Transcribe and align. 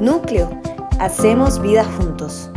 Núcleo, 0.00 0.48
hacemos 1.00 1.60
vida 1.60 1.82
juntos. 1.82 2.48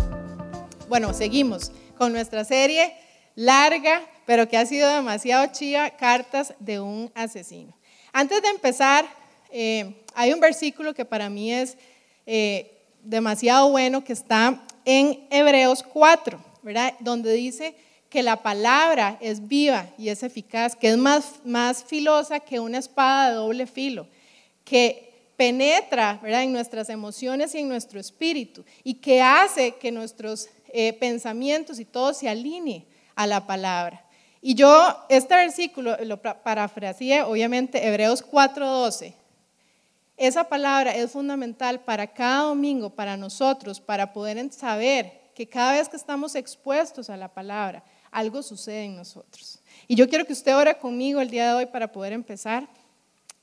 Bueno, 0.88 1.12
seguimos 1.12 1.72
con 1.98 2.14
nuestra 2.14 2.46
serie 2.46 2.94
larga, 3.34 4.04
pero 4.28 4.48
que 4.48 4.58
ha 4.58 4.66
sido 4.68 4.88
demasiado 4.88 5.48
chiva, 5.52 5.90
Cartas 5.90 6.54
de 6.60 6.80
un 6.80 7.12
asesino. 7.16 7.76
Antes 8.14 8.44
de 8.44 8.50
empezar, 8.50 9.06
eh, 9.50 10.04
hay 10.14 10.34
un 10.34 10.40
versículo 10.40 10.94
que 10.94 11.04
para 11.04 11.32
mí 11.32 11.52
es 11.52 11.80
eh, 12.28 12.78
demasiado 13.04 13.72
bueno, 13.72 14.04
que 14.04 14.14
está 14.14 14.62
en 14.86 15.26
Hebreos 15.32 15.82
4, 15.82 16.40
¿verdad? 16.62 16.94
Donde 17.00 17.34
dice 17.34 17.74
que 18.12 18.22
la 18.22 18.44
palabra 18.44 19.18
es 19.20 19.48
viva 19.48 19.88
y 19.98 20.10
es 20.10 20.22
eficaz, 20.22 20.76
que 20.76 20.90
es 20.90 20.98
más, 20.98 21.40
más 21.44 21.84
filosa 21.84 22.40
que 22.40 22.60
una 22.60 22.78
espada 22.78 23.30
de 23.30 23.36
doble 23.38 23.66
filo, 23.66 24.06
que 24.64 25.11
penetra 25.42 26.20
¿verdad? 26.22 26.44
en 26.44 26.54
nuestras 26.54 26.88
emociones 26.90 27.56
y 27.56 27.58
en 27.58 27.68
nuestro 27.68 28.00
espíritu 28.00 28.64
y 28.84 28.94
que 28.94 29.24
hace 29.24 29.72
que 29.72 29.92
nuestros 29.92 30.50
eh, 30.72 30.94
pensamientos 30.94 31.80
y 31.80 31.86
todo 31.86 32.14
se 32.14 32.30
alinee 32.30 32.86
a 33.16 33.26
la 33.26 33.48
palabra. 33.48 34.06
Y 34.40 34.54
yo 34.54 34.96
este 35.10 35.36
versículo 35.36 35.98
lo 36.04 36.22
parafraseé, 36.22 37.24
obviamente, 37.24 37.84
Hebreos 37.84 38.24
4:12. 38.24 39.16
Esa 40.16 40.44
palabra 40.44 40.96
es 40.96 41.10
fundamental 41.10 41.80
para 41.80 42.06
cada 42.06 42.44
domingo, 42.44 42.92
para 42.92 43.18
nosotros, 43.18 43.80
para 43.80 44.14
poder 44.14 44.54
saber 44.54 45.32
que 45.34 45.50
cada 45.50 45.72
vez 45.72 45.90
que 45.90 45.98
estamos 45.98 46.36
expuestos 46.36 47.10
a 47.10 47.18
la 47.18 47.30
palabra, 47.34 47.84
algo 48.12 48.44
sucede 48.44 48.84
en 48.84 48.96
nosotros. 48.96 49.58
Y 49.88 49.96
yo 49.96 50.08
quiero 50.08 50.24
que 50.24 50.34
usted 50.34 50.56
ore 50.56 50.78
conmigo 50.78 51.20
el 51.20 51.32
día 51.32 51.48
de 51.48 51.54
hoy 51.54 51.66
para 51.66 51.92
poder 51.92 52.14
empezar. 52.14 52.68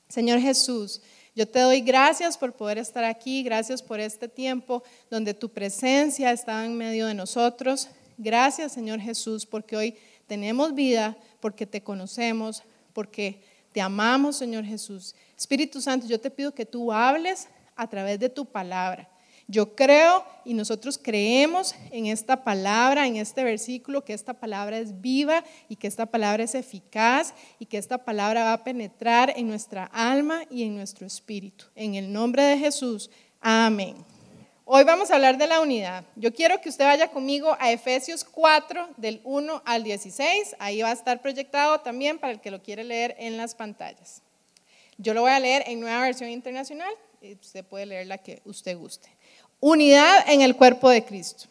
Señor 0.07 0.39
Jesús, 0.39 1.01
yo 1.39 1.47
te 1.47 1.61
doy 1.61 1.79
gracias 1.79 2.37
por 2.37 2.51
poder 2.51 2.77
estar 2.79 3.05
aquí, 3.05 3.43
gracias 3.43 3.81
por 3.81 4.01
este 4.01 4.27
tiempo 4.27 4.83
donde 5.09 5.33
tu 5.33 5.47
presencia 5.47 6.33
estaba 6.33 6.65
en 6.65 6.75
medio 6.75 7.07
de 7.07 7.13
nosotros. 7.13 7.87
Gracias, 8.17 8.73
Señor 8.73 8.99
Jesús, 8.99 9.45
porque 9.45 9.77
hoy 9.77 9.95
tenemos 10.27 10.75
vida, 10.75 11.15
porque 11.39 11.65
te 11.65 11.81
conocemos, 11.81 12.63
porque 12.91 13.41
te 13.71 13.79
amamos, 13.79 14.35
Señor 14.35 14.65
Jesús. 14.65 15.15
Espíritu 15.37 15.79
Santo, 15.79 16.07
yo 16.07 16.19
te 16.19 16.29
pido 16.29 16.53
que 16.53 16.65
tú 16.65 16.91
hables 16.91 17.47
a 17.77 17.87
través 17.87 18.19
de 18.19 18.27
tu 18.27 18.43
palabra. 18.43 19.07
Yo 19.51 19.75
creo 19.75 20.23
y 20.45 20.53
nosotros 20.53 20.99
creemos 21.01 21.73
en 21.89 22.05
esta 22.05 22.43
palabra, 22.43 23.07
en 23.07 23.15
este 23.15 23.43
versículo, 23.43 24.05
que 24.05 24.13
esta 24.13 24.35
palabra 24.35 24.77
es 24.77 25.01
viva 25.01 25.43
y 25.67 25.75
que 25.75 25.87
esta 25.87 26.05
palabra 26.05 26.43
es 26.43 26.53
eficaz 26.53 27.33
y 27.57 27.65
que 27.65 27.79
esta 27.79 27.97
palabra 27.97 28.43
va 28.43 28.53
a 28.53 28.63
penetrar 28.63 29.33
en 29.35 29.47
nuestra 29.47 29.85
alma 29.85 30.43
y 30.51 30.61
en 30.61 30.75
nuestro 30.75 31.07
espíritu. 31.07 31.65
En 31.73 31.95
el 31.95 32.13
nombre 32.13 32.43
de 32.43 32.59
Jesús, 32.59 33.09
amén. 33.41 33.95
Hoy 34.65 34.83
vamos 34.83 35.09
a 35.09 35.15
hablar 35.15 35.39
de 35.39 35.47
la 35.47 35.61
unidad. 35.61 36.05
Yo 36.15 36.31
quiero 36.31 36.61
que 36.61 36.69
usted 36.69 36.85
vaya 36.85 37.09
conmigo 37.09 37.57
a 37.59 37.71
Efesios 37.71 38.23
4, 38.23 38.89
del 38.97 39.19
1 39.23 39.63
al 39.65 39.83
16. 39.83 40.57
Ahí 40.59 40.83
va 40.83 40.89
a 40.89 40.93
estar 40.93 41.23
proyectado 41.23 41.79
también 41.79 42.19
para 42.19 42.33
el 42.33 42.39
que 42.39 42.51
lo 42.51 42.61
quiere 42.61 42.83
leer 42.83 43.15
en 43.17 43.35
las 43.35 43.55
pantallas. 43.55 44.21
Yo 44.99 45.15
lo 45.15 45.21
voy 45.21 45.31
a 45.31 45.39
leer 45.39 45.63
en 45.65 45.79
nueva 45.79 46.01
versión 46.01 46.29
internacional 46.29 46.93
usted 47.41 47.65
puede 47.65 47.85
leer 47.85 48.07
la 48.07 48.17
que 48.17 48.41
usted 48.45 48.77
guste. 48.77 49.09
Unidad 49.61 50.29
en 50.29 50.41
el 50.41 50.55
cuerpo 50.55 50.89
de 50.89 51.03
Cristo. 51.03 51.49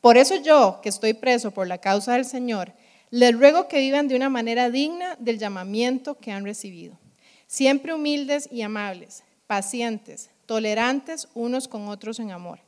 Por 0.00 0.16
eso 0.18 0.34
yo, 0.34 0.80
que 0.82 0.88
estoy 0.88 1.12
preso 1.14 1.52
por 1.52 1.68
la 1.68 1.78
causa 1.78 2.14
del 2.14 2.24
Señor, 2.24 2.72
les 3.10 3.38
ruego 3.38 3.68
que 3.68 3.78
vivan 3.78 4.08
de 4.08 4.16
una 4.16 4.28
manera 4.28 4.68
digna 4.68 5.14
del 5.20 5.38
llamamiento 5.38 6.18
que 6.18 6.32
han 6.32 6.44
recibido. 6.44 6.98
Siempre 7.46 7.94
humildes 7.94 8.48
y 8.50 8.62
amables, 8.62 9.22
pacientes, 9.46 10.30
tolerantes 10.46 11.28
unos 11.34 11.68
con 11.68 11.86
otros 11.86 12.18
en 12.18 12.32
amor. 12.32 12.58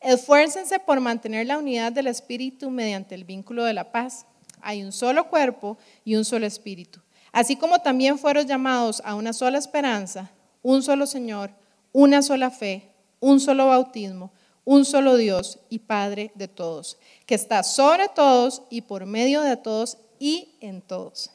Esfuércense 0.00 0.80
por 0.80 0.98
mantener 0.98 1.46
la 1.46 1.58
unidad 1.58 1.92
del 1.92 2.08
Espíritu 2.08 2.70
mediante 2.70 3.14
el 3.14 3.22
vínculo 3.22 3.62
de 3.62 3.74
la 3.74 3.92
paz. 3.92 4.26
Hay 4.60 4.82
un 4.82 4.90
solo 4.90 5.28
cuerpo 5.28 5.78
y 6.04 6.16
un 6.16 6.24
solo 6.24 6.46
Espíritu. 6.46 6.98
Así 7.30 7.54
como 7.54 7.78
también 7.78 8.18
fueron 8.18 8.44
llamados 8.44 9.00
a 9.04 9.14
una 9.14 9.32
sola 9.32 9.58
esperanza, 9.58 10.32
un 10.62 10.82
solo 10.82 11.06
Señor, 11.06 11.52
una 11.92 12.22
sola 12.22 12.50
fe 12.50 12.90
un 13.24 13.40
solo 13.40 13.68
bautismo, 13.68 14.32
un 14.66 14.84
solo 14.84 15.16
Dios 15.16 15.58
y 15.70 15.78
Padre 15.78 16.30
de 16.34 16.46
todos, 16.46 16.98
que 17.24 17.34
está 17.34 17.62
sobre 17.62 18.08
todos 18.08 18.60
y 18.68 18.82
por 18.82 19.06
medio 19.06 19.40
de 19.40 19.56
todos 19.56 19.96
y 20.18 20.56
en 20.60 20.82
todos. 20.82 21.30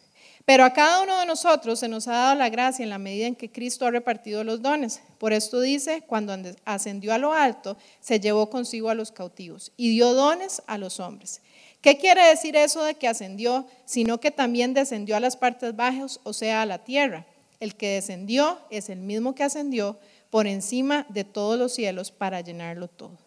Pero 0.46 0.66
a 0.66 0.74
cada 0.74 1.02
uno 1.02 1.20
de 1.20 1.26
nosotros 1.26 1.80
se 1.80 1.88
nos 1.88 2.08
ha 2.08 2.12
dado 2.12 2.36
la 2.36 2.50
gracia 2.50 2.84
en 2.84 2.92
la 2.92 3.00
medida 3.00 3.26
en 3.26 3.36
que 3.36 3.52
Cristo 3.52 3.88
ha 3.88 3.92
repartido 3.92 4.44
los 4.44 4.62
dones. 4.62 5.02
Por 5.18 5.34
esto 5.34 5.62
dice, 5.62 6.04
cuando 6.06 6.38
ascendió 6.64 7.12
a 7.12 7.18
lo 7.18 7.34
alto, 7.34 7.76
se 8.02 8.20
llevó 8.20 8.52
consigo 8.52 8.92
a 8.92 8.96
los 8.96 9.12
cautivos 9.12 9.72
y 9.76 9.90
dio 9.90 10.14
dones 10.14 10.62
a 10.68 10.78
los 10.78 11.00
hombres. 11.00 11.42
¿Qué 11.82 11.98
quiere 11.98 12.24
decir 12.28 12.56
eso 12.56 12.84
de 12.84 12.94
que 12.94 13.08
ascendió, 13.08 13.66
sino 13.86 14.20
que 14.20 14.30
también 14.30 14.76
descendió 14.76 15.16
a 15.16 15.20
las 15.20 15.38
partes 15.38 15.76
bajas, 15.76 16.20
o 16.24 16.34
sea, 16.34 16.62
a 16.62 16.68
la 16.68 16.84
tierra? 16.84 17.26
El 17.60 17.76
que 17.76 17.96
descendió 17.96 18.60
es 18.70 18.90
el 18.90 19.00
mismo 19.00 19.34
que 19.34 19.44
ascendió 19.44 19.98
por 20.30 20.48
encima 20.48 21.06
de 21.10 21.24
todos 21.24 21.58
los 21.58 21.74
cielos 21.74 22.12
para 22.12 22.42
llenarlo 22.42 22.88
todo. 22.88 23.18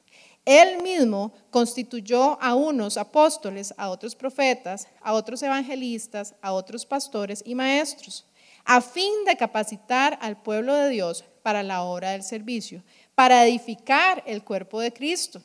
Él 0.44 0.82
mismo 0.82 1.32
constituyó 1.50 2.40
a 2.42 2.54
unos 2.54 2.96
apóstoles, 2.96 3.72
a 3.76 3.90
otros 3.90 4.16
profetas, 4.16 4.88
a 5.00 5.12
otros 5.12 5.42
evangelistas, 5.42 6.34
a 6.42 6.52
otros 6.52 6.84
pastores 6.84 7.42
y 7.46 7.54
maestros, 7.54 8.26
a 8.64 8.80
fin 8.80 9.24
de 9.24 9.36
capacitar 9.36 10.18
al 10.20 10.42
pueblo 10.42 10.74
de 10.74 10.88
Dios 10.88 11.24
para 11.42 11.62
la 11.62 11.82
obra 11.82 12.10
del 12.10 12.24
servicio, 12.24 12.82
para 13.14 13.46
edificar 13.46 14.22
el 14.26 14.42
cuerpo 14.42 14.80
de 14.80 14.92
Cristo. 14.92 15.40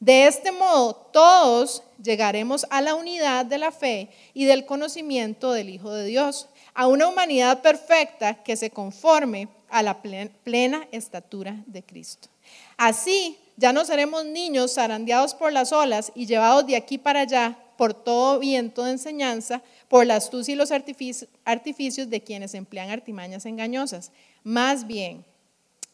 De 0.00 0.26
este 0.26 0.52
modo, 0.52 0.94
todos 1.12 1.84
llegaremos 2.02 2.66
a 2.70 2.80
la 2.80 2.94
unidad 2.94 3.46
de 3.46 3.58
la 3.58 3.70
fe 3.70 4.10
y 4.34 4.44
del 4.44 4.66
conocimiento 4.66 5.52
del 5.52 5.70
Hijo 5.70 5.92
de 5.92 6.04
Dios, 6.04 6.48
a 6.74 6.88
una 6.88 7.06
humanidad 7.06 7.62
perfecta 7.62 8.42
que 8.42 8.56
se 8.56 8.70
conforme 8.70 9.48
a 9.72 9.82
la 9.82 10.02
plena 10.02 10.86
estatura 10.92 11.56
de 11.66 11.82
Cristo. 11.82 12.28
Así 12.76 13.38
ya 13.56 13.72
no 13.72 13.84
seremos 13.84 14.24
niños 14.24 14.74
zarandeados 14.74 15.34
por 15.34 15.52
las 15.52 15.72
olas 15.72 16.12
y 16.14 16.26
llevados 16.26 16.66
de 16.66 16.76
aquí 16.76 16.98
para 16.98 17.20
allá 17.20 17.58
por 17.76 17.94
todo 17.94 18.38
viento 18.38 18.84
de 18.84 18.92
enseñanza, 18.92 19.62
por 19.88 20.06
la 20.06 20.16
astucia 20.16 20.52
y 20.52 20.56
los 20.56 20.70
artificios 20.70 22.10
de 22.10 22.22
quienes 22.22 22.54
emplean 22.54 22.90
artimañas 22.90 23.46
engañosas. 23.46 24.12
Más 24.44 24.86
bien, 24.86 25.24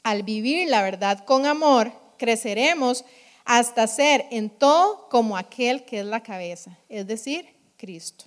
al 0.03 0.25
vivir 0.25 0.69
la 0.69 0.83
verdad 0.83 1.25
con 1.25 1.47
amor, 1.47 1.93
creceremos 2.19 3.05
hasta 3.45 3.87
ser 3.87 4.27
en 4.31 4.51
todo 4.51 5.09
como 5.09 5.37
aquel 5.37 5.85
que 5.85 6.01
es 6.01 6.05
la 6.05 6.23
cabeza, 6.23 6.77
es 6.89 7.07
decir, 7.07 7.49
Cristo. 7.77 8.25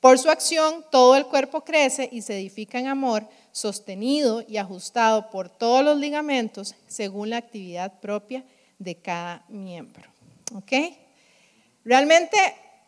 Por 0.00 0.18
su 0.18 0.30
acción, 0.30 0.84
todo 0.90 1.16
el 1.16 1.26
cuerpo 1.26 1.62
crece 1.62 2.08
y 2.10 2.22
se 2.22 2.36
edifica 2.36 2.78
en 2.78 2.86
amor, 2.86 3.28
sostenido 3.56 4.44
y 4.46 4.58
ajustado 4.58 5.30
por 5.30 5.48
todos 5.48 5.82
los 5.82 5.96
ligamentos 5.96 6.74
según 6.88 7.30
la 7.30 7.38
actividad 7.38 8.00
propia 8.00 8.44
de 8.78 8.96
cada 8.96 9.46
miembro. 9.48 10.10
¿Ok? 10.54 10.72
Realmente 11.82 12.36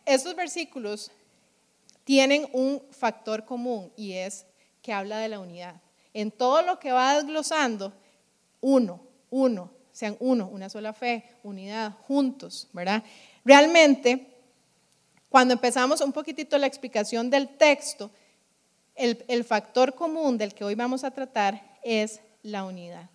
estos 0.05 0.35
versículos 0.35 1.09
tienen 2.03 2.47
un 2.53 2.83
factor 2.91 3.45
común 3.45 3.91
y 3.97 4.13
es 4.13 4.45
que 4.83 4.93
habla 4.93 5.17
de 5.17 5.29
la 5.29 5.39
unidad. 5.39 5.73
En 6.13 6.29
todo 6.29 6.61
lo 6.61 6.77
que 6.77 6.91
va 6.91 7.15
desglosando, 7.17 7.91
uno, 8.61 9.01
uno, 9.31 9.71
sean 9.91 10.17
uno, 10.19 10.49
una 10.49 10.69
sola 10.69 10.93
fe, 10.93 11.23
unidad, 11.41 11.93
juntos, 12.03 12.67
¿verdad? 12.73 13.03
Realmente, 13.43 14.37
cuando 15.29 15.55
empezamos 15.55 15.99
un 16.01 16.11
poquitito 16.11 16.59
la 16.59 16.67
explicación 16.67 17.31
del 17.31 17.57
texto, 17.57 18.11
el, 18.99 19.43
factor 19.45 19.95
común 19.95 20.37
del 20.37 20.53
que 20.53 20.65
hoy 20.65 20.75
vamos 20.75 21.03
a 21.03 21.11
tratar 21.11 21.61
es 21.83 22.19
la 22.43 22.65
unidad. 22.65 23.09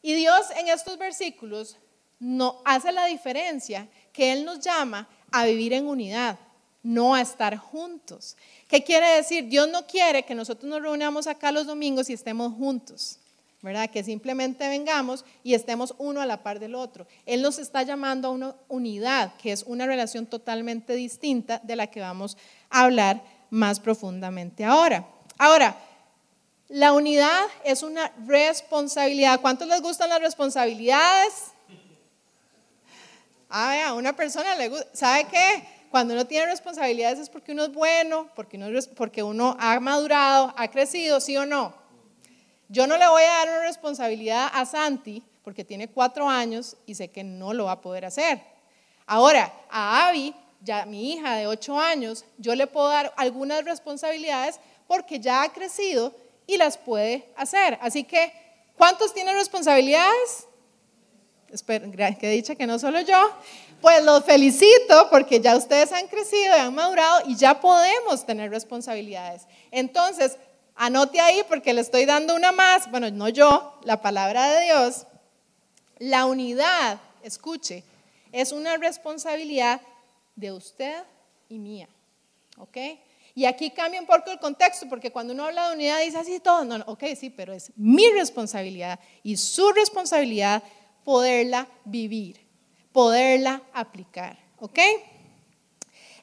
Y 0.00 0.14
Dios 0.14 0.46
en 0.56 0.68
estos 0.68 0.98
versículos 0.98 1.76
no 2.18 2.60
hace 2.64 2.92
la 2.92 3.06
diferencia 3.06 3.88
que 4.12 4.32
Él 4.32 4.44
nos 4.44 4.60
llama 4.60 5.08
a 5.30 5.44
vivir 5.44 5.74
en 5.74 5.86
unidad, 5.86 6.38
no 6.82 7.14
a 7.14 7.20
estar 7.20 7.56
juntos. 7.56 8.36
¿Qué 8.68 8.82
quiere 8.82 9.16
decir? 9.16 9.48
Dios 9.48 9.68
no 9.68 9.86
quiere 9.86 10.24
que 10.24 10.34
nosotros 10.34 10.68
nos 10.68 10.82
reunamos 10.82 11.26
acá 11.26 11.52
los 11.52 11.66
domingos 11.66 12.08
y 12.08 12.14
estemos 12.14 12.54
juntos, 12.54 13.18
¿verdad? 13.60 13.90
Que 13.90 14.02
simplemente 14.02 14.66
vengamos 14.66 15.24
y 15.44 15.54
estemos 15.54 15.94
uno 15.98 16.22
a 16.22 16.26
la 16.26 16.42
par 16.42 16.58
del 16.58 16.74
otro. 16.74 17.06
Él 17.26 17.42
nos 17.42 17.58
está 17.58 17.82
llamando 17.82 18.28
a 18.28 18.32
una 18.32 18.56
unidad, 18.68 19.34
que 19.36 19.52
es 19.52 19.62
una 19.64 19.86
relación 19.86 20.26
totalmente 20.26 20.94
distinta 20.94 21.60
de 21.62 21.76
la 21.76 21.88
que 21.88 22.00
vamos 22.00 22.38
a 22.70 22.84
hablar 22.84 23.22
más 23.52 23.78
profundamente 23.78 24.64
ahora. 24.64 25.06
Ahora, 25.36 25.76
la 26.68 26.94
unidad 26.94 27.42
es 27.64 27.82
una 27.82 28.10
responsabilidad. 28.26 29.42
¿Cuántos 29.42 29.68
les 29.68 29.82
gustan 29.82 30.08
las 30.08 30.22
responsabilidades? 30.22 31.52
Ah, 33.50 33.88
a 33.88 33.94
una 33.94 34.16
persona 34.16 34.54
le 34.54 34.70
gusta. 34.70 34.88
¿Sabe 34.94 35.26
qué? 35.26 35.68
Cuando 35.90 36.14
uno 36.14 36.26
tiene 36.26 36.46
responsabilidades 36.46 37.18
es 37.18 37.28
porque 37.28 37.52
uno 37.52 37.64
es 37.64 37.74
bueno, 37.74 38.30
porque 38.34 38.56
uno, 38.56 38.68
porque 38.96 39.22
uno 39.22 39.54
ha 39.60 39.78
madurado, 39.80 40.54
ha 40.56 40.68
crecido, 40.68 41.20
¿sí 41.20 41.36
o 41.36 41.44
no? 41.44 41.74
Yo 42.70 42.86
no 42.86 42.96
le 42.96 43.06
voy 43.06 43.22
a 43.22 43.26
dar 43.26 43.48
una 43.50 43.66
responsabilidad 43.66 44.48
a 44.54 44.64
Santi 44.64 45.22
porque 45.44 45.62
tiene 45.62 45.88
cuatro 45.88 46.26
años 46.26 46.78
y 46.86 46.94
sé 46.94 47.08
que 47.08 47.22
no 47.22 47.52
lo 47.52 47.66
va 47.66 47.72
a 47.72 47.80
poder 47.82 48.06
hacer. 48.06 48.40
Ahora, 49.04 49.52
a 49.68 50.08
Abby, 50.08 50.34
ya 50.62 50.86
mi 50.86 51.12
hija 51.12 51.36
de 51.36 51.46
ocho 51.46 51.78
años, 51.78 52.24
yo 52.38 52.54
le 52.54 52.66
puedo 52.66 52.88
dar 52.88 53.12
algunas 53.16 53.64
responsabilidades 53.64 54.60
porque 54.86 55.20
ya 55.20 55.42
ha 55.42 55.52
crecido 55.52 56.14
y 56.46 56.56
las 56.56 56.76
puede 56.76 57.28
hacer. 57.36 57.78
Así 57.80 58.04
que, 58.04 58.32
¿cuántos 58.76 59.12
tienen 59.12 59.34
responsabilidades? 59.36 60.46
Espero, 61.50 61.90
que 61.90 62.30
dicha 62.30 62.54
que 62.54 62.66
no 62.66 62.78
solo 62.78 63.00
yo. 63.00 63.30
Pues 63.80 64.02
los 64.04 64.24
felicito 64.24 65.08
porque 65.10 65.40
ya 65.40 65.56
ustedes 65.56 65.92
han 65.92 66.06
crecido 66.06 66.56
y 66.56 66.60
han 66.60 66.74
madurado 66.74 67.22
y 67.26 67.36
ya 67.36 67.60
podemos 67.60 68.24
tener 68.24 68.50
responsabilidades. 68.50 69.42
Entonces, 69.70 70.38
anote 70.76 71.20
ahí 71.20 71.44
porque 71.48 71.74
le 71.74 71.80
estoy 71.80 72.04
dando 72.04 72.34
una 72.34 72.52
más, 72.52 72.90
bueno, 72.90 73.10
no 73.10 73.28
yo, 73.28 73.78
la 73.82 74.00
palabra 74.00 74.50
de 74.50 74.64
Dios. 74.64 75.06
La 75.98 76.26
unidad, 76.26 77.00
escuche, 77.22 77.84
es 78.30 78.52
una 78.52 78.76
responsabilidad 78.76 79.80
de 80.34 80.52
usted 80.52 81.02
y 81.48 81.58
mía. 81.58 81.88
¿Ok? 82.58 82.76
Y 83.34 83.46
aquí 83.46 83.70
cambia 83.70 84.00
un 84.00 84.06
poco 84.06 84.30
el 84.30 84.38
contexto, 84.38 84.88
porque 84.88 85.10
cuando 85.10 85.32
uno 85.32 85.46
habla 85.46 85.68
de 85.68 85.74
unidad 85.74 86.00
dice 86.00 86.18
así 86.18 86.38
todo, 86.38 86.64
no, 86.64 86.78
no, 86.78 86.84
ok, 86.86 87.04
sí, 87.16 87.30
pero 87.30 87.52
es 87.54 87.72
mi 87.76 88.06
responsabilidad 88.10 89.00
y 89.22 89.38
su 89.38 89.72
responsabilidad 89.72 90.62
poderla 91.02 91.66
vivir, 91.84 92.40
poderla 92.92 93.62
aplicar, 93.72 94.38
¿ok? 94.58 94.78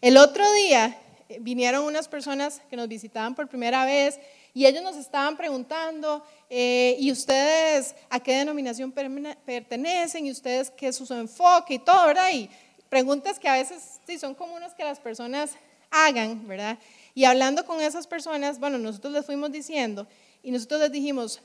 El 0.02 0.18
otro 0.18 0.50
día 0.54 1.02
eh, 1.28 1.40
vinieron 1.42 1.84
unas 1.84 2.08
personas 2.08 2.62
que 2.70 2.76
nos 2.76 2.88
visitaban 2.88 3.34
por 3.34 3.50
primera 3.50 3.86
vez 3.86 4.20
y 4.54 4.66
ellos 4.66 4.84
nos 4.84 4.96
estaban 4.96 5.36
preguntando, 5.36 6.24
eh, 6.50 6.96
¿y 7.00 7.12
ustedes 7.12 7.96
a 8.10 8.20
qué 8.20 8.38
denominación 8.38 8.92
pertenecen? 8.92 10.26
¿Y 10.26 10.32
ustedes 10.32 10.72
qué 10.72 10.88
es 10.88 10.96
su 10.96 11.14
enfoque? 11.14 11.76
Y 11.76 11.80
todo, 11.80 12.08
¿verdad? 12.08 12.30
Y 12.34 12.50
preguntas 12.90 13.40
que 13.40 13.48
a 13.48 13.54
veces 13.54 14.00
sí 14.06 14.18
son 14.18 14.36
comunes 14.36 14.74
que 14.74 14.84
las 14.84 15.00
personas 15.00 15.52
hagan, 15.92 16.48
¿verdad? 16.48 16.78
Y 17.14 17.26
hablando 17.26 17.66
con 17.66 17.82
esas 17.82 18.08
personas, 18.08 18.60
bueno, 18.60 18.78
nosotros 18.78 19.14
les 19.14 19.26
fuimos 19.26 19.52
diciendo 19.52 20.08
y 20.44 20.52
nosotros 20.52 20.82
les 20.82 20.92
dijimos, 20.92 21.42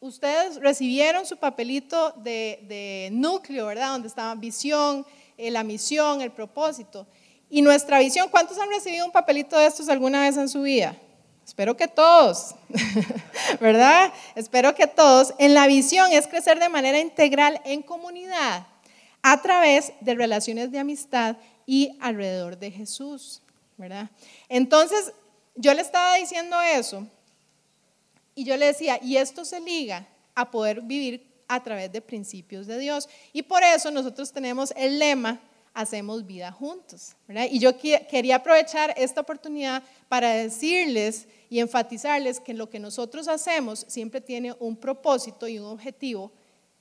ustedes 0.00 0.56
recibieron 0.56 1.26
su 1.26 1.36
papelito 1.36 2.12
de, 2.16 3.08
núcleo, 3.12 3.66
¿verdad? 3.66 3.92
Donde 3.92 4.08
estaba 4.08 4.34
visión, 4.34 5.06
eh, 5.36 5.50
la 5.50 5.62
misión, 5.62 6.20
el 6.20 6.32
propósito. 6.32 7.06
Y 7.48 7.62
nuestra 7.62 7.98
visión, 7.98 8.28
¿cuántos 8.28 8.58
han 8.58 8.68
recibido 8.68 9.04
un 9.04 9.12
papelito 9.12 9.58
de 9.58 9.66
estos 9.66 9.88
alguna 9.88 10.22
vez 10.22 10.36
en 10.36 10.48
su 10.48 10.62
vida? 10.62 10.96
Espero 11.44 11.76
que 11.76 11.88
todos, 11.88 12.54
¿verdad? 13.60 14.12
Espero 14.36 14.74
que 14.74 14.86
todos. 14.86 15.34
En 15.38 15.52
la 15.52 15.66
visión 15.66 16.12
es 16.12 16.28
crecer 16.28 16.60
de 16.60 16.68
manera 16.68 17.00
integral 17.00 17.60
en 17.64 17.82
comunidad 17.82 18.66
a 19.22 19.42
través 19.42 19.92
de 20.00 20.14
relaciones 20.14 20.70
de 20.72 20.78
amistad 20.78 21.36
y 21.66 21.96
alrededor 22.00 22.58
de 22.58 22.70
Jesús, 22.70 23.42
¿verdad? 23.76 24.10
Entonces, 24.48 25.12
yo 25.54 25.74
le 25.74 25.82
estaba 25.82 26.16
diciendo 26.16 26.56
eso 26.60 27.06
y 28.34 28.44
yo 28.44 28.56
le 28.56 28.66
decía, 28.66 28.98
y 29.02 29.16
esto 29.16 29.44
se 29.44 29.60
liga 29.60 30.06
a 30.34 30.50
poder 30.50 30.80
vivir 30.82 31.26
a 31.48 31.62
través 31.62 31.92
de 31.92 32.00
principios 32.00 32.66
de 32.66 32.78
Dios. 32.78 33.08
Y 33.32 33.42
por 33.42 33.62
eso 33.62 33.90
nosotros 33.90 34.32
tenemos 34.32 34.72
el 34.76 34.98
lema, 34.98 35.40
hacemos 35.74 36.24
vida 36.24 36.52
juntos. 36.52 37.14
¿verdad? 37.26 37.48
Y 37.50 37.58
yo 37.58 37.76
quería 37.76 38.36
aprovechar 38.36 38.94
esta 38.96 39.20
oportunidad 39.20 39.82
para 40.08 40.30
decirles 40.30 41.26
y 41.48 41.58
enfatizarles 41.58 42.40
que 42.40 42.54
lo 42.54 42.70
que 42.70 42.78
nosotros 42.78 43.28
hacemos 43.28 43.84
siempre 43.88 44.20
tiene 44.20 44.54
un 44.60 44.76
propósito 44.76 45.48
y 45.48 45.58
un 45.58 45.66
objetivo 45.66 46.32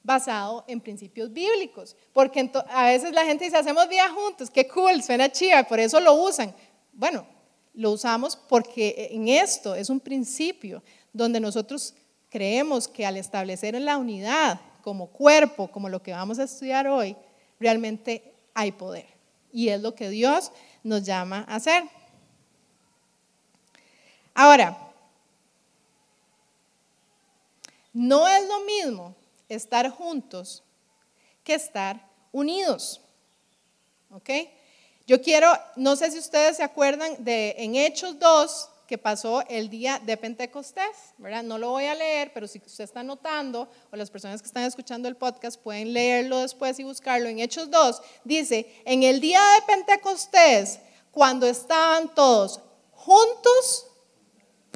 basado 0.03 0.63
en 0.67 0.81
principios 0.81 1.31
bíblicos. 1.31 1.95
Porque 2.13 2.51
a 2.69 2.85
veces 2.85 3.13
la 3.13 3.25
gente 3.25 3.45
dice, 3.45 3.57
hacemos 3.57 3.87
vida 3.89 4.09
juntos, 4.09 4.49
qué 4.49 4.67
cool, 4.67 5.01
suena 5.03 5.31
chiva, 5.31 5.63
por 5.63 5.79
eso 5.79 5.99
lo 5.99 6.13
usan. 6.13 6.53
Bueno, 6.93 7.25
lo 7.73 7.91
usamos 7.91 8.35
porque 8.35 9.09
en 9.11 9.27
esto 9.27 9.75
es 9.75 9.89
un 9.89 9.99
principio 9.99 10.83
donde 11.13 11.39
nosotros 11.39 11.93
creemos 12.29 12.87
que 12.87 13.05
al 13.05 13.17
establecer 13.17 13.79
la 13.79 13.97
unidad 13.97 14.59
como 14.83 15.07
cuerpo, 15.07 15.69
como 15.69 15.89
lo 15.89 16.01
que 16.01 16.11
vamos 16.11 16.39
a 16.39 16.43
estudiar 16.43 16.87
hoy, 16.87 17.15
realmente 17.59 18.33
hay 18.53 18.71
poder. 18.71 19.05
Y 19.51 19.69
es 19.69 19.81
lo 19.81 19.95
que 19.95 20.09
Dios 20.09 20.51
nos 20.83 21.03
llama 21.03 21.45
a 21.47 21.55
hacer. 21.55 21.83
Ahora, 24.33 24.77
no 27.93 28.27
es 28.27 28.47
lo 28.47 28.59
mismo 28.61 29.15
estar 29.49 29.89
juntos 29.89 30.63
que 31.43 31.55
estar 31.55 32.09
unidos. 32.31 33.01
¿Ok? 34.11 34.29
Yo 35.07 35.21
quiero, 35.21 35.51
no 35.75 35.95
sé 35.95 36.11
si 36.11 36.19
ustedes 36.19 36.57
se 36.57 36.63
acuerdan 36.63 37.23
de 37.23 37.55
en 37.57 37.75
Hechos 37.75 38.19
2, 38.19 38.69
que 38.89 38.97
pasó 38.97 39.43
el 39.47 39.69
día 39.69 40.01
de 40.03 40.17
Pentecostés, 40.17 41.13
¿verdad? 41.19 41.43
No 41.43 41.59
lo 41.59 41.69
voy 41.69 41.85
a 41.85 41.93
leer, 41.93 42.31
pero 42.33 42.47
si 42.47 42.57
usted 42.57 42.83
está 42.83 43.03
notando, 43.03 43.69
o 43.91 43.95
las 43.95 44.09
personas 44.09 44.41
que 44.41 44.47
están 44.47 44.63
escuchando 44.63 45.07
el 45.07 45.15
podcast 45.15 45.61
pueden 45.61 45.93
leerlo 45.93 46.39
después 46.39 46.79
y 46.79 46.83
buscarlo. 46.83 47.29
En 47.29 47.39
Hechos 47.39 47.69
2 47.69 48.01
dice, 48.23 48.81
en 48.85 49.03
el 49.03 49.21
día 49.21 49.39
de 49.39 49.61
Pentecostés, 49.67 50.79
cuando 51.11 51.45
estaban 51.45 52.15
todos 52.15 52.61
juntos 52.91 53.85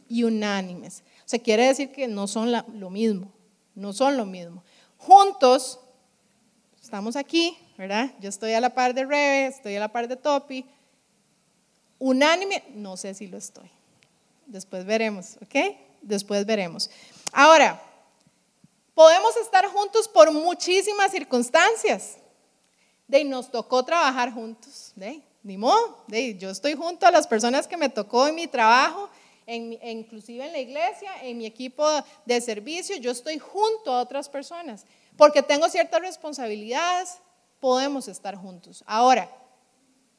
y 0.08 0.24
unánimes. 0.24 1.02
O 1.25 1.30
sea, 1.30 1.40
quiere 1.40 1.66
decir 1.66 1.92
que 1.92 2.08
no 2.08 2.28
son 2.28 2.52
lo 2.52 2.90
mismo, 2.92 3.32
no 3.75 3.94
son 3.94 4.18
lo 4.18 4.25
mismo. 4.25 4.64
Juntos, 4.98 5.80
estamos 6.81 7.16
aquí, 7.16 7.58
¿verdad? 7.78 8.12
Yo 8.20 8.30
estoy 8.30 8.54
a 8.54 8.62
la 8.62 8.74
par 8.74 8.94
de 8.94 9.04
Rebe, 9.04 9.48
estoy 9.48 9.75
a 9.75 9.80
la 9.80 9.92
par 9.92 10.08
de 10.08 10.16
Topi. 10.16 10.66
Unánime, 12.00 12.64
no 12.75 12.98
sé 12.98 13.14
si 13.14 13.28
lo 13.28 13.38
estoy. 13.38 13.70
Después 14.46 14.86
veremos, 14.86 15.38
¿ok? 15.42 15.78
Después 16.02 16.46
veremos. 16.46 16.90
Ahora, 17.31 17.81
podemos 18.94 19.36
estar 19.38 19.66
juntos 19.68 20.08
por 20.08 20.31
muchísimas 20.31 21.12
circunstancias. 21.12 22.18
De 23.08 23.24
nos 23.24 23.52
tocó 23.52 23.84
trabajar 23.84 24.34
juntos, 24.34 24.94
de 24.96 25.22
ni 25.44 25.58
modo, 25.58 26.04
de 26.08 26.38
yo 26.38 26.50
estoy 26.50 26.74
junto 26.74 27.06
a 27.06 27.12
las 27.12 27.28
personas 27.28 27.68
que 27.68 27.75
me 27.75 27.90
tocó 27.90 28.28
en 28.28 28.36
mi 28.36 28.48
trabajo 28.48 29.10
inclusive 29.48 30.45
en 30.45 30.51
la 30.51 30.60
iglesia, 30.60 31.12
en 31.22 31.38
mi 31.38 31.45
equipo 31.45 31.86
de 32.25 32.41
servicio, 32.41 32.96
yo 32.98 33.12
estoy 33.12 33.39
junto 33.39 33.91
a 33.91 34.01
otras 34.01 34.29
personas, 34.29 34.86
porque 35.17 35.41
tengo 35.41 35.70
ciertas 35.70 36.01
responsabilidades, 36.01 37.17
podemos 37.60 38.08
estar 38.08 38.36
juntos. 38.36 38.84
Ahora, 38.86 39.29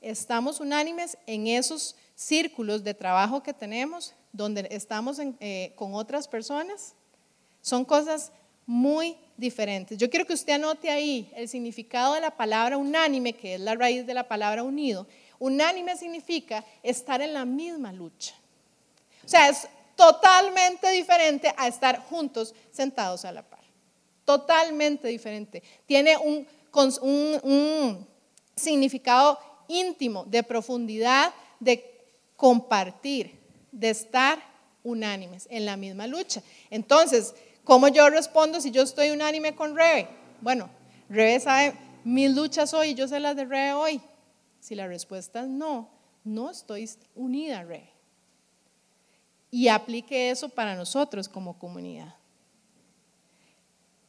estamos 0.00 0.60
unánimes 0.60 1.18
en 1.26 1.46
esos 1.46 1.96
círculos 2.14 2.84
de 2.84 2.94
trabajo 2.94 3.42
que 3.42 3.52
tenemos, 3.52 4.14
donde 4.32 4.66
estamos 4.70 5.18
eh, 5.40 5.72
con 5.76 5.94
otras 5.94 6.28
personas, 6.28 6.94
son 7.60 7.84
cosas 7.84 8.32
muy 8.66 9.16
diferentes. 9.36 9.98
Yo 9.98 10.08
quiero 10.10 10.26
que 10.26 10.34
usted 10.34 10.54
anote 10.54 10.90
ahí 10.90 11.30
el 11.34 11.48
significado 11.48 12.14
de 12.14 12.20
la 12.20 12.36
palabra 12.36 12.76
unánime, 12.76 13.32
que 13.32 13.54
es 13.54 13.60
la 13.60 13.74
raíz 13.74 14.06
de 14.06 14.14
la 14.14 14.28
palabra 14.28 14.62
unido. 14.62 15.06
Unánime 15.38 15.96
significa 15.96 16.64
estar 16.82 17.20
en 17.20 17.34
la 17.34 17.44
misma 17.44 17.92
lucha. 17.92 18.34
O 19.24 19.28
sea, 19.28 19.48
es 19.48 19.68
totalmente 19.96 20.90
diferente 20.90 21.52
a 21.56 21.68
estar 21.68 22.00
juntos 22.00 22.54
sentados 22.70 23.24
a 23.24 23.32
la 23.32 23.42
par. 23.42 23.60
Totalmente 24.24 25.08
diferente. 25.08 25.62
Tiene 25.86 26.16
un, 26.16 26.46
significado 28.56 29.38
íntimo, 29.68 30.24
de 30.24 30.42
profundidad, 30.42 31.32
de 31.60 32.06
compartir, 32.36 33.38
de 33.70 33.90
estar 33.90 34.38
unánimes 34.82 35.46
en 35.50 35.66
la 35.66 35.76
misma 35.76 36.06
lucha. 36.06 36.42
Entonces, 36.70 37.34
¿cómo 37.64 37.88
yo 37.88 38.08
respondo 38.10 38.60
si 38.60 38.70
yo 38.70 38.82
estoy 38.82 39.10
unánime 39.10 39.54
con 39.54 39.76
Rebe? 39.76 40.08
Bueno, 40.40 40.68
Rebe 41.08 41.40
sabe 41.40 41.74
mis 42.04 42.30
luchas 42.34 42.74
hoy 42.74 42.94
yo 42.94 43.08
sé 43.08 43.20
las 43.20 43.36
de 43.36 43.44
Rebe 43.44 43.72
hoy. 43.74 44.00
Si 44.60 44.74
la 44.74 44.86
respuesta 44.86 45.40
es 45.40 45.48
no, 45.48 45.90
no 46.24 46.50
estoy 46.50 46.88
unida 47.14 47.62
Rebe 47.62 47.93
y 49.54 49.68
aplique 49.68 50.30
eso 50.30 50.48
para 50.48 50.74
nosotros 50.74 51.28
como 51.28 51.56
comunidad. 51.56 52.12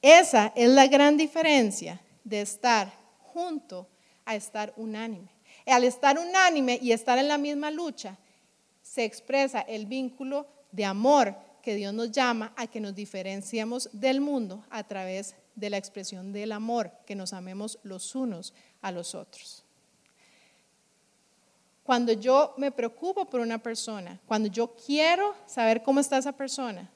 Esa 0.01 0.51
es 0.55 0.67
la 0.69 0.87
gran 0.87 1.17
diferencia 1.17 2.01
de 2.23 2.41
estar 2.41 2.91
junto 3.19 3.87
a 4.25 4.33
estar 4.33 4.73
unánime. 4.75 5.29
Al 5.67 5.83
estar 5.83 6.17
unánime 6.17 6.79
y 6.81 6.93
estar 6.93 7.19
en 7.19 7.27
la 7.27 7.37
misma 7.37 7.69
lucha, 7.69 8.17
se 8.81 9.03
expresa 9.03 9.61
el 9.61 9.85
vínculo 9.85 10.47
de 10.71 10.85
amor 10.85 11.35
que 11.61 11.75
Dios 11.75 11.93
nos 11.93 12.11
llama 12.11 12.51
a 12.57 12.65
que 12.65 12.81
nos 12.81 12.95
diferenciemos 12.95 13.87
del 13.93 14.21
mundo 14.21 14.65
a 14.71 14.83
través 14.83 15.35
de 15.53 15.69
la 15.69 15.77
expresión 15.77 16.33
del 16.33 16.53
amor, 16.53 16.91
que 17.05 17.13
nos 17.13 17.33
amemos 17.33 17.77
los 17.83 18.15
unos 18.15 18.55
a 18.81 18.91
los 18.91 19.13
otros. 19.13 19.64
Cuando 21.85 22.13
yo 22.13 22.55
me 22.57 22.71
preocupo 22.71 23.25
por 23.25 23.41
una 23.41 23.59
persona, 23.59 24.19
cuando 24.25 24.49
yo 24.49 24.75
quiero 24.75 25.35
saber 25.45 25.83
cómo 25.83 25.99
está 25.99 26.17
esa 26.17 26.31
persona, 26.31 26.89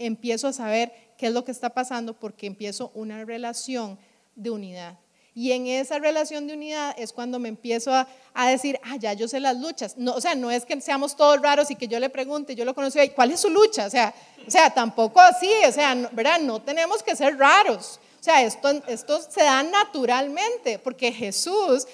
empiezo 0.00 0.48
a 0.48 0.52
saber 0.52 0.92
qué 1.16 1.28
es 1.28 1.32
lo 1.32 1.44
que 1.44 1.52
está 1.52 1.70
pasando 1.70 2.12
porque 2.12 2.48
empiezo 2.48 2.90
una 2.94 3.24
relación 3.24 3.96
de 4.34 4.50
unidad. 4.50 4.98
Y 5.32 5.52
en 5.52 5.68
esa 5.68 6.00
relación 6.00 6.48
de 6.48 6.54
unidad 6.54 6.92
es 6.98 7.12
cuando 7.12 7.38
me 7.38 7.48
empiezo 7.48 7.92
a, 7.92 8.48
decir, 8.48 8.80
ah, 8.82 8.96
ya 8.96 9.12
yo 9.12 9.28
sé 9.28 9.38
las 9.38 9.56
luchas. 9.58 9.96
No, 9.96 10.14
o 10.14 10.20
sea, 10.20 10.34
no 10.34 10.50
es 10.50 10.64
que 10.64 10.80
seamos 10.80 11.14
todos 11.14 11.40
raros 11.40 11.70
y 11.70 11.76
que 11.76 11.86
yo 11.86 12.00
le 12.00 12.10
pregunte, 12.10 12.56
yo 12.56 12.64
lo 12.64 12.74
conocí, 12.74 12.98
¿cuál 13.10 13.30
es 13.30 13.38
su 13.38 13.48
lucha? 13.48 13.86
O 13.86 13.90
sea, 13.90 14.12
o 14.44 14.50
sea 14.50 14.70
tampoco 14.70 15.20
así, 15.20 15.52
o 15.68 15.70
sea, 15.70 15.94
no, 15.94 16.08
¿verdad? 16.10 16.40
No 16.40 16.60
tenemos 16.62 17.00
que 17.00 17.14
ser 17.14 17.38
raros. 17.38 18.00
O 18.18 18.24
sea, 18.24 18.42
esto, 18.42 18.70
esto 18.88 19.20
se 19.22 19.44
da 19.44 19.62
naturalmente, 19.62 20.80
porque 20.80 21.12
Jesús, 21.12 21.86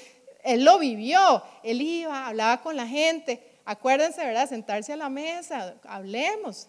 Él 0.42 0.64
lo 0.64 0.78
vivió. 0.78 1.42
Él 1.62 1.80
iba, 1.80 2.26
hablaba 2.26 2.62
con 2.62 2.76
la 2.76 2.86
gente. 2.86 3.60
Acuérdense, 3.64 4.24
¿verdad? 4.24 4.48
Sentarse 4.48 4.92
a 4.92 4.96
la 4.96 5.08
mesa, 5.08 5.76
hablemos. 5.84 6.68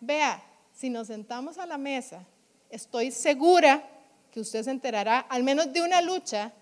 Vea, 0.00 0.42
si 0.72 0.88
nos 0.88 1.08
sentamos 1.08 1.58
a 1.58 1.66
la 1.66 1.76
mesa, 1.76 2.24
estoy 2.70 3.10
segura 3.10 3.82
que 4.30 4.40
usted 4.40 4.62
se 4.62 4.70
enterará 4.70 5.18
al 5.18 5.42
menos 5.42 5.72
de 5.72 5.82
una 5.82 6.00
lucha 6.00 6.52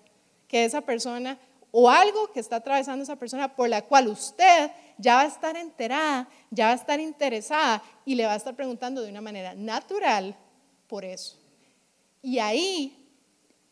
que 0.47 0.65
esa 0.65 0.81
persona 0.81 1.37
o 1.71 1.89
algo 1.89 2.31
que 2.33 2.39
está 2.39 2.57
atravesando 2.57 3.03
esa 3.03 3.15
persona 3.15 3.55
por 3.55 3.69
la 3.69 3.83
cual 3.83 4.07
usted 4.07 4.71
ya 4.97 5.15
va 5.15 5.21
a 5.21 5.27
estar 5.27 5.55
enterada, 5.55 6.27
ya 6.49 6.65
va 6.65 6.71
a 6.71 6.75
estar 6.75 6.99
interesada 6.99 7.83
y 8.05 8.15
le 8.15 8.25
va 8.25 8.33
a 8.33 8.37
estar 8.37 8.55
preguntando 8.55 9.01
de 9.01 9.09
una 9.09 9.21
manera 9.21 9.53
natural 9.53 10.35
por 10.87 11.05
eso. 11.05 11.37
Y 12.21 12.39
ahí 12.39 12.98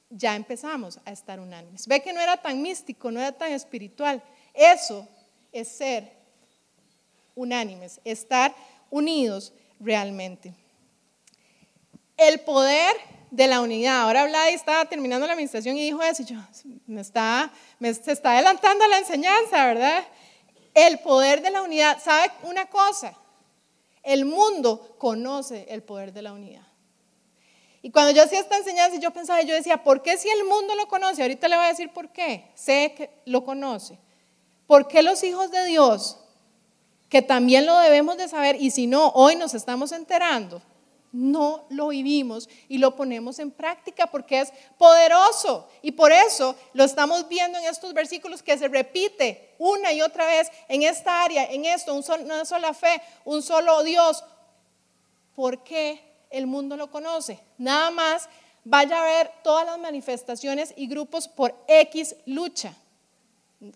ya 0.10 0.36
empezamos 0.36 1.00
a 1.06 1.12
estar 1.12 1.40
unánimes. 1.40 1.88
Ve 1.88 2.02
que 2.02 2.14
no 2.14 2.22
era 2.22 2.38
tan 2.38 2.62
místico, 2.62 3.12
no 3.12 3.20
era 3.20 3.32
tan 3.32 3.52
espiritual. 3.52 4.24
Eso 4.54 5.08
es 5.52 5.68
ser 5.68 6.12
unánimes, 7.36 8.00
estar 8.04 8.54
unidos 8.90 9.54
realmente. 9.80 10.54
El 12.16 12.40
poder 12.42 12.96
de 13.32 13.48
la 13.48 13.62
unidad. 13.62 14.04
Ahora 14.04 14.50
y 14.50 14.54
estaba 14.54 14.86
terminando 14.86 15.28
la 15.28 15.34
administración 15.34 15.78
y 15.78 15.84
dijo 15.84 16.02
eso, 16.02 16.24
yo, 16.24 16.38
me 16.88 17.02
está, 17.02 17.52
se 17.80 18.12
está 18.12 18.34
adelantando 18.34 18.88
la 18.88 19.00
enseñanza, 19.00 19.66
¿verdad? 19.66 20.06
El 20.74 21.00
poder 21.00 21.42
de 21.42 21.52
la 21.52 21.62
unidad. 21.62 22.02
¿Sabe 22.04 22.32
una 22.44 22.66
cosa? 22.68 23.14
El 24.04 24.26
mundo 24.26 24.96
conoce 24.98 25.66
el 25.70 25.84
poder 25.84 26.14
de 26.14 26.22
la 26.22 26.34
unidad. 26.34 26.67
Y 27.82 27.92
cuando 27.92 28.12
yo 28.12 28.24
hacía 28.24 28.40
esta 28.40 28.58
enseñanza, 28.58 28.98
yo 29.00 29.12
pensaba, 29.12 29.42
yo 29.42 29.54
decía, 29.54 29.84
¿por 29.84 30.02
qué 30.02 30.18
si 30.18 30.30
el 30.30 30.44
mundo 30.46 30.76
lo 30.76 30.88
conoce? 30.88 31.22
Ahorita 31.22 31.48
le 31.48 31.56
voy 31.56 31.66
a 31.66 31.70
decir 31.70 31.92
por 31.94 32.10
qué. 32.10 32.50
Sé 32.56 32.94
que 32.98 33.10
lo 33.26 33.44
conoce. 33.44 33.98
¿Por 34.66 34.88
qué 34.88 35.02
los 35.02 35.24
hijos 35.24 35.52
de 35.52 35.64
Dios, 35.66 36.18
que 37.10 37.22
también 37.22 37.66
lo 37.66 37.78
debemos 37.80 38.18
de 38.18 38.28
saber, 38.28 38.58
y 38.60 38.72
si 38.72 38.88
no, 38.88 39.10
hoy 39.10 39.36
nos 39.36 39.54
estamos 39.54 39.92
enterando, 39.92 40.62
no 41.14 41.66
lo 41.70 41.88
vivimos 41.88 42.50
y 42.68 42.78
lo 42.78 42.96
ponemos 42.96 43.40
en 43.40 43.52
práctica 43.52 44.08
porque 44.08 44.42
es 44.42 44.54
poderoso. 44.78 45.68
Y 45.82 45.94
por 45.94 46.12
eso 46.12 46.56
lo 46.74 46.84
estamos 46.84 47.28
viendo 47.30 47.58
en 47.58 47.66
estos 47.66 47.94
versículos 47.94 48.44
que 48.44 48.58
se 48.58 48.68
repite 48.68 49.56
una 49.58 49.94
y 49.94 50.02
otra 50.02 50.26
vez 50.28 50.52
en 50.68 50.84
esta 50.84 51.24
área, 51.24 51.46
en 51.46 51.66
esto, 51.66 51.94
una 51.96 52.46
sola 52.46 52.74
fe, 52.74 53.02
un 53.26 53.42
solo 53.42 53.84
Dios. 53.84 54.24
¿Por 55.34 55.64
qué 55.64 56.07
el 56.30 56.48
mundo 56.48 56.78
lo 56.78 56.90
conoce? 56.92 57.40
Nada 57.58 57.92
más 57.92 58.30
vaya 58.64 59.02
a 59.02 59.06
ver 59.06 59.32
todas 59.44 59.66
las 59.66 59.80
manifestaciones 59.80 60.74
y 60.76 60.88
grupos 60.88 61.28
por 61.28 61.56
X 61.68 62.16
lucha. 62.26 62.76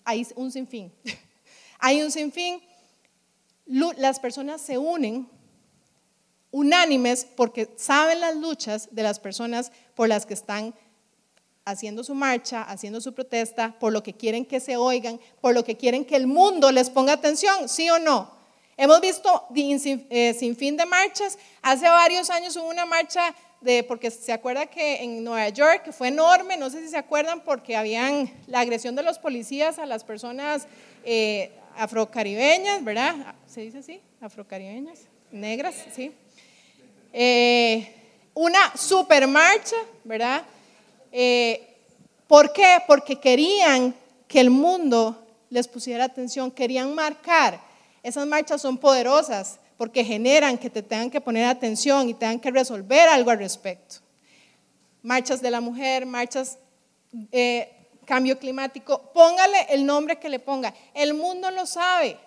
Hay 0.03 0.27
un 0.35 0.51
sinfín. 0.51 0.91
Hay 1.79 2.01
un 2.01 2.11
sinfín. 2.11 2.61
Las 3.65 4.19
personas 4.19 4.61
se 4.61 4.77
unen 4.77 5.29
unánimes 6.51 7.25
porque 7.35 7.69
saben 7.77 8.19
las 8.19 8.35
luchas 8.35 8.89
de 8.91 9.03
las 9.03 9.19
personas 9.19 9.71
por 9.95 10.09
las 10.09 10.25
que 10.25 10.33
están 10.33 10.73
haciendo 11.63 12.03
su 12.03 12.15
marcha, 12.15 12.63
haciendo 12.63 13.01
su 13.01 13.13
protesta, 13.13 13.77
por 13.79 13.93
lo 13.93 14.03
que 14.03 14.13
quieren 14.13 14.45
que 14.45 14.59
se 14.59 14.77
oigan, 14.77 15.19
por 15.39 15.53
lo 15.53 15.63
que 15.63 15.77
quieren 15.77 16.05
que 16.05 16.15
el 16.15 16.27
mundo 16.27 16.71
les 16.71 16.89
ponga 16.89 17.13
atención, 17.13 17.69
sí 17.69 17.89
o 17.89 17.99
no. 17.99 18.40
Hemos 18.81 18.99
visto 18.99 19.45
eh, 20.09 20.33
sin, 20.33 20.55
fin 20.55 20.75
de 20.75 20.87
marchas. 20.87 21.37
Hace 21.61 21.87
varios 21.87 22.31
años 22.31 22.55
hubo 22.55 22.67
una 22.67 22.83
marcha 22.87 23.35
de, 23.61 23.83
porque 23.83 24.09
se 24.09 24.33
acuerda 24.33 24.65
que 24.65 25.03
en 25.03 25.23
Nueva 25.23 25.49
York 25.49 25.83
que 25.83 25.91
fue 25.91 26.07
enorme, 26.07 26.57
no 26.57 26.67
sé 26.71 26.81
si 26.81 26.89
se 26.89 26.97
acuerdan, 26.97 27.41
porque 27.41 27.75
habían 27.77 28.33
la 28.47 28.61
agresión 28.61 28.95
de 28.95 29.03
los 29.03 29.19
policías 29.19 29.77
a 29.77 29.85
las 29.85 30.03
personas 30.03 30.65
eh, 31.05 31.51
afrocaribeñas, 31.77 32.83
¿verdad? 32.83 33.35
¿Se 33.45 33.61
dice 33.61 33.77
así? 33.77 34.01
Afrocaribeñas, 34.19 35.01
negras, 35.31 35.75
sí. 35.93 36.11
Eh, 37.13 37.87
una 38.33 38.75
super 38.75 39.27
marcha, 39.27 39.75
¿verdad? 40.03 40.41
¿Por 42.27 42.51
qué? 42.51 42.79
Porque 42.87 43.19
querían 43.19 43.93
que 44.27 44.39
el 44.39 44.49
mundo 44.49 45.23
les 45.51 45.67
pusiera 45.67 46.05
atención, 46.05 46.49
querían 46.49 46.95
marcar. 46.95 47.69
Esas 48.03 48.25
marchas 48.27 48.61
son 48.61 48.77
poderosas 48.77 49.59
porque 49.77 50.03
generan 50.03 50.57
que 50.57 50.69
te 50.69 50.83
tengan 50.83 51.09
que 51.09 51.21
poner 51.21 51.45
atención 51.45 52.09
y 52.09 52.13
tengan 52.13 52.39
que 52.39 52.51
resolver 52.51 53.09
algo 53.09 53.31
al 53.31 53.39
respecto. 53.39 53.97
Marchas 55.01 55.41
de 55.41 55.51
la 55.51 55.61
mujer, 55.61 56.05
marchas 56.05 56.57
eh, 57.31 57.71
cambio 58.05 58.37
climático, 58.37 59.11
póngale 59.13 59.67
el 59.69 59.85
nombre 59.85 60.19
que 60.19 60.29
le 60.29 60.39
ponga. 60.39 60.73
El 60.93 61.13
mundo 61.13 61.49
lo 61.51 61.65
sabe. 61.65 62.17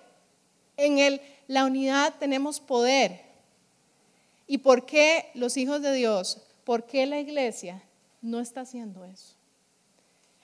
En 0.76 0.98
el, 0.98 1.20
la 1.46 1.64
unidad 1.64 2.14
tenemos 2.18 2.60
poder. 2.60 3.22
¿Y 4.46 4.58
por 4.58 4.86
qué 4.86 5.30
los 5.34 5.56
hijos 5.56 5.80
de 5.82 5.92
Dios, 5.92 6.38
por 6.64 6.84
qué 6.84 7.06
la 7.06 7.20
iglesia 7.20 7.82
no 8.20 8.40
está 8.40 8.62
haciendo 8.62 9.04
eso? 9.04 9.34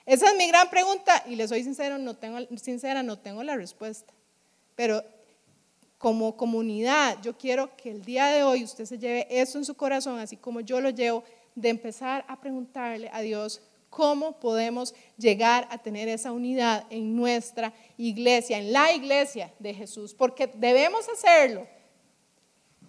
Esa 0.05 0.29
es 0.29 0.35
mi 0.35 0.47
gran 0.47 0.69
pregunta 0.69 1.23
y 1.27 1.35
le 1.35 1.47
soy 1.47 1.63
sincero, 1.63 1.97
no 1.97 2.15
tengo, 2.15 2.39
sincera, 2.57 3.03
no 3.03 3.19
tengo 3.19 3.43
la 3.43 3.55
respuesta. 3.55 4.13
Pero 4.75 5.03
como 6.01 6.35
comunidad, 6.35 7.21
yo 7.21 7.37
quiero 7.37 7.75
que 7.77 7.91
el 7.91 8.03
día 8.03 8.25
de 8.27 8.43
hoy 8.43 8.63
usted 8.63 8.85
se 8.85 8.97
lleve 8.97 9.27
eso 9.29 9.59
en 9.59 9.65
su 9.65 9.75
corazón, 9.75 10.17
así 10.19 10.35
como 10.35 10.59
yo 10.59 10.81
lo 10.81 10.89
llevo, 10.89 11.23
de 11.53 11.69
empezar 11.69 12.25
a 12.27 12.41
preguntarle 12.41 13.09
a 13.13 13.21
Dios 13.21 13.61
cómo 13.89 14.39
podemos 14.39 14.95
llegar 15.17 15.67
a 15.69 15.77
tener 15.77 16.07
esa 16.07 16.31
unidad 16.31 16.85
en 16.89 17.15
nuestra 17.15 17.71
iglesia, 17.97 18.57
en 18.57 18.73
la 18.73 18.91
iglesia 18.93 19.53
de 19.59 19.73
Jesús, 19.73 20.13
porque 20.15 20.47
debemos 20.47 21.07
hacerlo 21.07 21.67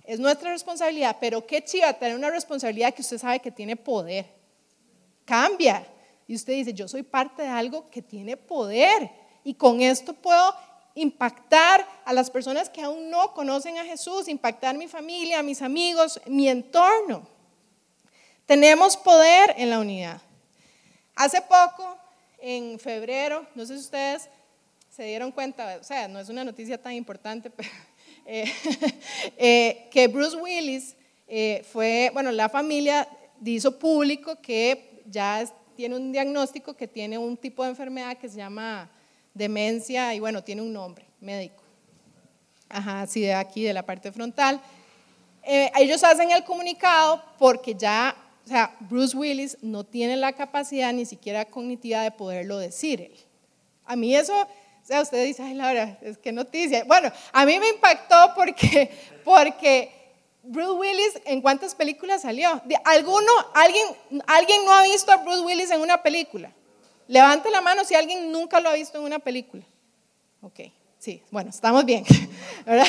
es 0.05 0.19
nuestra 0.19 0.51
responsabilidad, 0.51 1.17
pero 1.21 1.47
qué 1.47 1.63
chiva 1.63 1.93
tener 1.93 2.17
una 2.17 2.31
responsabilidad 2.31 2.93
que 2.93 3.03
usted 3.03 3.19
sabe 3.19 3.41
que 3.41 3.51
tiene 3.51 3.77
poder. 3.77 4.27
Cambia. 5.25 5.87
Y 6.27 6.35
usted 6.35 6.55
dice, 6.55 6.75
yo 6.75 6.89
soy 6.89 7.03
parte 7.03 7.43
de 7.43 7.49
algo 7.49 7.89
que 7.89 8.03
tiene 8.03 8.37
poder. 8.37 9.11
Y 9.45 9.55
con 9.55 9.81
esto 9.81 10.13
puedo 10.13 10.53
impactar 10.95 11.87
a 12.05 12.13
las 12.13 12.31
personas 12.31 12.69
que 12.69 12.83
aún 12.83 13.11
no 13.11 13.33
conocen 13.33 13.79
a 13.79 13.85
Jesús, 13.85 14.29
impactar 14.29 14.77
mi 14.77 14.89
familia, 14.89 15.39
a 15.39 15.43
mis 15.43 15.63
amigos, 15.63 16.21
mi 16.27 16.49
entorno. 16.49 17.27
Tenemos 18.47 18.97
poder 18.97 19.55
en 19.57 19.71
la 19.71 19.79
unidad. 19.79 20.21
Hace 21.15 21.41
poco, 21.43 21.97
en 22.39 22.79
febrero, 22.79 23.47
no 23.55 23.65
sé 23.65 23.75
si 23.75 23.85
ustedes 23.85 24.29
se 24.91 25.05
dieron 25.05 25.33
cuenta, 25.33 25.79
o 25.81 25.85
sea, 25.85 26.09
no 26.09 26.19
es 26.19 26.29
una 26.29 26.45
noticia 26.45 26.81
tan 26.81 26.93
importante, 26.93 27.51
pero 27.57 27.69
eh, 28.27 28.53
eh, 29.37 29.89
que 29.91 30.09
Bruce 30.09 30.37
Willis 30.37 30.95
eh, 31.27 31.65
fue, 31.71 32.11
bueno, 32.13 32.31
la 32.31 32.49
familia 32.49 33.09
hizo 33.45 33.79
público 33.79 34.37
que 34.41 35.03
ya 35.07 35.45
tiene 35.77 35.97
un 35.97 36.13
diagnóstico 36.13 36.75
que 36.75 36.87
tiene 36.87 37.19
un 37.19 37.37
tipo 37.37 37.65
de 37.65 37.71
enfermedad 37.71 38.19
que 38.19 38.29
se 38.29 38.37
llama 38.37 38.91
demencia 39.35 40.15
y 40.15 40.21
bueno, 40.21 40.43
tiene 40.43 40.63
un 40.63 40.73
nombre 40.73 41.07
médico. 41.21 41.63
Ajá, 42.69 43.03
así 43.03 43.21
de 43.21 43.35
aquí, 43.35 43.63
de 43.65 43.73
la 43.73 43.85
parte 43.85 44.13
frontal. 44.13 44.61
ellos 45.45 46.03
hacen 46.05 46.31
el 46.31 46.45
comunicado 46.45 47.23
porque 47.39 47.75
ya, 47.75 48.17
o 48.45 48.49
sea, 48.49 48.75
Bruce 48.81 49.17
Willis 49.17 49.59
no 49.61 49.85
tiene 49.85 50.17
la 50.17 50.33
capacidad 50.33 50.93
ni 50.93 51.05
siquiera 51.05 51.45
cognitiva 51.45 52.03
de 52.03 52.11
poderlo 52.11 52.59
decir 52.59 53.01
él. 53.01 53.17
A 53.85 53.97
mí 53.97 54.15
eso 54.15 54.47
o 54.83 54.85
sea, 54.85 55.01
usted 55.01 55.25
dice, 55.25 55.43
ay 55.45 55.55
Laura, 55.55 55.97
es 56.03 56.19
que 56.19 56.33
noticia. 56.33 56.83
Bueno, 56.85 57.13
a 57.33 57.47
mí 57.47 57.59
me 57.61 57.69
impactó 57.69 58.33
porque, 58.35 58.91
porque 59.25 59.93
Bruce 60.43 60.73
Willis, 60.73 61.21
¿en 61.25 61.41
cuántas 61.41 61.75
películas 61.75 62.23
salió? 62.23 62.61
¿Alguno, 62.85 63.31
alguien, 63.55 63.87
¿Alguien 64.27 64.65
no 64.65 64.73
ha 64.73 64.83
visto 64.83 65.13
a 65.13 65.19
Bruce 65.19 65.41
Willis 65.41 65.71
en 65.71 65.81
una 65.81 66.03
película? 66.03 66.51
Levante 67.09 67.51
la 67.51 67.61
mano 67.61 67.85
si 67.85 67.95
alguien 67.95 68.31
nunca 68.33 68.61
lo 68.61 68.69
ha 68.69 68.75
visto 68.75 68.99
en 68.99 69.05
una 69.05 69.19
película. 69.19 69.65
Ok, 70.41 70.61
sí, 70.99 71.23
bueno, 71.31 71.51
estamos 71.51 71.85
bien. 71.85 72.05
¿verdad? 72.67 72.87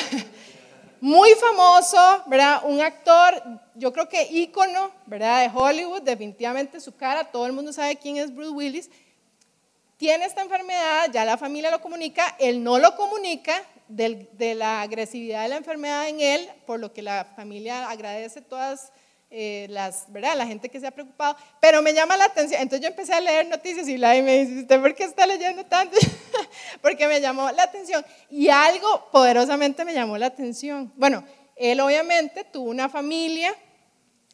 Muy 1.00 1.30
famoso, 1.34 2.22
¿verdad? 2.26 2.62
Un 2.64 2.80
actor, 2.80 3.42
yo 3.74 3.92
creo 3.92 4.08
que 4.08 4.26
ícono, 4.30 4.90
¿verdad? 5.06 5.42
De 5.42 5.50
Hollywood, 5.54 6.02
definitivamente 6.02 6.80
su 6.80 6.96
cara, 6.96 7.24
todo 7.24 7.46
el 7.46 7.52
mundo 7.52 7.72
sabe 7.72 7.96
quién 7.96 8.16
es 8.16 8.34
Bruce 8.34 8.50
Willis 8.50 8.90
tiene 9.96 10.24
esta 10.24 10.42
enfermedad, 10.42 11.10
ya 11.12 11.24
la 11.24 11.38
familia 11.38 11.70
lo 11.70 11.80
comunica, 11.80 12.36
él 12.38 12.62
no 12.62 12.78
lo 12.78 12.96
comunica, 12.96 13.62
de 13.88 14.54
la 14.54 14.82
agresividad 14.82 15.42
de 15.42 15.48
la 15.48 15.56
enfermedad 15.56 16.08
en 16.08 16.20
él, 16.20 16.48
por 16.66 16.80
lo 16.80 16.92
que 16.92 17.02
la 17.02 17.26
familia 17.36 17.88
agradece 17.88 18.40
todas 18.40 18.92
eh, 19.36 19.66
las, 19.68 20.04
¿verdad? 20.12 20.36
La 20.36 20.46
gente 20.46 20.68
que 20.68 20.78
se 20.78 20.86
ha 20.86 20.92
preocupado, 20.92 21.36
pero 21.60 21.82
me 21.82 21.92
llama 21.92 22.16
la 22.16 22.26
atención. 22.26 22.62
Entonces 22.62 22.82
yo 22.82 22.88
empecé 22.88 23.14
a 23.14 23.20
leer 23.20 23.48
noticias 23.48 23.88
y 23.88 23.98
la 23.98 24.10
me 24.22 24.44
dice, 24.44 24.60
¿usted 24.60 24.80
por 24.80 24.94
qué 24.94 25.02
está 25.02 25.26
leyendo 25.26 25.66
tanto? 25.66 25.96
Porque 26.80 27.08
me 27.08 27.20
llamó 27.20 27.50
la 27.50 27.64
atención 27.64 28.06
y 28.30 28.48
algo 28.48 29.08
poderosamente 29.10 29.84
me 29.84 29.92
llamó 29.92 30.16
la 30.18 30.26
atención. 30.26 30.92
Bueno, 30.94 31.24
él 31.56 31.80
obviamente 31.80 32.44
tuvo 32.44 32.70
una 32.70 32.88
familia 32.88 33.52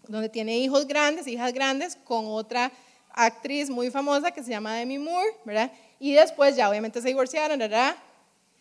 donde 0.07 0.29
tiene 0.29 0.59
hijos 0.59 0.87
grandes, 0.87 1.27
hijas 1.27 1.55
grandes, 1.55 1.97
con 2.05 2.27
otra 2.27 2.71
actriz 3.15 3.71
muy 3.71 3.91
famosa 3.91 4.33
que 4.33 4.43
se 4.43 4.51
llama 4.51 4.75
Demi 4.75 4.99
Moore, 4.99 5.31
¿verdad? 5.47 5.73
Y 5.99 6.13
después 6.13 6.57
ya 6.57 6.69
obviamente 6.69 7.01
se 7.01 7.09
divorciaron, 7.09 7.59
¿verdad? 7.59 7.97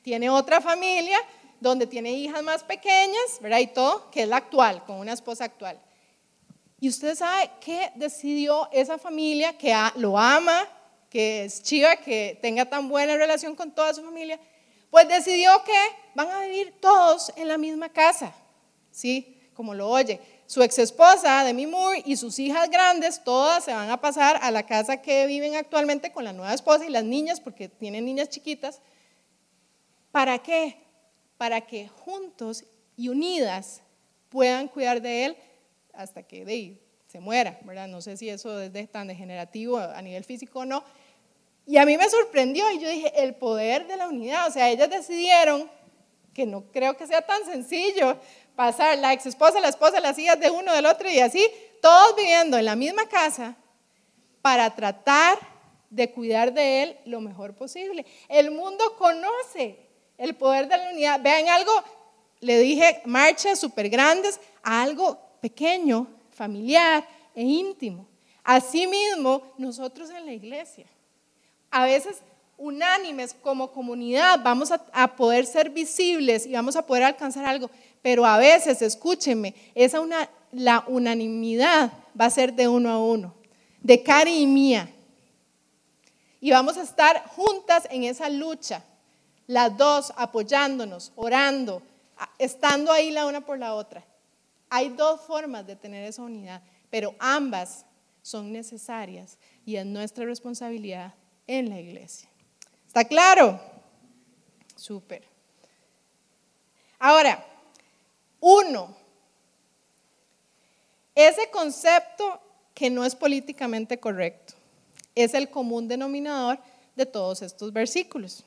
Tiene 0.04 0.30
otra 0.30 0.62
familia 0.62 1.18
donde 1.60 1.86
tiene 1.86 2.14
hijas 2.14 2.42
más 2.44 2.64
pequeñas, 2.64 3.42
¿verdad? 3.42 3.60
Y 3.60 3.68
todo, 3.68 4.10
que 4.10 4.22
es 4.22 4.30
la 4.30 4.38
actual, 4.38 4.86
con 4.86 5.00
una 5.00 5.12
esposa 5.12 5.44
actual. 5.44 5.78
Y 6.82 6.88
usted 6.88 7.16
sabe 7.16 7.52
qué 7.60 7.92
decidió 7.96 8.70
esa 8.72 8.98
familia 8.98 9.58
que 9.58 9.76
lo 9.96 10.18
ama, 10.18 10.66
que 11.10 11.46
es 11.46 11.62
chiva, 11.62 11.98
que 11.98 12.40
tenga 12.42 12.66
tan 12.66 12.88
buena 12.88 13.18
relación 13.18 13.56
con 13.56 13.72
toda 13.72 13.94
su 13.94 14.02
familia. 14.04 14.40
Pues 14.90 15.08
decidió 15.08 15.52
que 15.66 15.78
van 16.16 16.30
a 16.30 16.42
vivir 16.46 16.74
todos 16.80 17.34
en 17.36 17.48
la 17.48 17.58
misma 17.58 17.90
casa, 17.90 18.34
¿sí? 18.92 19.52
Como 19.54 19.74
lo 19.74 19.90
oye. 19.90 20.22
Su 20.46 20.64
ex 20.64 20.80
esposa, 20.80 21.44
Demi 21.44 21.68
Moore, 21.68 22.02
y 22.06 22.16
sus 22.16 22.40
hijas 22.40 22.70
grandes, 22.70 23.24
todas 23.24 23.66
se 23.66 23.74
van 23.74 23.90
a 23.92 24.00
pasar 24.00 24.40
a 24.42 24.50
la 24.50 24.66
casa 24.66 25.02
que 25.02 25.28
viven 25.28 25.56
actualmente 25.56 26.12
con 26.12 26.24
la 26.24 26.34
nueva 26.34 26.54
esposa 26.54 26.86
y 26.86 26.90
las 26.90 27.04
niñas, 27.04 27.42
porque 27.42 27.68
tienen 27.68 28.06
niñas 28.06 28.30
chiquitas. 28.30 28.80
¿Para 30.12 30.40
qué? 30.40 30.78
Para 31.38 31.62
que 31.62 31.90
juntos 31.90 32.64
y 32.96 33.10
unidas 33.10 33.82
puedan 34.30 34.70
cuidar 34.70 35.02
de 35.02 35.26
él 35.26 35.38
hasta 35.94 36.24
que 36.24 36.46
de, 36.46 36.78
se 37.08 37.20
muera, 37.20 37.60
¿verdad? 37.64 37.88
No 37.88 38.02
sé 38.02 38.18
si 38.18 38.30
eso 38.30 38.60
es 38.62 38.92
tan 38.92 39.08
degenerativo 39.08 39.78
a 39.78 40.02
nivel 40.02 40.24
físico 40.24 40.60
o 40.60 40.66
no. 40.66 40.84
Y 41.66 41.78
a 41.78 41.86
mí 41.86 41.98
me 41.98 42.10
sorprendió 42.10 42.70
y 42.72 42.80
yo 42.80 42.90
dije, 42.90 43.12
el 43.24 43.36
poder 43.36 43.88
de 43.88 43.98
la 43.98 44.08
unidad, 44.08 44.48
o 44.48 44.52
sea, 44.52 44.70
ellas 44.70 44.90
decidieron, 44.90 45.70
que 46.34 46.46
no 46.46 46.64
creo 46.72 46.98
que 46.98 47.06
sea 47.06 47.22
tan 47.22 47.46
sencillo, 47.46 48.18
pasar 48.56 48.98
la 48.98 49.14
ex 49.14 49.26
esposa, 49.26 49.60
la 49.60 49.70
esposa, 49.70 50.00
las 50.00 50.18
hijas 50.18 50.40
de 50.40 50.50
uno, 50.50 50.74
del 50.74 50.86
otro 50.86 51.10
y 51.10 51.20
así, 51.20 51.46
todos 51.82 52.16
viviendo 52.16 52.58
en 52.58 52.66
la 52.66 52.76
misma 52.76 53.08
casa 53.08 53.56
para 54.42 54.76
tratar 54.76 55.38
de 55.90 56.12
cuidar 56.12 56.54
de 56.54 56.84
él 56.84 56.98
lo 57.06 57.22
mejor 57.22 57.56
posible. 57.56 58.06
El 58.28 58.52
mundo 58.52 58.96
conoce 58.98 59.78
el 60.18 60.36
poder 60.36 60.68
de 60.68 60.78
la 60.78 60.92
unidad. 60.92 61.22
Vean 61.22 61.48
algo, 61.50 61.72
le 62.40 62.60
dije, 62.60 63.02
marchas 63.06 63.60
súper 63.60 63.90
grandes, 63.90 64.40
algo 64.64 65.20
pequeño, 65.42 66.08
familiar 66.32 67.08
e 67.36 67.44
íntimo. 67.44 68.08
Asimismo, 68.44 69.44
nosotros 69.58 70.10
en 70.10 70.26
la 70.26 70.34
iglesia, 70.34 70.86
a 71.70 71.86
veces 71.86 72.22
unánimes 72.60 73.34
como 73.34 73.72
comunidad, 73.72 74.42
vamos 74.44 74.72
a, 74.72 75.16
poder 75.16 75.46
ser 75.46 75.70
visibles 75.70 76.46
y 76.46 76.54
vamos 76.54 76.76
a 76.76 76.86
poder 76.86 77.04
alcanzar 77.04 77.46
algo, 77.46 77.70
pero 78.02 78.26
a 78.26 78.38
veces, 78.38 78.82
escúchenme, 78.82 79.56
esa 79.74 80.02
la 80.52 80.84
unanimidad 80.88 81.92
va 82.20 82.26
a 82.26 82.30
ser 82.30 82.54
de 82.54 82.68
uno 82.68 82.90
a 82.90 83.00
uno, 83.00 83.34
de 83.82 84.04
Cari 84.04 84.40
y 84.40 84.48
mía. 84.48 84.90
Y 86.42 86.52
vamos 86.52 86.78
a 86.78 86.84
estar 86.84 87.26
juntas 87.28 87.88
en 87.90 88.04
esa 88.04 88.30
lucha, 88.30 88.84
las 89.48 89.76
dos 89.78 90.14
apoyándonos, 90.18 91.12
orando, 91.16 91.82
estando 92.38 92.92
ahí 92.92 93.12
la 93.12 93.26
una 93.26 93.42
por 93.42 93.58
la 93.58 93.74
otra. 93.74 94.04
Hay 94.70 94.90
dos 94.90 95.22
formas 95.22 95.66
de 95.66 95.76
tener 95.76 96.04
esa 96.04 96.22
unidad, 96.22 96.62
pero 96.90 97.16
ambas 97.20 97.86
son 98.22 98.52
necesarias 98.52 99.38
y 99.66 99.76
es 99.76 99.86
nuestra 99.86 100.26
responsabilidad 100.26 101.14
en 101.48 101.70
la 101.70 101.80
iglesia. 101.80 102.30
¿Está 102.88 103.04
claro? 103.06 103.60
Súper. 104.76 105.24
Ahora, 107.00 107.46
uno, 108.40 108.96
ese 111.16 111.50
concepto 111.50 112.40
que 112.74 112.90
no 112.90 113.04
es 113.04 113.16
políticamente 113.16 114.00
correcto 114.00 114.54
es 115.16 115.34
el 115.34 115.50
común 115.50 115.88
denominador 115.88 116.60
de 116.96 117.06
todos 117.06 117.42
estos 117.42 117.74
versículos 117.74 118.44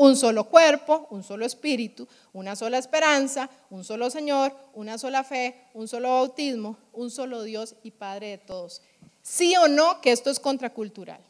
un 0.00 0.16
solo 0.16 0.44
cuerpo, 0.44 1.06
un 1.10 1.22
solo 1.22 1.44
espíritu, 1.44 2.08
una 2.32 2.56
sola 2.56 2.78
esperanza, 2.78 3.50
un 3.68 3.84
solo 3.84 4.08
Señor, 4.08 4.56
una 4.72 4.96
sola 4.96 5.22
fe, 5.22 5.66
un 5.74 5.88
solo 5.88 6.08
bautismo, 6.08 6.78
un 6.94 7.10
solo 7.10 7.42
Dios 7.42 7.74
y 7.82 7.90
Padre 7.90 8.28
de 8.28 8.38
todos. 8.38 8.80
Sí 9.20 9.54
o 9.56 9.68
no 9.68 10.00
que 10.00 10.10
esto 10.10 10.30
es 10.30 10.40
contracultural. 10.40 11.20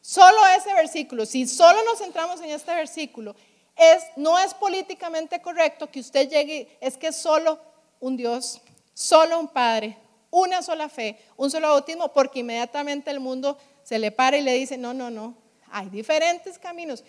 Solo 0.00 0.38
ese 0.58 0.74
versículo, 0.74 1.24
si 1.24 1.46
solo 1.46 1.78
nos 1.84 2.00
centramos 2.00 2.40
en 2.40 2.50
este 2.50 2.74
versículo, 2.74 3.36
es, 3.76 4.02
no 4.16 4.36
es 4.36 4.52
políticamente 4.52 5.40
correcto 5.40 5.88
que 5.88 6.00
usted 6.00 6.28
llegue, 6.28 6.76
es 6.80 6.96
que 6.96 7.12
solo 7.12 7.60
un 8.00 8.16
Dios, 8.16 8.60
solo 8.94 9.38
un 9.38 9.46
Padre, 9.46 9.96
una 10.32 10.60
sola 10.60 10.88
fe, 10.88 11.20
un 11.36 11.52
solo 11.52 11.68
bautismo, 11.68 12.12
porque 12.12 12.40
inmediatamente 12.40 13.12
el 13.12 13.20
mundo 13.20 13.56
se 13.84 14.00
le 14.00 14.10
para 14.10 14.36
y 14.36 14.42
le 14.42 14.54
dice, 14.54 14.76
no, 14.76 14.92
no, 14.92 15.08
no, 15.08 15.36
hay 15.70 15.88
diferentes 15.88 16.58
caminos. 16.58 17.04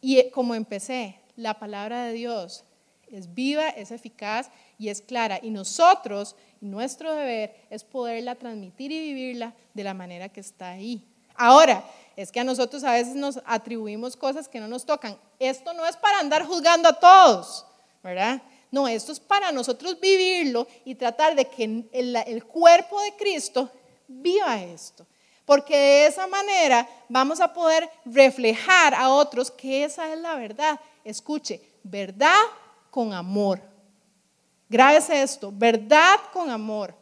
Y 0.00 0.18
eh, 0.18 0.30
como 0.30 0.54
empecé, 0.54 1.20
la 1.36 1.58
palabra 1.58 2.04
de 2.04 2.12
Dios 2.12 2.64
es 3.08 3.34
viva, 3.34 3.68
es 3.68 3.90
eficaz 3.90 4.50
y 4.78 4.88
es 4.88 5.02
clara. 5.02 5.38
Y 5.42 5.50
nosotros, 5.50 6.36
nuestro 6.60 7.12
deber 7.14 7.54
es 7.70 7.84
poderla 7.84 8.34
transmitir 8.34 8.92
y 8.92 9.00
vivirla 9.00 9.54
de 9.74 9.84
la 9.84 9.94
manera 9.94 10.28
que 10.28 10.40
está 10.40 10.70
ahí. 10.70 11.04
Ahora, 11.34 11.84
es 12.16 12.30
que 12.30 12.40
a 12.40 12.44
nosotros 12.44 12.84
a 12.84 12.92
veces 12.92 13.14
nos 13.14 13.40
atribuimos 13.46 14.16
cosas 14.16 14.48
que 14.48 14.60
no 14.60 14.68
nos 14.68 14.84
tocan. 14.84 15.18
Esto 15.38 15.72
no 15.72 15.86
es 15.86 15.96
para 15.96 16.20
andar 16.20 16.44
juzgando 16.44 16.88
a 16.88 16.98
todos, 16.98 17.66
¿verdad? 18.02 18.42
No, 18.70 18.86
esto 18.86 19.12
es 19.12 19.18
para 19.18 19.50
nosotros 19.50 19.98
vivirlo 19.98 20.66
y 20.84 20.94
tratar 20.94 21.34
de 21.34 21.46
que 21.46 21.88
el 21.92 22.44
cuerpo 22.44 23.00
de 23.00 23.16
Cristo 23.16 23.70
viva 24.06 24.62
esto 24.62 25.06
porque 25.50 25.76
de 25.76 26.06
esa 26.06 26.28
manera 26.28 26.88
vamos 27.08 27.40
a 27.40 27.52
poder 27.52 27.90
reflejar 28.04 28.94
a 28.94 29.08
otros 29.08 29.50
que 29.50 29.82
esa 29.82 30.12
es 30.12 30.20
la 30.20 30.36
verdad. 30.36 30.78
Escuche, 31.02 31.60
verdad 31.82 32.38
con 32.88 33.12
amor. 33.12 33.60
Grábese 34.68 35.20
esto, 35.20 35.50
verdad 35.52 36.20
con 36.32 36.50
amor. 36.50 36.94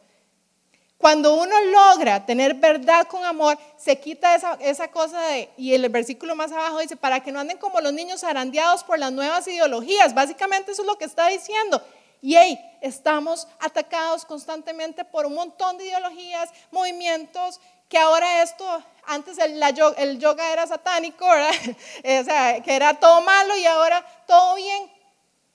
Cuando 0.97 1.35
uno 1.35 1.55
logra 1.65 2.25
tener 2.25 2.55
verdad 2.55 3.05
con 3.05 3.23
amor, 3.23 3.55
se 3.77 3.99
quita 3.99 4.33
esa, 4.33 4.55
esa, 4.55 4.87
cosa 4.87 5.21
de, 5.27 5.51
y 5.55 5.75
el 5.75 5.87
versículo 5.89 6.35
más 6.35 6.51
abajo 6.51 6.79
dice, 6.79 6.95
para 6.95 7.19
que 7.19 7.31
no 7.31 7.39
anden 7.39 7.59
como 7.59 7.79
los 7.81 7.93
niños 7.93 8.23
arandeados 8.23 8.83
por 8.83 8.97
las 8.97 9.11
nuevas 9.11 9.47
ideologías. 9.47 10.15
Básicamente 10.15 10.71
eso 10.71 10.81
es 10.81 10.87
lo 10.87 10.97
que 10.97 11.05
está 11.05 11.27
diciendo. 11.27 11.83
Y 12.19 12.35
hey, 12.35 12.59
estamos 12.81 13.47
atacados 13.59 14.25
constantemente 14.25 15.05
por 15.05 15.27
un 15.27 15.35
montón 15.35 15.77
de 15.77 15.85
ideologías, 15.85 16.49
movimientos 16.71 17.61
que 17.89 17.97
ahora 17.97 18.43
esto, 18.43 18.83
antes 19.05 19.37
el, 19.39 20.19
yoga 20.19 20.53
era 20.53 20.67
satánico, 20.67 21.25
o 21.27 22.23
sea, 22.23 22.61
que 22.63 22.75
era 22.75 22.99
todo 22.99 23.21
malo 23.21 23.57
y 23.57 23.65
ahora 23.65 24.05
todo 24.27 24.55
bien. 24.55 24.89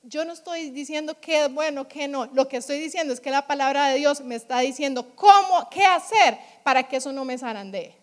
Yo 0.02 0.26
no 0.26 0.34
estoy 0.34 0.68
diciendo 0.70 1.18
que 1.18 1.44
es 1.44 1.54
bueno, 1.54 1.88
que 1.88 2.08
no. 2.08 2.26
Lo 2.26 2.46
que 2.48 2.58
estoy 2.58 2.78
diciendo 2.78 3.14
es 3.14 3.20
que 3.20 3.30
la 3.30 3.46
palabra 3.46 3.88
de 3.88 3.98
Dios 3.98 4.20
me 4.20 4.34
está 4.34 4.58
diciendo 4.58 5.14
cómo, 5.14 5.70
qué 5.70 5.84
hacer 5.84 6.36
para 6.62 6.82
que 6.82 6.96
eso 6.96 7.12
no 7.12 7.24
me 7.24 7.38
zarandee 7.38 7.96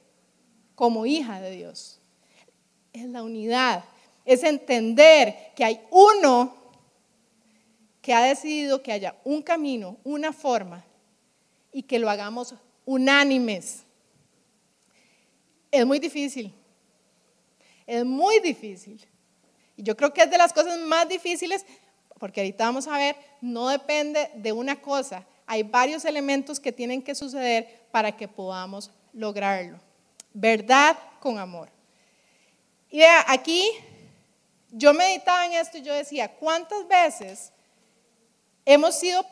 como 0.74 1.06
hija 1.06 1.39
de 1.41 1.52
Dios. 1.52 2.00
Es 2.94 3.06
la 3.06 3.22
unidad, 3.22 3.84
es 4.26 4.44
entender 4.44 5.52
que 5.56 5.63
hay 5.63 5.82
uno 5.91 6.56
que 8.02 8.13
ha 8.13 8.22
decidido 8.22 8.82
que 8.82 8.91
haya 8.91 9.15
un 9.24 9.44
camino, 9.44 9.98
una 10.04 10.34
forma 10.34 10.84
y 11.72 11.84
que 11.84 12.00
lo 12.00 12.10
hagamos 12.10 12.56
unánimes. 12.86 13.84
Es 15.71 15.86
muy 15.86 15.99
difícil. 15.99 16.53
Es 17.88 18.05
muy 18.05 18.39
difícil. 18.39 19.03
Y 19.77 19.84
yo 19.84 19.95
creo 19.95 20.13
que 20.13 20.21
es 20.21 20.29
de 20.29 20.38
las 20.38 20.53
cosas 20.53 20.77
más 20.79 21.07
difíciles, 21.07 21.65
porque 22.19 22.41
ahorita 22.41 22.65
vamos 22.65 22.88
a 22.88 22.97
ver, 22.97 23.15
no 23.39 23.69
depende 23.69 24.29
de 24.36 24.51
una 24.51 24.79
cosa. 24.79 25.25
Hay 25.47 25.63
varios 25.63 26.05
elementos 26.05 26.60
que 26.60 26.71
tienen 26.71 27.01
que 27.01 27.15
suceder 27.15 27.88
para 27.91 28.15
que 28.15 28.27
podamos 28.27 28.91
lograrlo. 29.13 29.79
Verdad 30.34 30.97
con 31.19 31.39
amor. 31.39 31.69
Y 32.89 32.99
vea, 32.99 33.25
aquí 33.27 33.63
yo 34.71 34.93
meditaba 34.93 35.45
en 35.45 35.53
esto 35.53 35.77
y 35.77 35.81
yo 35.81 35.93
decía, 35.93 36.29
¿cuántas 36.36 36.88
veces 36.88 37.51
hemos 38.65 38.95
sido 38.95 39.25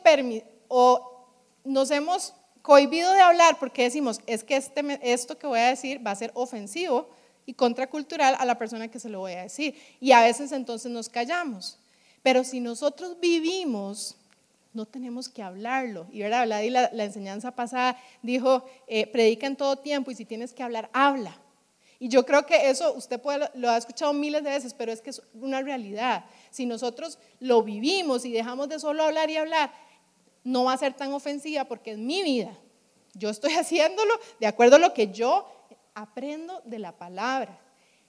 o 0.67 1.28
nos 1.63 1.91
hemos 1.91 2.34
cohibido 2.62 3.13
de 3.13 3.22
hablar 3.22 3.58
porque 3.60 3.84
decimos, 3.84 4.22
es 4.28 4.43
que 4.43 4.56
este, 4.56 5.00
esto 5.02 5.38
que 5.38 5.48
voy 5.48 5.60
a 5.60 5.67
decir 5.67 6.06
va 6.06 6.12
a 6.12 6.15
ser 6.15 6.32
ofensivo 6.34 7.10
y 7.45 7.54
contracultural 7.54 8.36
a 8.38 8.45
la 8.45 8.58
persona 8.58 8.89
que 8.89 9.00
se 9.00 9.10
lo 9.10 9.19
voy 9.19 9.34
a 9.34 9.43
decir. 9.43 9.76
Y 10.00 10.12
a 10.12 10.22
veces 10.22 10.52
entonces 10.52 10.91
nos 10.91 11.10
callamos. 11.10 11.80
Pero 12.22 12.43
si 12.43 12.60
nosotros 12.60 13.19
vivimos, 13.19 14.15
no 14.74 14.86
tenemos 14.86 15.30
que 15.30 15.41
hablarlo. 15.41 16.08
Y 16.12 16.19
verdad, 16.19 16.45
la, 16.45 16.89
la 16.93 17.04
enseñanza 17.04 17.52
pasada 17.52 17.98
dijo, 18.22 18.63
eh, 18.88 19.08
predica 19.08 19.48
en 19.48 19.56
todo 19.56 19.78
tiempo 19.78 20.12
y 20.12 20.15
si 20.15 20.26
tienes 20.26 20.54
que 20.54 20.63
hablar, 20.63 20.89
habla. 20.93 21.39
Y 22.02 22.08
yo 22.08 22.26
creo 22.26 22.45
que 22.45 22.69
eso 22.69 22.93
usted 22.93 23.19
lo 23.56 23.69
ha 23.69 23.78
escuchado 23.78 24.13
miles 24.13 24.41
de 24.43 24.52
veces, 24.52 24.74
pero 24.74 24.91
es 24.91 25.02
que 25.02 25.10
es 25.10 25.22
una 25.34 25.62
realidad. 25.62 26.24
Si 26.50 26.65
nosotros 26.65 27.19
lo 27.41 27.62
vivimos 27.62 28.24
y 28.24 28.32
dejamos 28.32 28.69
de 28.69 28.80
solo 28.80 29.04
hablar 29.04 29.30
y 29.30 29.36
hablar, 29.36 29.74
no 30.50 30.64
va 30.64 30.74
a 30.74 30.78
ser 30.78 30.94
tan 30.94 31.14
ofensiva 31.14 31.66
porque 31.66 31.92
es 31.92 31.98
mi 31.98 32.24
vida. 32.24 32.58
Yo 33.14 33.30
estoy 33.30 33.54
haciéndolo 33.58 34.14
de 34.40 34.48
acuerdo 34.48 34.78
a 34.78 34.80
lo 34.80 34.94
que 34.94 35.12
yo 35.12 35.48
aprendo 35.94 36.62
de 36.66 36.80
la 36.80 36.98
palabra. 36.98 37.60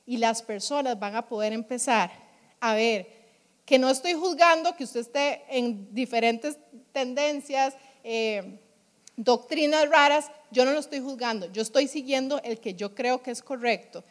Y 0.06 0.16
las 0.16 0.42
personas 0.42 0.98
van 0.98 1.14
a 1.14 1.28
poder 1.28 1.52
empezar 1.52 2.10
a 2.58 2.74
ver 2.74 3.20
que 3.64 3.78
no 3.78 3.90
estoy 3.90 4.14
juzgando 4.14 4.74
que 4.74 4.84
usted 4.84 5.00
esté 5.00 5.42
en 5.48 5.94
diferentes 5.94 6.58
tendencias, 6.92 7.74
eh, 8.02 8.58
doctrinas 9.16 9.88
raras, 9.88 10.30
yo 10.50 10.64
no 10.64 10.72
lo 10.72 10.80
estoy 10.80 11.00
juzgando, 11.00 11.46
yo 11.52 11.62
estoy 11.62 11.86
siguiendo 11.86 12.40
el 12.42 12.58
que 12.58 12.74
yo 12.74 12.94
creo 12.94 13.22
que 13.22 13.30
es 13.30 13.42
correcto. 13.42 14.02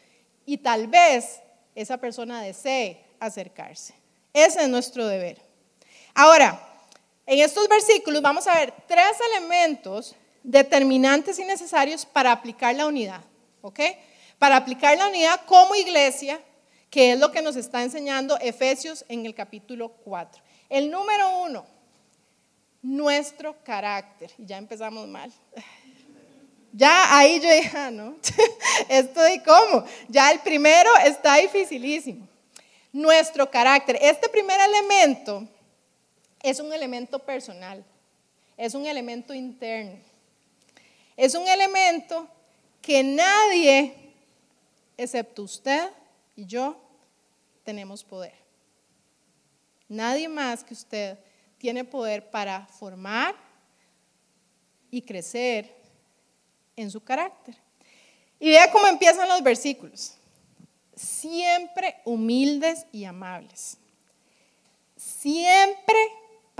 Y 0.46 0.58
tal 0.58 0.86
vez 0.86 1.42
esa 1.74 1.98
persona 1.98 2.40
desee 2.40 3.04
acercarse. 3.18 3.94
Ese 4.32 4.62
es 4.62 4.68
nuestro 4.68 5.06
deber. 5.06 5.42
Ahora, 6.14 6.69
en 7.26 7.40
estos 7.40 7.68
versículos 7.68 8.22
vamos 8.22 8.46
a 8.46 8.54
ver 8.54 8.72
tres 8.86 9.16
elementos 9.30 10.14
determinantes 10.42 11.38
y 11.38 11.44
necesarios 11.44 12.06
para 12.06 12.32
aplicar 12.32 12.74
la 12.74 12.86
unidad. 12.86 13.22
¿Ok? 13.62 13.80
Para 14.38 14.56
aplicar 14.56 14.96
la 14.96 15.08
unidad 15.08 15.40
como 15.46 15.74
iglesia, 15.74 16.40
que 16.88 17.12
es 17.12 17.18
lo 17.18 17.30
que 17.30 17.42
nos 17.42 17.56
está 17.56 17.82
enseñando 17.82 18.38
Efesios 18.38 19.04
en 19.08 19.26
el 19.26 19.34
capítulo 19.34 19.90
4. 20.04 20.42
El 20.68 20.90
número 20.90 21.42
uno, 21.42 21.66
nuestro 22.82 23.56
carácter. 23.62 24.32
Y 24.38 24.46
ya 24.46 24.56
empezamos 24.56 25.06
mal. 25.06 25.32
Ya 26.72 27.16
ahí 27.16 27.40
yo 27.40 27.50
dije, 27.50 27.76
ah, 27.76 27.90
no, 27.90 28.16
estoy 28.88 29.40
como, 29.40 29.84
ya 30.08 30.30
el 30.30 30.38
primero 30.38 30.88
está 31.04 31.36
dificilísimo. 31.36 32.28
Nuestro 32.92 33.50
carácter. 33.50 33.98
Este 34.00 34.28
primer 34.28 34.60
elemento 34.60 35.46
es 36.42 36.60
un 36.60 36.72
elemento 36.72 37.18
personal, 37.18 37.84
es 38.56 38.74
un 38.74 38.86
elemento 38.86 39.34
interno, 39.34 39.98
es 41.16 41.34
un 41.34 41.46
elemento 41.46 42.28
que 42.80 43.02
nadie, 43.02 43.94
excepto 44.96 45.42
usted 45.42 45.90
y 46.36 46.46
yo, 46.46 46.80
tenemos 47.64 48.02
poder. 48.02 48.34
Nadie 49.88 50.28
más 50.28 50.64
que 50.64 50.72
usted 50.72 51.18
tiene 51.58 51.84
poder 51.84 52.30
para 52.30 52.66
formar 52.66 53.34
y 54.90 55.02
crecer 55.02 55.74
en 56.76 56.90
su 56.90 57.02
carácter. 57.02 57.54
Y 58.38 58.48
vea 58.48 58.70
cómo 58.72 58.86
empiezan 58.86 59.28
los 59.28 59.42
versículos. 59.42 60.14
Siempre 60.96 61.96
humildes 62.04 62.86
y 62.92 63.04
amables. 63.04 63.76
Siempre 64.96 65.96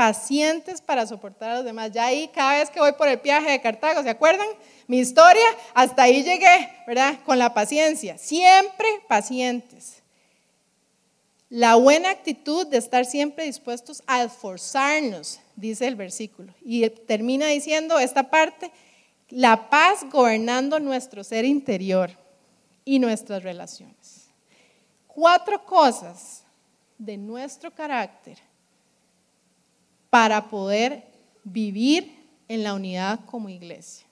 pacientes 0.01 0.81
para 0.81 1.07
soportar 1.07 1.51
a 1.51 1.57
los 1.57 1.65
demás. 1.67 1.93
Ya 1.93 2.07
ahí 2.07 2.27
cada 2.29 2.59
vez 2.59 2.71
que 2.71 2.81
voy 2.81 2.93
por 2.93 3.07
el 3.07 3.19
viaje 3.19 3.51
de 3.51 3.61
Cartago, 3.61 4.03
¿se 4.03 4.09
acuerdan? 4.09 4.47
Mi 4.87 4.99
historia, 4.99 5.45
hasta 5.75 6.05
ahí 6.05 6.23
llegué, 6.23 6.73
¿verdad? 6.87 7.19
Con 7.27 7.39
la 7.39 7.53
paciencia. 7.53 8.17
Siempre 8.17 8.87
pacientes. 9.09 10.03
La 11.51 11.75
buena 11.75 12.09
actitud 12.09 12.67
de 12.67 12.79
estar 12.79 13.05
siempre 13.05 13.45
dispuestos 13.45 14.03
a 14.07 14.23
esforzarnos, 14.23 15.39
dice 15.55 15.87
el 15.87 15.97
versículo. 15.97 16.55
Y 16.65 16.89
termina 16.89 17.49
diciendo 17.49 17.99
esta 17.99 18.31
parte, 18.31 18.71
la 19.29 19.69
paz 19.69 20.07
gobernando 20.11 20.81
nuestro 20.81 21.23
ser 21.23 21.45
interior 21.45 22.11
y 22.87 23.01
nuestras 23.01 23.43
relaciones. 23.43 24.31
Cuatro 25.07 25.63
cosas 25.67 26.45
de 26.97 27.19
nuestro 27.19 27.71
carácter 27.75 28.39
para 30.11 30.49
poder 30.49 31.05
vivir 31.45 32.29
en 32.49 32.65
la 32.65 32.75
unidad 32.75 33.21
como 33.27 33.49
iglesia. 33.49 34.07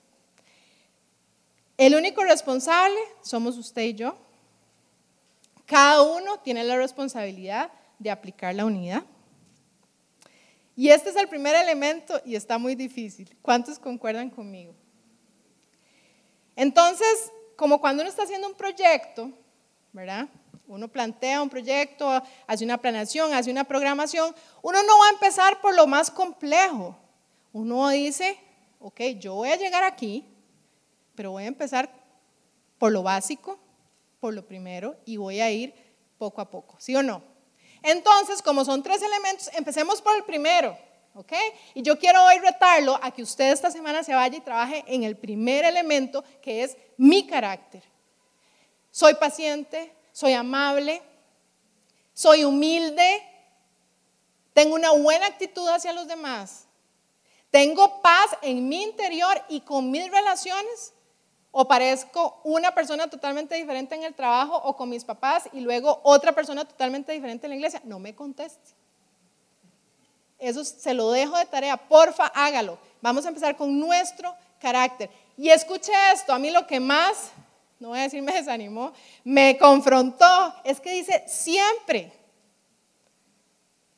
El 1.77 1.95
único 1.95 2.23
responsable 2.23 2.97
somos 3.21 3.57
usted 3.57 3.83
y 3.83 3.93
yo. 3.93 4.17
Cada 5.65 6.01
uno 6.01 6.39
tiene 6.39 6.63
la 6.63 6.77
responsabilidad 6.77 7.71
de 7.99 8.09
aplicar 8.09 8.55
la 8.55 8.65
unidad. 8.65 9.03
Y 10.75 10.89
este 10.89 11.09
es 11.09 11.15
el 11.17 11.27
primer 11.27 11.55
elemento 11.55 12.21
y 12.25 12.35
está 12.35 12.57
muy 12.57 12.73
difícil. 12.73 13.35
¿Cuántos 13.41 13.77
concuerdan 13.77 14.29
conmigo? 14.29 14.73
Entonces, 16.55 17.31
como 17.55 17.81
cuando 17.81 18.01
uno 18.01 18.09
está 18.09 18.23
haciendo 18.23 18.47
un 18.47 18.55
proyecto, 18.55 19.31
¿verdad? 19.91 20.29
Uno 20.69 20.87
plantea 20.87 21.41
un 21.41 21.49
proyecto, 21.49 22.21
hace 22.45 22.63
una 22.63 22.77
planeación, 22.77 23.33
hace 23.33 23.49
una 23.49 23.63
programación, 23.63 24.35
uno 24.61 24.83
no 24.83 24.99
va 24.99 25.07
a 25.07 25.13
empezar 25.13 25.59
por 25.61 25.73
lo 25.73 25.87
más 25.87 26.11
complejo. 26.11 26.95
Uno 27.51 27.89
dice, 27.89 28.37
ok, 28.79 29.01
yo 29.17 29.33
voy 29.33 29.49
a 29.49 29.55
llegar 29.55 29.83
aquí, 29.83 30.23
pero 31.15 31.31
voy 31.31 31.45
a 31.45 31.47
empezar 31.47 31.91
por 32.77 32.91
lo 32.91 33.01
básico, 33.01 33.59
por 34.19 34.35
lo 34.35 34.45
primero 34.45 34.95
y 35.05 35.17
voy 35.17 35.41
a 35.41 35.49
ir 35.49 35.73
poco 36.19 36.39
a 36.39 36.51
poco, 36.51 36.75
¿sí 36.77 36.95
o 36.95 37.01
no? 37.01 37.23
Entonces, 37.81 38.43
como 38.43 38.63
son 38.63 38.83
tres 38.83 39.01
elementos, 39.01 39.49
empecemos 39.55 40.03
por 40.03 40.15
el 40.15 40.23
primero, 40.23 40.77
¿ok? 41.15 41.33
Y 41.73 41.81
yo 41.81 41.97
quiero 41.97 42.23
hoy 42.25 42.37
retarlo 42.37 42.99
a 43.01 43.09
que 43.09 43.23
usted 43.23 43.51
esta 43.51 43.71
semana 43.71 44.03
se 44.03 44.13
vaya 44.13 44.37
y 44.37 44.41
trabaje 44.41 44.83
en 44.85 45.01
el 45.01 45.17
primer 45.17 45.65
elemento, 45.65 46.23
que 46.43 46.61
es 46.61 46.77
mi 46.95 47.25
carácter. 47.25 47.81
Soy 48.91 49.15
paciente, 49.15 49.95
soy 50.19 50.33
amable, 50.33 51.01
soy 52.13 52.43
humilde, 52.43 53.23
tengo 54.53 54.75
una 54.75 54.91
buena 54.91 55.27
actitud 55.27 55.65
hacia 55.69 55.93
los 55.93 56.09
demás, 56.09 56.65
tengo 57.49 58.01
paz 58.01 58.31
en 58.41 58.67
mi 58.67 58.83
interior 58.83 59.41
y 59.47 59.61
con 59.61 59.89
mis 59.89 60.11
relaciones. 60.11 60.93
O 61.51 61.67
parezco 61.67 62.41
una 62.43 62.75
persona 62.75 63.09
totalmente 63.09 63.55
diferente 63.55 63.95
en 63.95 64.03
el 64.03 64.13
trabajo 64.13 64.55
o 64.57 64.75
con 64.75 64.87
mis 64.87 65.03
papás 65.03 65.49
y 65.51 65.61
luego 65.61 65.99
otra 66.03 66.31
persona 66.33 66.63
totalmente 66.63 67.11
diferente 67.11 67.47
en 67.47 67.51
la 67.51 67.55
iglesia, 67.55 67.81
no 67.85 67.97
me 67.97 68.13
conteste. 68.13 68.75
Eso 70.37 70.63
se 70.63 70.93
lo 70.93 71.11
dejo 71.11 71.37
de 71.37 71.45
tarea, 71.45 71.75
porfa, 71.75 72.27
hágalo. 72.27 72.77
Vamos 73.01 73.25
a 73.25 73.29
empezar 73.29 73.55
con 73.55 73.79
nuestro 73.79 74.35
carácter. 74.59 75.09
Y 75.37 75.49
escuche 75.49 75.91
esto, 76.13 76.33
a 76.33 76.39
mí 76.39 76.51
lo 76.51 76.67
que 76.67 76.79
más, 76.79 77.31
no 77.79 77.89
voy 77.89 77.99
a 77.99 78.03
decir 78.03 78.21
me 78.21 78.33
desanimó, 78.33 78.93
me 79.23 79.57
confrontó, 79.57 80.53
es 80.63 80.79
que 80.79 80.91
dice 80.91 81.23
siempre. 81.27 82.11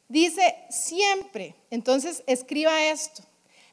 Dice 0.08 0.56
siempre. 0.70 1.56
Entonces 1.70 2.24
escriba 2.28 2.86
esto. 2.86 3.24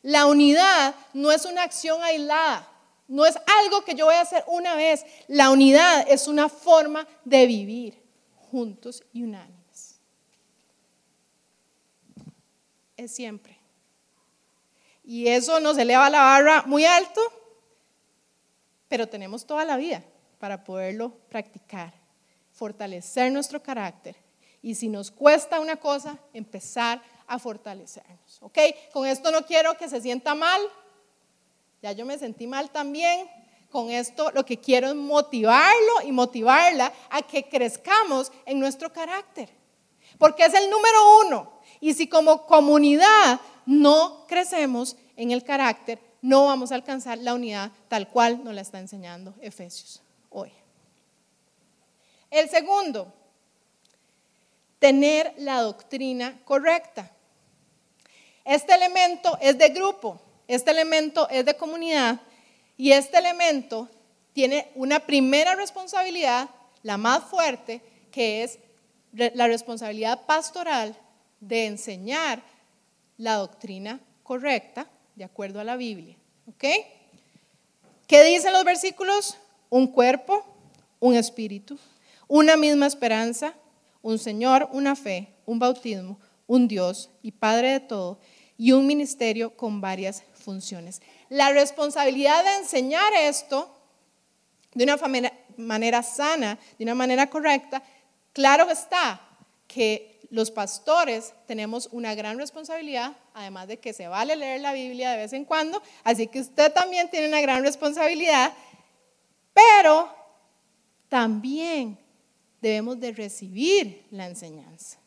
La 0.02 0.26
unidad 0.26 0.94
no 1.12 1.32
es 1.32 1.44
una 1.44 1.62
acción 1.62 2.02
aislada. 2.02 2.66
No 3.08 3.26
es 3.26 3.36
algo 3.62 3.84
que 3.84 3.94
yo 3.94 4.06
voy 4.06 4.14
a 4.14 4.20
hacer 4.20 4.44
una 4.46 4.74
vez. 4.74 5.04
La 5.26 5.50
unidad 5.50 6.06
es 6.08 6.28
una 6.28 6.48
forma 6.48 7.06
de 7.24 7.46
vivir 7.46 8.02
juntos 8.50 9.02
y 9.12 9.24
unánimes. 9.24 10.00
Es 12.96 13.14
siempre. 13.14 13.58
Y 15.04 15.28
eso 15.28 15.58
nos 15.60 15.78
eleva 15.78 16.10
la 16.10 16.20
barra 16.20 16.62
muy 16.66 16.84
alto, 16.84 17.20
pero 18.88 19.06
tenemos 19.06 19.46
toda 19.46 19.64
la 19.64 19.76
vida 19.76 20.02
para 20.38 20.64
poderlo 20.64 21.12
practicar, 21.28 21.92
fortalecer 22.52 23.30
nuestro 23.30 23.62
carácter. 23.62 24.16
Y 24.62 24.74
si 24.74 24.88
nos 24.88 25.10
cuesta 25.10 25.60
una 25.60 25.76
cosa, 25.76 26.18
empezar 26.32 27.00
a 27.26 27.38
fortalecernos. 27.38 28.38
¿Ok? 28.40 28.58
Con 28.92 29.06
esto 29.06 29.30
no 29.30 29.44
quiero 29.46 29.76
que 29.76 29.88
se 29.88 30.00
sienta 30.00 30.34
mal, 30.34 30.60
ya 31.82 31.92
yo 31.92 32.04
me 32.04 32.18
sentí 32.18 32.46
mal 32.46 32.70
también. 32.70 33.28
Con 33.70 33.90
esto 33.90 34.30
lo 34.32 34.44
que 34.44 34.58
quiero 34.58 34.88
es 34.88 34.94
motivarlo 34.94 36.02
y 36.04 36.10
motivarla 36.10 36.92
a 37.10 37.22
que 37.22 37.44
crezcamos 37.48 38.32
en 38.46 38.58
nuestro 38.58 38.92
carácter. 38.92 39.50
Porque 40.16 40.44
es 40.44 40.54
el 40.54 40.70
número 40.70 41.18
uno. 41.26 41.52
Y 41.80 41.94
si 41.94 42.08
como 42.08 42.46
comunidad 42.46 43.40
no 43.66 44.24
crecemos 44.26 44.96
en 45.16 45.30
el 45.30 45.44
carácter, 45.44 46.00
no 46.20 46.46
vamos 46.46 46.72
a 46.72 46.74
alcanzar 46.74 47.18
la 47.18 47.34
unidad 47.34 47.70
tal 47.88 48.08
cual 48.08 48.42
nos 48.44 48.54
la 48.54 48.60
está 48.60 48.78
enseñando 48.78 49.34
Efesios 49.40 50.02
hoy. 50.30 50.52
El 52.30 52.48
segundo, 52.48 53.12
tener 54.78 55.34
la 55.38 55.60
doctrina 55.62 56.38
correcta. 56.44 57.10
Este 58.44 58.74
elemento 58.74 59.38
es 59.40 59.56
de 59.58 59.68
grupo. 59.70 60.20
Este 60.46 60.70
elemento 60.70 61.28
es 61.28 61.44
de 61.44 61.56
comunidad 61.56 62.20
y 62.76 62.92
este 62.92 63.18
elemento 63.18 63.88
tiene 64.32 64.70
una 64.74 65.00
primera 65.00 65.54
responsabilidad, 65.54 66.48
la 66.82 66.96
más 66.96 67.24
fuerte, 67.24 67.82
que 68.10 68.44
es 68.44 68.58
la 69.12 69.46
responsabilidad 69.46 70.26
pastoral 70.26 70.96
de 71.40 71.66
enseñar 71.66 72.42
la 73.16 73.34
doctrina 73.34 74.00
correcta 74.22 74.88
de 75.18 75.24
acuerdo 75.24 75.58
a 75.58 75.64
la 75.64 75.76
Biblia. 75.76 76.16
¿Ok? 76.46 76.64
¿Qué 78.06 78.24
dicen 78.24 78.52
los 78.52 78.64
versículos? 78.64 79.36
Un 79.68 79.88
cuerpo, 79.88 80.46
un 81.00 81.14
espíritu, 81.14 81.76
una 82.28 82.56
misma 82.56 82.86
esperanza, 82.86 83.52
un 84.00 84.18
Señor, 84.18 84.68
una 84.72 84.94
fe, 84.94 85.28
un 85.44 85.58
bautismo, 85.58 86.18
un 86.46 86.68
Dios 86.68 87.10
y 87.20 87.32
Padre 87.32 87.72
de 87.72 87.80
todo, 87.80 88.20
y 88.56 88.72
un 88.72 88.86
ministerio 88.86 89.56
con 89.56 89.80
varias 89.80 90.22
funciones. 90.34 91.02
La 91.28 91.50
responsabilidad 91.50 92.42
de 92.44 92.56
enseñar 92.58 93.12
esto 93.14 93.74
de 94.72 94.84
una 94.84 94.96
manera 95.56 96.02
sana, 96.04 96.58
de 96.78 96.84
una 96.84 96.94
manera 96.94 97.28
correcta, 97.28 97.82
claro 98.32 98.70
está 98.70 99.20
que 99.66 100.17
los 100.30 100.50
pastores 100.50 101.32
tenemos 101.46 101.88
una 101.92 102.14
gran 102.14 102.38
responsabilidad, 102.38 103.16
además 103.34 103.68
de 103.68 103.78
que 103.78 103.92
se 103.92 104.08
vale 104.08 104.36
leer 104.36 104.60
la 104.60 104.72
Biblia 104.72 105.10
de 105.10 105.18
vez 105.18 105.32
en 105.32 105.44
cuando, 105.44 105.82
así 106.04 106.26
que 106.26 106.40
usted 106.40 106.72
también 106.72 107.10
tiene 107.10 107.28
una 107.28 107.40
gran 107.40 107.62
responsabilidad, 107.62 108.52
pero 109.54 110.14
también 111.08 111.98
debemos 112.60 113.00
de 113.00 113.12
recibir 113.12 114.06
la 114.10 114.26
enseñanza. 114.26 114.98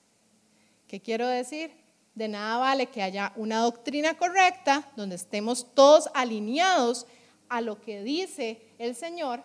¿Qué 0.88 1.00
quiero 1.00 1.28
decir? 1.28 1.72
De 2.16 2.28
nada 2.28 2.58
vale 2.58 2.88
que 2.88 3.02
haya 3.02 3.32
una 3.36 3.60
doctrina 3.60 4.18
correcta 4.18 4.90
donde 4.96 5.16
estemos 5.16 5.74
todos 5.74 6.10
alineados 6.14 7.06
a 7.48 7.62
lo 7.62 7.80
que 7.80 8.02
dice 8.02 8.60
el 8.80 8.96
Señor, 8.96 9.44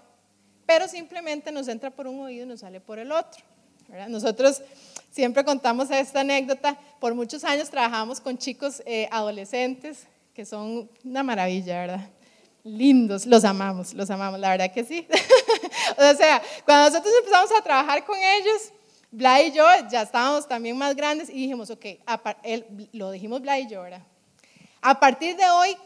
pero 0.64 0.88
simplemente 0.88 1.52
nos 1.52 1.68
entra 1.68 1.90
por 1.90 2.06
un 2.06 2.20
oído 2.20 2.44
y 2.44 2.48
nos 2.48 2.60
sale 2.60 2.80
por 2.80 2.98
el 2.98 3.12
otro. 3.12 3.44
Nosotros 4.08 4.62
siempre 5.16 5.46
contamos 5.46 5.90
esta 5.90 6.20
anécdota. 6.20 6.76
Por 7.00 7.14
muchos 7.14 7.42
años 7.42 7.70
trabajamos 7.70 8.20
con 8.20 8.37
chicos 8.37 8.83
eh, 8.85 9.09
adolescentes 9.11 10.07
que 10.35 10.44
son 10.44 10.90
una 11.02 11.22
maravilla, 11.22 11.81
¿verdad? 11.81 12.11
Lindos, 12.62 13.24
los 13.24 13.42
amamos, 13.42 13.94
los 13.94 14.11
amamos, 14.11 14.38
la 14.38 14.50
verdad 14.50 14.70
que 14.70 14.85
sí. 14.85 15.09
o 15.96 16.14
sea, 16.14 16.42
cuando 16.66 16.90
nosotros 16.90 17.14
empezamos 17.18 17.50
a 17.59 17.62
trabajar 17.62 18.05
con 18.05 18.18
ellos, 18.18 18.72
Bla 19.11 19.40
y 19.40 19.52
yo 19.52 19.64
ya 19.88 20.02
estábamos 20.02 20.46
también 20.46 20.76
más 20.76 20.94
grandes 20.94 21.31
y 21.31 21.35
dijimos, 21.35 21.70
ok, 21.70 21.87
lo 22.92 23.11
dijimos 23.11 23.40
Bla 23.40 23.59
y 23.59 23.68
yo, 23.68 23.81
¿verdad? 23.81 24.02
A 24.83 25.00
partir 25.00 25.35
de 25.37 25.48
hoy, 25.48 25.79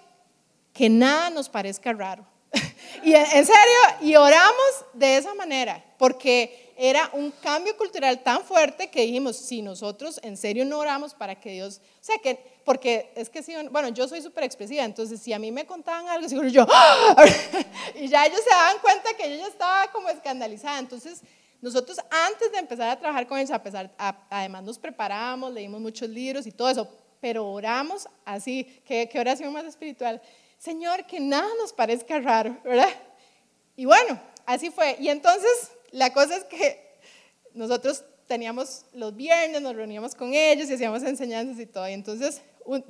que 0.72 0.88
nada 0.88 1.30
nos 1.30 1.48
parezca 1.48 1.92
raro. 1.92 2.26
y 3.04 3.14
en 3.14 3.46
serio, 3.46 3.80
y 4.00 4.16
oramos 4.16 4.84
de 4.94 5.18
esa 5.18 5.34
manera, 5.34 5.84
porque 5.98 6.69
era 6.82 7.10
un 7.12 7.30
cambio 7.30 7.76
cultural 7.76 8.22
tan 8.22 8.42
fuerte 8.42 8.88
que 8.88 9.02
dijimos, 9.02 9.36
si 9.36 9.60
nosotros 9.60 10.18
en 10.22 10.38
serio 10.38 10.64
no 10.64 10.78
oramos 10.78 11.12
para 11.12 11.38
que 11.38 11.52
Dios, 11.52 11.78
o 12.00 12.02
sea, 12.02 12.16
que, 12.16 12.42
porque 12.64 13.12
es 13.14 13.28
que 13.28 13.42
si, 13.42 13.54
bueno, 13.70 13.90
yo 13.90 14.08
soy 14.08 14.22
súper 14.22 14.44
expresiva, 14.44 14.82
entonces 14.82 15.20
si 15.20 15.30
a 15.34 15.38
mí 15.38 15.52
me 15.52 15.66
contaban 15.66 16.08
algo, 16.08 16.26
seguro 16.26 16.48
yo, 16.48 16.66
y 17.96 18.08
ya 18.08 18.24
ellos 18.24 18.40
se 18.42 18.48
daban 18.48 18.78
cuenta 18.78 19.12
que 19.12 19.28
yo 19.28 19.36
ya 19.36 19.48
estaba 19.48 19.92
como 19.92 20.08
escandalizada, 20.08 20.78
entonces 20.78 21.20
nosotros 21.60 21.98
antes 22.10 22.50
de 22.50 22.56
empezar 22.56 22.88
a 22.88 22.98
trabajar 22.98 23.26
con 23.26 23.38
ellos, 23.38 23.50
a 23.50 23.62
pesar, 23.62 23.90
además 24.30 24.62
nos 24.62 24.78
preparamos, 24.78 25.52
leímos 25.52 25.82
muchos 25.82 26.08
libros 26.08 26.46
y 26.46 26.50
todo 26.50 26.70
eso, 26.70 26.88
pero 27.20 27.46
oramos 27.46 28.08
así, 28.24 28.64
que 28.86 29.10
oración 29.16 29.52
más 29.52 29.66
espiritual, 29.66 30.22
Señor, 30.56 31.04
que 31.04 31.20
nada 31.20 31.48
nos 31.58 31.74
parezca 31.74 32.18
raro, 32.20 32.56
¿verdad? 32.64 32.88
Y 33.76 33.84
bueno, 33.84 34.18
así 34.46 34.70
fue, 34.70 34.96
y 34.98 35.10
entonces 35.10 35.72
la 35.92 36.12
cosa 36.12 36.36
es 36.36 36.44
que 36.44 36.98
nosotros 37.54 38.04
teníamos 38.26 38.84
los 38.92 39.14
viernes, 39.16 39.60
nos 39.60 39.74
reuníamos 39.74 40.14
con 40.14 40.32
ellos 40.32 40.70
y 40.70 40.74
hacíamos 40.74 41.02
enseñanzas 41.02 41.58
y 41.58 41.66
todo. 41.66 41.88
Y 41.88 41.92
entonces, 41.92 42.42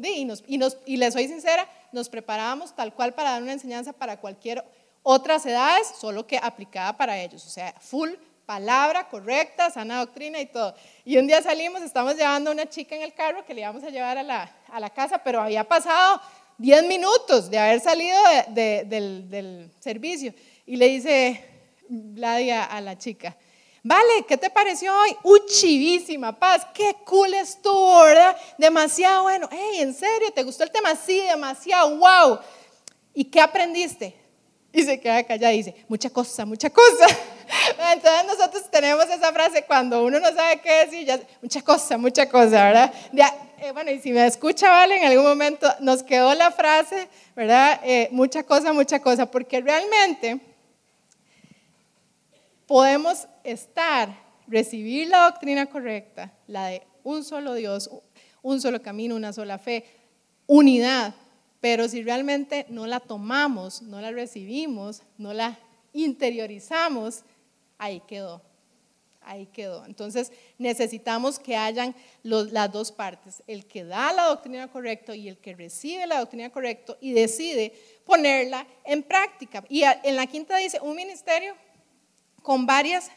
y, 0.02 0.24
nos, 0.24 0.44
y, 0.46 0.58
nos, 0.58 0.76
y 0.84 0.96
les 0.98 1.14
soy 1.14 1.28
sincera, 1.28 1.68
nos 1.92 2.08
preparábamos 2.08 2.76
tal 2.76 2.94
cual 2.94 3.14
para 3.14 3.30
dar 3.30 3.42
una 3.42 3.52
enseñanza 3.52 3.92
para 3.92 4.18
cualquier 4.18 4.64
otras 5.02 5.46
edades, 5.46 5.92
solo 5.98 6.26
que 6.26 6.38
aplicada 6.38 6.96
para 6.96 7.18
ellos. 7.18 7.46
O 7.46 7.48
sea, 7.48 7.74
full 7.80 8.10
palabra 8.44 9.08
correcta, 9.08 9.70
sana 9.70 10.00
doctrina 10.00 10.40
y 10.40 10.46
todo. 10.46 10.74
Y 11.04 11.16
un 11.16 11.26
día 11.26 11.40
salimos, 11.40 11.82
estamos 11.82 12.16
llevando 12.16 12.50
a 12.50 12.52
una 12.52 12.68
chica 12.68 12.96
en 12.96 13.02
el 13.02 13.14
carro 13.14 13.44
que 13.46 13.54
le 13.54 13.60
íbamos 13.60 13.84
a 13.84 13.90
llevar 13.90 14.18
a 14.18 14.22
la, 14.22 14.54
a 14.68 14.80
la 14.80 14.90
casa, 14.90 15.22
pero 15.22 15.40
había 15.40 15.64
pasado 15.64 16.20
10 16.58 16.84
minutos 16.86 17.48
de 17.48 17.58
haber 17.58 17.80
salido 17.80 18.18
del, 18.48 19.30
del 19.30 19.70
servicio. 19.78 20.34
Y 20.66 20.76
le 20.76 20.88
dice, 20.88 21.49
Vladia 21.90 22.64
a 22.64 22.80
la 22.80 22.96
chica. 22.96 23.36
Vale, 23.82 24.24
¿qué 24.28 24.36
te 24.36 24.48
pareció 24.48 24.96
hoy? 24.96 25.16
Uy, 25.24 25.40
chivísima, 25.46 26.38
paz, 26.38 26.66
qué 26.72 26.94
cool 27.04 27.34
estuvo, 27.34 28.04
¿verdad? 28.04 28.36
Demasiado 28.58 29.24
bueno. 29.24 29.48
Hey, 29.50 29.80
¿en 29.80 29.92
serio? 29.92 30.30
¿Te 30.32 30.44
gustó 30.44 30.62
el 30.62 30.70
tema? 30.70 30.94
Sí, 30.94 31.20
demasiado, 31.20 31.96
wow. 31.96 32.38
¿Y 33.12 33.24
qué 33.24 33.40
aprendiste? 33.40 34.14
Y 34.72 34.84
se 34.84 35.00
queda 35.00 35.24
callada 35.24 35.52
y 35.52 35.58
dice, 35.58 35.84
mucha 35.88 36.10
cosa, 36.10 36.46
mucha 36.46 36.70
cosa. 36.70 37.06
Entonces 37.92 38.24
nosotros 38.26 38.70
tenemos 38.70 39.06
esa 39.06 39.32
frase 39.32 39.64
cuando 39.64 40.04
uno 40.04 40.20
no 40.20 40.28
sabe 40.28 40.60
qué 40.60 40.84
decir, 40.84 41.06
ya, 41.06 41.18
mucha 41.42 41.62
cosa, 41.62 41.98
mucha 41.98 42.28
cosa, 42.28 42.64
¿verdad? 42.64 42.94
Eh, 43.58 43.72
bueno, 43.72 43.90
y 43.90 43.98
si 43.98 44.12
me 44.12 44.24
escucha, 44.26 44.70
vale, 44.70 44.98
en 44.98 45.06
algún 45.06 45.24
momento 45.24 45.66
nos 45.80 46.04
quedó 46.04 46.34
la 46.34 46.52
frase, 46.52 47.08
¿verdad? 47.34 47.80
Eh, 47.82 48.08
mucha 48.12 48.44
cosa, 48.44 48.72
mucha 48.72 49.00
cosa, 49.00 49.26
porque 49.26 49.60
realmente 49.60 50.38
podemos 52.70 53.26
estar, 53.42 54.16
recibir 54.46 55.08
la 55.08 55.24
doctrina 55.24 55.66
correcta, 55.66 56.32
la 56.46 56.66
de 56.66 56.82
un 57.02 57.24
solo 57.24 57.54
Dios, 57.54 57.90
un 58.42 58.60
solo 58.60 58.80
camino, 58.80 59.16
una 59.16 59.32
sola 59.32 59.58
fe, 59.58 59.84
unidad, 60.46 61.12
pero 61.60 61.88
si 61.88 62.04
realmente 62.04 62.66
no 62.68 62.86
la 62.86 63.00
tomamos, 63.00 63.82
no 63.82 64.00
la 64.00 64.12
recibimos, 64.12 65.02
no 65.18 65.32
la 65.32 65.58
interiorizamos, 65.92 67.24
ahí 67.76 68.00
quedó, 68.06 68.40
ahí 69.22 69.46
quedó. 69.46 69.84
Entonces 69.84 70.30
necesitamos 70.56 71.40
que 71.40 71.56
hayan 71.56 71.92
las 72.22 72.70
dos 72.70 72.92
partes, 72.92 73.42
el 73.48 73.66
que 73.66 73.82
da 73.82 74.12
la 74.12 74.26
doctrina 74.26 74.68
correcta 74.68 75.16
y 75.16 75.28
el 75.28 75.38
que 75.38 75.56
recibe 75.56 76.06
la 76.06 76.20
doctrina 76.20 76.50
correcta 76.50 76.96
y 77.00 77.14
decide 77.14 77.72
ponerla 78.04 78.64
en 78.84 79.02
práctica. 79.02 79.64
Y 79.68 79.82
en 79.82 80.14
la 80.14 80.28
quinta 80.28 80.56
dice, 80.56 80.78
un 80.80 80.94
ministerio 80.94 81.56
con 82.42 82.66
varias 82.66 83.10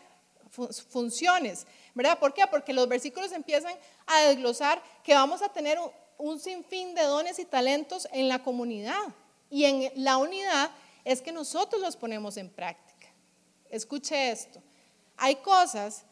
funciones, 0.89 1.65
¿verdad? 1.93 2.19
¿Por 2.19 2.33
qué? 2.33 2.45
Porque 2.47 2.73
los 2.73 2.87
versículos 2.87 3.31
empiezan 3.31 3.73
a 4.05 4.21
desglosar 4.21 4.81
que 5.03 5.13
vamos 5.13 5.41
a 5.41 5.49
tener 5.49 5.79
un, 6.17 6.39
sinfín 6.39 6.93
de 6.93 7.03
dones 7.03 7.39
y 7.39 7.45
talentos 7.45 8.07
en 8.11 8.29
la 8.29 8.43
comunidad. 8.43 9.01
Y 9.49 9.65
en 9.65 9.91
la 9.95 10.17
unidad 10.17 10.71
es 11.03 11.21
que 11.21 11.31
nosotros 11.31 11.81
los 11.81 11.95
ponemos 11.95 12.37
en 12.37 12.49
práctica. 12.49 13.07
Escuche 13.69 14.31
esto. 14.31 14.61
Hay 15.17 15.35
cosas 15.37 16.05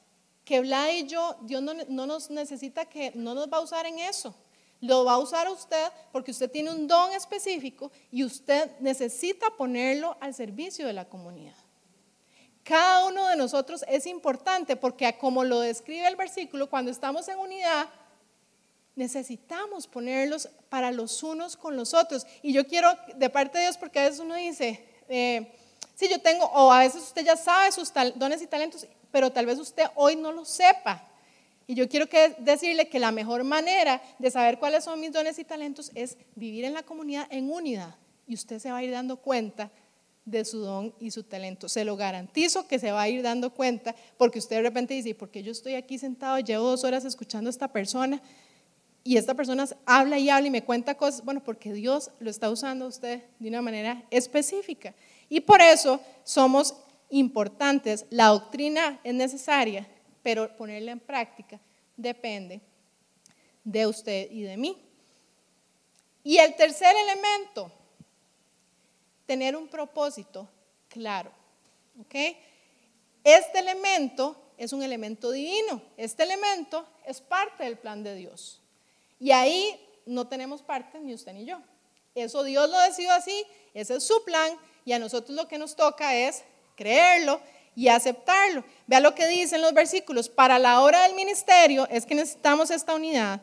que 0.43 0.61
Vlad 0.61 0.89
y 0.89 1.07
yo, 1.07 1.37
Dios 1.41 1.61
no, 1.61 1.73
no 1.87 2.05
nos 2.07 2.29
necesita 2.29 2.85
que, 2.85 3.11
no 3.15 3.33
nos 3.33 3.51
va 3.51 3.57
a 3.57 3.61
usar 3.61 3.85
en 3.85 3.99
eso. 3.99 4.35
Lo 4.79 5.05
va 5.05 5.13
a 5.13 5.19
usar 5.19 5.47
usted 5.49 5.91
porque 6.11 6.31
usted 6.31 6.49
tiene 6.49 6.71
un 6.71 6.87
don 6.87 7.11
específico 7.11 7.91
y 8.11 8.23
usted 8.23 8.71
necesita 8.79 9.51
ponerlo 9.51 10.17
al 10.19 10.33
servicio 10.33 10.87
de 10.87 10.93
la 10.93 11.07
comunidad. 11.07 11.55
Cada 12.63 13.05
uno 13.05 13.27
de 13.27 13.35
nosotros 13.35 13.83
es 13.87 14.05
importante 14.05 14.75
porque 14.75 15.17
como 15.17 15.43
lo 15.43 15.59
describe 15.59 16.07
el 16.07 16.15
versículo, 16.15 16.69
cuando 16.69 16.91
estamos 16.91 17.27
en 17.27 17.39
unidad, 17.39 17.87
necesitamos 18.95 19.87
ponerlos 19.87 20.49
para 20.69 20.91
los 20.91 21.23
unos 21.23 21.57
con 21.57 21.75
los 21.75 21.93
otros. 21.93 22.25
Y 22.41 22.53
yo 22.53 22.67
quiero, 22.67 22.89
de 23.15 23.29
parte 23.29 23.57
de 23.57 23.65
Dios, 23.65 23.77
porque 23.77 23.99
a 23.99 24.03
veces 24.03 24.19
uno 24.19 24.35
dice, 24.35 24.85
eh, 25.09 25.51
sí, 25.95 26.07
yo 26.09 26.21
tengo, 26.21 26.45
o 26.45 26.71
a 26.71 26.79
veces 26.79 27.01
usted 27.03 27.25
ya 27.25 27.35
sabe 27.35 27.71
sus 27.71 27.91
dones 28.15 28.41
y 28.41 28.47
talentos, 28.47 28.85
pero 29.11 29.31
tal 29.31 29.45
vez 29.45 29.57
usted 29.57 29.85
hoy 29.95 30.15
no 30.15 30.31
lo 30.31 30.45
sepa. 30.45 31.07
Y 31.67 31.73
yo 31.73 31.87
quiero 31.87 32.07
que 32.07 32.35
decirle 32.39 32.89
que 32.89 32.99
la 32.99 33.11
mejor 33.11 33.43
manera 33.43 34.01
de 34.19 34.29
saber 34.29 34.59
cuáles 34.59 34.83
son 34.83 34.99
mis 34.99 35.11
dones 35.11 35.39
y 35.39 35.45
talentos 35.45 35.91
es 35.95 36.17
vivir 36.35 36.65
en 36.65 36.73
la 36.73 36.83
comunidad 36.83 37.27
en 37.29 37.51
unidad. 37.51 37.95
Y 38.27 38.33
usted 38.33 38.59
se 38.59 38.71
va 38.71 38.77
a 38.77 38.83
ir 38.83 38.91
dando 38.91 39.17
cuenta 39.17 39.71
de 40.25 40.45
su 40.45 40.59
don 40.59 40.93
y 40.99 41.11
su 41.11 41.23
talento. 41.23 41.67
Se 41.67 41.83
lo 41.83 41.95
garantizo 41.97 42.67
que 42.67 42.79
se 42.79 42.91
va 42.91 43.01
a 43.01 43.09
ir 43.09 43.23
dando 43.23 43.53
cuenta 43.53 43.95
porque 44.17 44.39
usted 44.39 44.57
de 44.57 44.61
repente 44.63 44.93
dice, 44.93 45.15
¿por 45.15 45.29
qué 45.29 45.43
yo 45.43 45.51
estoy 45.51 45.75
aquí 45.75 45.97
sentado, 45.97 46.39
llevo 46.39 46.69
dos 46.69 46.83
horas 46.83 47.05
escuchando 47.05 47.49
a 47.49 47.51
esta 47.51 47.67
persona 47.67 48.21
y 49.03 49.17
esta 49.17 49.33
persona 49.33 49.67
habla 49.85 50.19
y 50.19 50.29
habla 50.29 50.47
y 50.47 50.51
me 50.51 50.63
cuenta 50.63 50.95
cosas? 50.95 51.25
Bueno, 51.25 51.43
porque 51.43 51.73
Dios 51.73 52.11
lo 52.19 52.29
está 52.29 52.49
usando 52.49 52.85
a 52.85 52.89
usted 52.89 53.23
de 53.39 53.49
una 53.49 53.61
manera 53.61 54.03
específica. 54.11 54.93
Y 55.27 55.41
por 55.41 55.61
eso 55.61 55.99
somos 56.23 56.75
importantes. 57.09 58.05
La 58.09 58.27
doctrina 58.27 58.99
es 59.03 59.13
necesaria, 59.13 59.87
pero 60.21 60.55
ponerla 60.55 60.91
en 60.91 60.99
práctica 60.99 61.59
depende 61.97 62.61
de 63.63 63.87
usted 63.87 64.29
y 64.31 64.41
de 64.41 64.57
mí. 64.57 64.77
Y 66.23 66.37
el 66.37 66.55
tercer 66.55 66.95
elemento 66.95 67.71
tener 69.31 69.55
un 69.55 69.69
propósito 69.69 70.45
claro. 70.89 71.31
¿Ok? 72.01 72.35
Este 73.23 73.59
elemento 73.59 74.35
es 74.57 74.73
un 74.73 74.83
elemento 74.83 75.31
divino. 75.31 75.81
Este 75.95 76.23
elemento 76.23 76.85
es 77.05 77.21
parte 77.21 77.63
del 77.63 77.77
plan 77.77 78.03
de 78.03 78.13
Dios. 78.13 78.59
Y 79.21 79.31
ahí 79.31 79.79
no 80.05 80.27
tenemos 80.27 80.61
parte 80.61 80.99
ni 80.99 81.13
usted 81.13 81.31
ni 81.31 81.45
yo. 81.45 81.61
Eso 82.13 82.43
Dios 82.43 82.69
lo 82.69 82.77
decidió 82.79 83.13
así, 83.13 83.45
ese 83.73 83.95
es 83.95 84.03
su 84.03 84.21
plan 84.25 84.51
y 84.83 84.91
a 84.91 84.99
nosotros 84.99 85.33
lo 85.33 85.47
que 85.47 85.57
nos 85.57 85.77
toca 85.77 86.13
es 86.13 86.43
creerlo 86.75 87.39
y 87.73 87.87
aceptarlo. 87.87 88.65
Vea 88.85 88.99
lo 88.99 89.15
que 89.15 89.27
dicen 89.27 89.61
los 89.61 89.73
versículos. 89.73 90.27
Para 90.27 90.59
la 90.59 90.81
hora 90.81 91.03
del 91.03 91.15
ministerio 91.15 91.87
es 91.89 92.05
que 92.05 92.15
necesitamos 92.15 92.69
esta 92.69 92.95
unidad. 92.95 93.39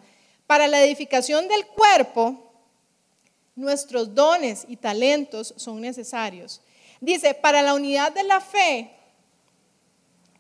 Para 0.47 0.69
la 0.69 0.85
edificación 0.85 1.49
del 1.49 1.67
cuerpo, 1.67 2.48
nuestros 3.59 4.15
dones 4.15 4.65
y 4.69 4.77
talentos 4.77 5.53
son 5.57 5.81
necesarios. 5.81 6.61
Dice, 7.01 7.35
para 7.35 7.61
la 7.61 7.75
unidad 7.75 8.13
de 8.13 8.23
la 8.23 8.41
fe, 8.41 8.91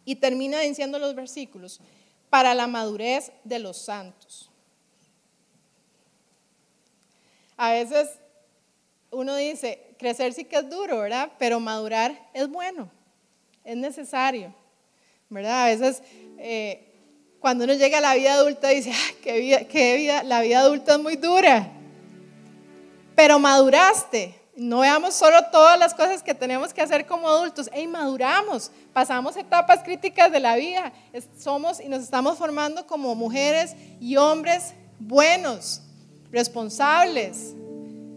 y 0.05 0.17
termina 0.17 0.61
diciendo 0.61 0.99
los 0.99 1.15
versículos, 1.15 1.81
para 2.31 2.55
la 2.55 2.67
madurez 2.67 3.33
de 3.45 3.59
los 3.59 3.77
santos. 3.77 4.51
A 7.57 7.73
veces 7.73 8.09
uno 9.11 9.35
dice, 9.35 9.95
crecer 9.99 10.33
sí 10.33 10.45
que 10.45 10.57
es 10.57 10.71
duro, 10.71 11.01
¿verdad? 11.01 11.33
Pero 11.39 11.59
madurar 11.59 12.31
es 12.33 12.49
bueno, 12.49 12.89
es 13.65 13.77
necesario, 13.77 14.55
¿verdad? 15.29 15.65
A 15.65 15.67
veces 15.67 16.03
eh, 16.39 16.85
cuando 17.41 17.65
uno 17.65 17.75
llega 17.75 17.99
a 17.99 18.03
la 18.03 18.15
vida 18.15 18.35
adulta 18.35 18.69
dice, 18.69 18.93
qué 19.23 19.41
vida, 19.41 19.65
qué 19.65 19.97
vida, 19.97 20.23
la 20.23 20.41
vida 20.41 20.61
adulta 20.61 20.93
es 20.93 21.01
muy 21.01 21.17
dura. 21.17 21.78
Pero 23.19 23.41
maduraste. 23.41 24.41
No 24.57 24.79
veamos 24.79 25.13
solo 25.13 25.39
todas 25.51 25.77
las 25.77 25.93
cosas 25.93 26.23
que 26.23 26.35
tenemos 26.35 26.73
que 26.73 26.83
hacer 26.83 27.05
como 27.05 27.29
adultos. 27.29 27.69
¡Ey, 27.73 27.89
maduramos! 27.89 28.71
Pasamos 28.93 29.37
etapas 29.37 29.83
críticas 29.83 30.31
de 30.31 30.39
la 30.39 30.55
vida. 30.55 30.93
Somos 31.37 31.81
y 31.81 31.89
nos 31.89 32.05
estamos 32.05 32.39
formando 32.39 32.87
como 32.87 33.17
mujeres 33.17 33.75
y 33.99 34.17
hombres 34.17 34.73
buenos, 35.01 35.83
responsables, 36.31 37.57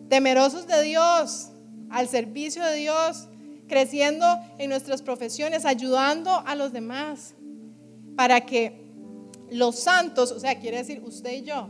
temerosos 0.08 0.68
de 0.68 0.84
Dios, 0.84 1.50
al 1.90 2.08
servicio 2.08 2.64
de 2.64 2.76
Dios, 2.76 3.28
creciendo 3.68 4.28
en 4.60 4.70
nuestras 4.70 5.02
profesiones, 5.02 5.66
ayudando 5.66 6.44
a 6.46 6.54
los 6.54 6.74
demás, 6.74 7.34
para 8.16 8.42
que 8.42 8.86
los 9.50 9.80
santos, 9.80 10.32
o 10.32 10.40
sea, 10.40 10.60
quiere 10.60 10.78
decir 10.78 11.02
usted 11.04 11.32
y 11.32 11.42
yo, 11.42 11.70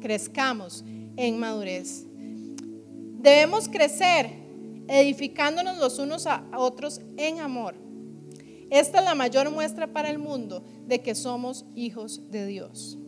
crezcamos 0.00 0.82
en 1.16 1.38
madurez. 1.38 2.06
Debemos 3.22 3.68
crecer 3.68 4.30
edificándonos 4.88 5.78
los 5.78 5.98
unos 5.98 6.26
a 6.26 6.44
otros 6.56 7.00
en 7.16 7.38
amor. 7.38 7.74
Esta 8.68 8.98
es 8.98 9.04
la 9.04 9.14
mayor 9.14 9.50
muestra 9.50 9.86
para 9.86 10.10
el 10.10 10.18
mundo 10.18 10.64
de 10.86 11.00
que 11.00 11.14
somos 11.14 11.64
hijos 11.74 12.30
de 12.30 12.46
Dios. 12.46 12.98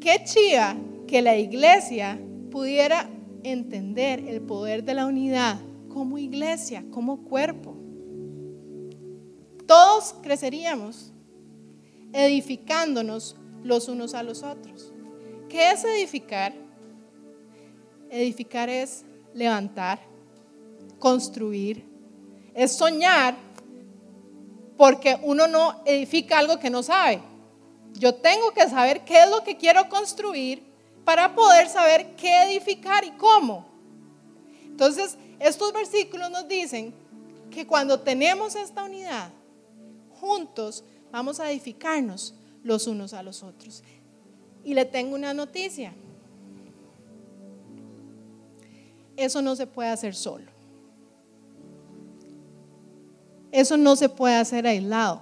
Qué 0.00 0.22
chía 0.24 0.76
que 1.06 1.20
la 1.20 1.36
iglesia 1.36 2.18
pudiera 2.50 3.10
entender 3.42 4.26
el 4.28 4.40
poder 4.40 4.84
de 4.84 4.94
la 4.94 5.06
unidad 5.06 5.58
como 5.88 6.18
iglesia, 6.18 6.84
como 6.90 7.24
cuerpo. 7.24 7.76
Todos 9.66 10.14
creceríamos 10.22 11.12
edificándonos 12.12 13.36
los 13.62 13.88
unos 13.88 14.14
a 14.14 14.22
los 14.22 14.42
otros. 14.42 14.92
¿Qué 15.48 15.72
es 15.72 15.84
edificar? 15.84 16.69
Edificar 18.10 18.68
es 18.68 19.04
levantar, 19.32 20.00
construir, 20.98 21.84
es 22.54 22.72
soñar, 22.76 23.36
porque 24.76 25.18
uno 25.22 25.46
no 25.46 25.82
edifica 25.84 26.38
algo 26.38 26.58
que 26.58 26.70
no 26.70 26.82
sabe. 26.82 27.20
Yo 27.94 28.14
tengo 28.14 28.52
que 28.52 28.68
saber 28.68 29.04
qué 29.04 29.22
es 29.22 29.30
lo 29.30 29.44
que 29.44 29.56
quiero 29.56 29.88
construir 29.88 30.62
para 31.04 31.34
poder 31.34 31.68
saber 31.68 32.14
qué 32.16 32.44
edificar 32.44 33.04
y 33.04 33.10
cómo. 33.12 33.66
Entonces, 34.64 35.16
estos 35.38 35.72
versículos 35.72 36.30
nos 36.30 36.48
dicen 36.48 36.94
que 37.50 37.66
cuando 37.66 38.00
tenemos 38.00 38.54
esta 38.54 38.84
unidad, 38.84 39.30
juntos 40.20 40.84
vamos 41.10 41.40
a 41.40 41.50
edificarnos 41.50 42.34
los 42.62 42.86
unos 42.86 43.12
a 43.12 43.22
los 43.22 43.42
otros. 43.42 43.82
Y 44.64 44.74
le 44.74 44.84
tengo 44.84 45.14
una 45.14 45.34
noticia. 45.34 45.92
Eso 49.20 49.42
no 49.42 49.54
se 49.54 49.66
puede 49.66 49.90
hacer 49.90 50.14
solo. 50.14 50.50
Eso 53.52 53.76
no 53.76 53.94
se 53.94 54.08
puede 54.08 54.36
hacer 54.36 54.66
aislado. 54.66 55.20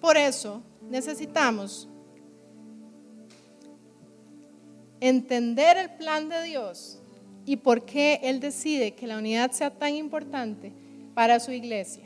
Por 0.00 0.16
eso 0.16 0.62
necesitamos 0.88 1.86
entender 4.98 5.76
el 5.76 5.90
plan 5.90 6.30
de 6.30 6.42
Dios 6.44 7.00
y 7.44 7.56
por 7.56 7.84
qué 7.84 8.18
Él 8.22 8.40
decide 8.40 8.94
que 8.94 9.06
la 9.06 9.18
unidad 9.18 9.50
sea 9.50 9.70
tan 9.70 9.94
importante 9.94 10.72
para 11.12 11.38
su 11.38 11.52
iglesia, 11.52 12.04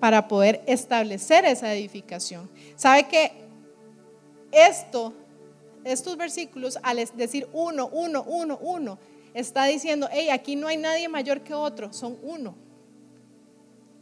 para 0.00 0.26
poder 0.26 0.64
establecer 0.66 1.44
esa 1.44 1.72
edificación. 1.72 2.50
¿Sabe 2.74 3.06
que 3.06 3.30
esto, 4.50 5.14
estos 5.84 6.16
versículos, 6.16 6.78
al 6.82 6.98
decir 7.14 7.48
uno, 7.52 7.88
uno, 7.92 8.22
uno, 8.22 8.58
uno, 8.60 8.98
está 9.34 9.64
diciendo, 9.64 10.08
hey, 10.10 10.28
aquí 10.30 10.56
no 10.56 10.66
hay 10.68 10.76
nadie 10.76 11.08
mayor 11.08 11.42
que 11.42 11.54
otro, 11.54 11.92
son 11.92 12.18
uno. 12.22 12.54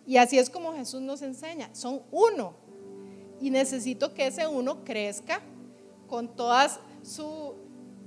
Y 0.07 0.17
así 0.17 0.39
es 0.39 0.51
como 0.51 0.75
Jesús 0.75 1.01
nos 1.01 1.23
enseña, 1.23 1.71
son 1.73 2.03
uno. 2.11 2.55
Y 3.41 3.51
necesito 3.51 4.13
que 4.13 4.27
ese 4.27 4.47
uno 4.47 4.85
crezca 4.85 5.41
con 6.09 6.29
todas 6.29 6.81
su 7.03 7.55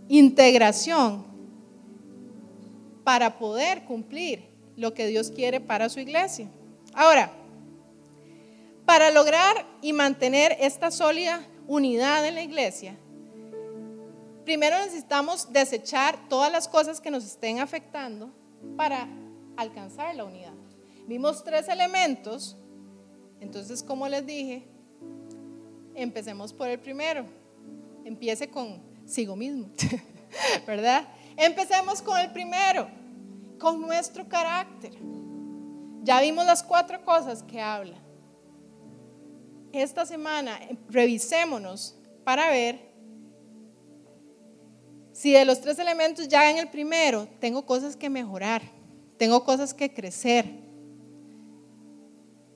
integración 0.09 1.25
para 3.03 3.37
poder 3.37 3.83
cumplir 3.85 4.43
lo 4.75 4.93
que 4.93 5.07
Dios 5.07 5.31
quiere 5.31 5.59
para 5.59 5.89
su 5.89 5.99
iglesia. 5.99 6.47
Ahora, 6.93 7.31
para 8.85 9.11
lograr 9.11 9.65
y 9.81 9.93
mantener 9.93 10.57
esta 10.59 10.91
sólida 10.91 11.45
unidad 11.67 12.27
en 12.27 12.35
la 12.35 12.43
iglesia, 12.43 12.97
primero 14.43 14.77
necesitamos 14.77 15.51
desechar 15.51 16.27
todas 16.29 16.51
las 16.51 16.67
cosas 16.67 16.99
que 16.99 17.11
nos 17.11 17.23
estén 17.25 17.59
afectando 17.59 18.31
para 18.77 19.07
alcanzar 19.57 20.15
la 20.15 20.25
unidad. 20.25 20.53
Vimos 21.07 21.43
tres 21.43 21.67
elementos, 21.67 22.57
entonces 23.39 23.83
como 23.83 24.07
les 24.07 24.25
dije, 24.25 24.67
empecemos 25.95 26.53
por 26.53 26.67
el 26.67 26.79
primero 26.79 27.43
empiece 28.05 28.49
con 28.49 28.81
sigo 29.05 29.35
mismo, 29.35 29.69
¿verdad? 30.67 31.07
Empecemos 31.35 32.01
con 32.01 32.19
el 32.19 32.31
primero, 32.31 32.87
con 33.59 33.81
nuestro 33.81 34.27
carácter. 34.27 34.93
Ya 36.03 36.21
vimos 36.21 36.45
las 36.45 36.63
cuatro 36.63 37.03
cosas 37.03 37.43
que 37.43 37.61
habla. 37.61 37.97
Esta 39.71 40.05
semana 40.05 40.59
revisémonos 40.89 41.97
para 42.23 42.49
ver 42.49 42.92
si 45.13 45.31
de 45.31 45.45
los 45.45 45.61
tres 45.61 45.79
elementos 45.79 46.27
ya 46.27 46.49
en 46.51 46.57
el 46.57 46.67
primero 46.67 47.27
tengo 47.39 47.65
cosas 47.65 47.95
que 47.95 48.09
mejorar, 48.09 48.61
tengo 49.17 49.45
cosas 49.45 49.73
que 49.73 49.93
crecer. 49.93 50.45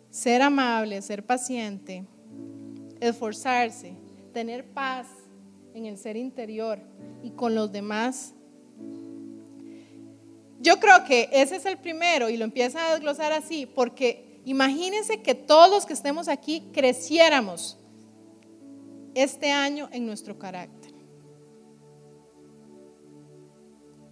Ser 0.10 0.42
amable, 0.42 1.02
ser 1.02 1.24
paciente, 1.24 2.04
esforzarse, 3.00 3.94
tener 4.34 4.66
paz, 4.66 5.08
en 5.78 5.86
el 5.86 5.98
ser 5.98 6.18
interior 6.18 6.80
y 7.22 7.30
con 7.30 7.54
los 7.54 7.72
demás. 7.72 8.34
Yo 10.60 10.80
creo 10.80 11.06
que 11.06 11.30
ese 11.32 11.58
es 11.58 11.66
el 11.68 11.78
primero 11.78 12.30
y 12.30 12.38
lo 12.38 12.46
empieza 12.46 12.88
a 12.88 12.94
desglosar 12.94 13.32
así, 13.32 13.68
porque 13.68 14.42
imagínense 14.44 15.22
que 15.22 15.36
todos 15.36 15.70
los 15.70 15.86
que 15.86 15.94
estemos 15.94 16.28
aquí 16.28 16.64
creciéramos 16.74 17.78
este 19.14 19.52
año 19.52 19.88
en 19.92 20.08
nuestro 20.08 20.40
carácter. 20.40 20.87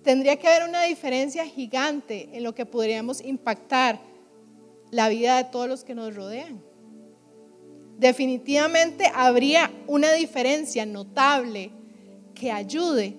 Tendría 0.06 0.38
que 0.38 0.47
haber 0.47 0.70
una 0.70 0.84
diferencia 0.84 1.45
gigante 1.45 2.30
en 2.32 2.43
lo 2.43 2.56
que 2.56 2.66
podríamos 2.66 3.20
impactar 3.20 3.99
la 4.91 5.10
vida 5.10 5.36
de 5.36 5.43
todos 5.45 5.68
los 5.68 5.84
que 5.84 5.95
nos 5.95 6.16
rodean 6.16 6.64
definitivamente 7.97 9.10
habría 9.14 9.72
una 9.88 10.12
diferencia 10.14 10.86
notable 10.86 11.72
que 12.34 12.51
ayude 12.51 13.18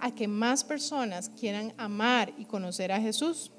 a 0.00 0.14
que 0.14 0.28
más 0.28 0.64
personas 0.64 1.28
quieran 1.30 1.72
amar 1.76 2.32
y 2.38 2.44
conocer 2.44 2.92
a 2.92 3.00
Jesús. 3.00 3.52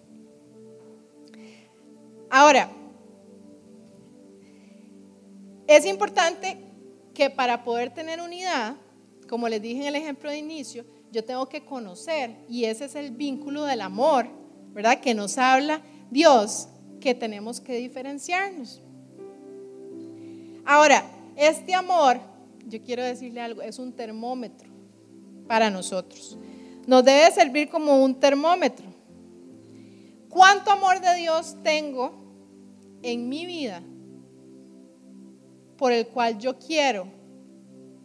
Ahora, 2.30 2.70
es 5.68 5.86
importante 5.86 6.58
que 7.14 7.30
para 7.30 7.64
poder 7.64 7.94
tener 7.94 8.22
unidad, 8.22 8.76
como 9.28 9.50
les 9.50 9.62
dije 9.62 9.82
en 9.82 9.88
el 9.88 9.96
ejemplo 9.96 10.30
de 10.30 10.38
inicio, 10.38 10.86
yo 11.12 11.24
tengo 11.24 11.48
que 11.50 11.66
conocer, 11.66 12.36
y 12.48 12.66
ese 12.66 12.86
es 12.86 12.96
el 12.96 13.12
vínculo 13.12 13.64
del 13.64 13.82
amor, 13.82 14.28
¿verdad? 14.74 15.00
Que 15.00 15.14
nos 15.14 15.38
habla 15.38 15.82
Dios 16.12 16.68
que 17.00 17.16
tenemos 17.16 17.60
que 17.60 17.76
diferenciarnos. 17.78 18.82
Ahora, 20.66 21.04
este 21.36 21.74
amor, 21.74 22.20
yo 22.68 22.84
quiero 22.84 23.04
decirle 23.04 23.42
algo, 23.42 23.62
es 23.62 23.80
un 23.80 23.94
termómetro 23.94 24.70
para 25.48 25.70
nosotros. 25.70 26.38
Nos 26.86 27.04
debe 27.04 27.32
servir 27.32 27.70
como 27.70 28.04
un 28.04 28.20
termómetro. 28.20 28.86
¿Cuánto 30.30 30.72
amor 30.72 31.02
de 31.02 31.16
Dios 31.16 31.56
tengo 31.64 32.14
en 33.02 33.30
mi 33.30 33.46
vida 33.46 33.82
por 35.78 35.92
el 35.92 36.08
cual 36.08 36.38
yo 36.38 36.60
quiero 36.60 37.08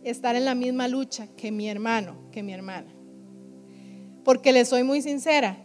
estar 0.02 0.36
en 0.36 0.44
la 0.46 0.54
misma 0.54 0.88
lucha 0.88 1.28
que 1.36 1.52
mi 1.52 1.68
hermano, 1.68 2.30
que 2.30 2.42
mi 2.42 2.54
hermana? 2.54 2.93
Porque 4.24 4.52
le 4.52 4.64
soy 4.64 4.82
muy 4.82 5.02
sincera, 5.02 5.58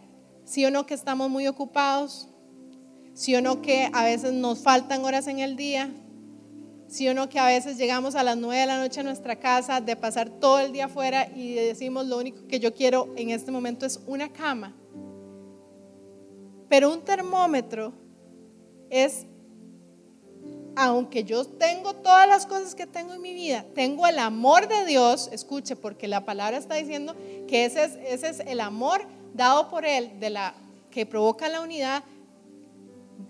sí 0.44 0.64
o 0.64 0.70
no 0.70 0.86
que 0.86 0.94
estamos 0.94 1.30
muy 1.30 1.46
ocupados, 1.48 2.28
sí 3.14 3.34
o 3.34 3.42
no 3.42 3.62
que 3.62 3.90
a 3.92 4.04
veces 4.04 4.32
nos 4.32 4.60
faltan 4.60 5.04
horas 5.04 5.26
en 5.26 5.38
el 5.38 5.56
día, 5.56 5.90
sí 6.90 7.08
o 7.08 7.14
no 7.14 7.28
que 7.28 7.38
a 7.38 7.46
veces 7.46 7.78
llegamos 7.78 8.14
a 8.16 8.22
las 8.22 8.36
nueve 8.36 8.60
de 8.60 8.66
la 8.66 8.78
noche 8.78 9.00
a 9.00 9.04
nuestra 9.04 9.36
casa 9.36 9.80
de 9.80 9.96
pasar 9.96 10.28
todo 10.28 10.58
el 10.58 10.72
día 10.72 10.86
afuera 10.86 11.28
y 11.34 11.54
decimos 11.54 12.06
lo 12.06 12.18
único 12.18 12.46
que 12.48 12.58
yo 12.58 12.74
quiero 12.74 13.12
en 13.16 13.30
este 13.30 13.50
momento 13.50 13.86
es 13.86 14.00
una 14.06 14.28
cama. 14.32 14.76
Pero 16.68 16.92
un 16.92 17.02
termómetro 17.02 17.92
es, 18.90 19.26
aunque 20.80 21.24
yo 21.24 21.44
tengo 21.44 21.92
todas 21.92 22.26
las 22.26 22.46
cosas 22.46 22.74
que 22.74 22.86
tengo 22.86 23.12
en 23.12 23.20
mi 23.20 23.34
vida, 23.34 23.66
tengo 23.74 24.06
el 24.06 24.18
amor 24.18 24.66
de 24.66 24.86
Dios, 24.86 25.28
escuche, 25.30 25.76
porque 25.76 26.08
la 26.08 26.24
palabra 26.24 26.56
está 26.56 26.76
diciendo 26.76 27.14
que 27.46 27.66
ese 27.66 27.84
es, 28.08 28.40
el 28.40 28.60
amor 28.60 29.06
dado 29.34 29.68
por 29.68 29.84
Él, 29.84 30.18
de 30.18 30.30
la, 30.30 30.54
que 30.90 31.04
provoca 31.04 31.50
la 31.50 31.60
unidad, 31.60 32.02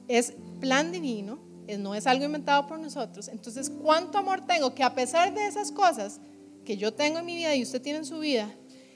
es 0.07 0.35
plan 0.61 0.93
divino, 0.93 1.41
no 1.77 1.97
es 1.97 2.07
algo 2.07 2.25
inventado 2.25 2.69
por 2.69 2.79
nosotros. 2.79 3.27
Entonces, 3.27 3.69
¿cuánto 3.69 4.19
amor 4.19 4.47
tengo 4.47 4.73
que 4.73 4.85
a 4.85 4.95
pesar 4.95 5.35
de 5.35 5.45
esas 5.45 5.73
cosas 5.73 6.21
que 6.65 6.77
yo 6.77 6.95
tengo 6.95 7.19
en 7.19 7.27
mi 7.27 7.35
vida 7.35 7.57
y 7.57 7.65
usted 7.65 7.83
tiene 7.83 7.99
en 7.99 8.05
su 8.05 8.21
vida, 8.21 8.49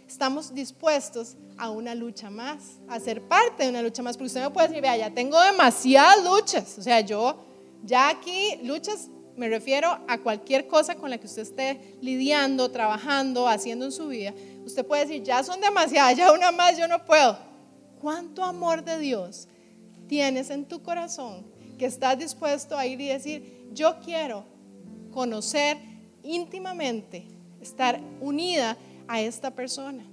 estamos 0.06 0.54
dispuestos 0.54 1.36
a 1.56 1.70
una 1.70 1.96
lucha 1.96 2.30
más, 2.30 2.78
a 2.88 3.00
ser 3.00 3.20
parte 3.26 3.64
de 3.64 3.70
una 3.70 3.82
lucha 3.82 4.00
más? 4.04 4.16
Porque 4.16 4.28
usted 4.28 4.44
me 4.44 4.50
puede 4.50 4.68
decir, 4.68 4.80
vea, 4.80 4.96
ya 4.96 5.12
tengo 5.12 5.40
demasiadas 5.42 6.22
luchas. 6.22 6.78
O 6.78 6.82
sea, 6.82 7.00
yo 7.00 7.52
ya 7.84 8.08
aquí, 8.08 8.58
luchas, 8.62 9.08
me 9.36 9.48
refiero 9.48 9.98
a 10.08 10.18
cualquier 10.18 10.66
cosa 10.66 10.94
con 10.94 11.10
la 11.10 11.18
que 11.18 11.26
usted 11.26 11.42
esté 11.42 11.96
lidiando, 12.00 12.70
trabajando, 12.70 13.48
haciendo 13.48 13.84
en 13.84 13.92
su 13.92 14.08
vida. 14.08 14.32
Usted 14.64 14.86
puede 14.86 15.06
decir, 15.06 15.22
ya 15.22 15.42
son 15.42 15.60
demasiadas, 15.60 16.16
ya 16.16 16.32
una 16.32 16.52
más 16.52 16.78
yo 16.78 16.86
no 16.88 17.04
puedo. 17.04 17.36
¿Cuánto 18.00 18.44
amor 18.44 18.84
de 18.84 18.98
Dios 18.98 19.48
tienes 20.06 20.50
en 20.50 20.66
tu 20.66 20.82
corazón 20.82 21.44
que 21.78 21.86
estás 21.86 22.18
dispuesto 22.18 22.76
a 22.76 22.86
ir 22.86 23.00
y 23.00 23.08
decir, 23.08 23.68
yo 23.72 23.96
quiero 24.04 24.44
conocer 25.10 25.78
íntimamente, 26.22 27.26
estar 27.60 28.00
unida 28.20 28.76
a 29.08 29.20
esta 29.20 29.50
persona? 29.50 30.04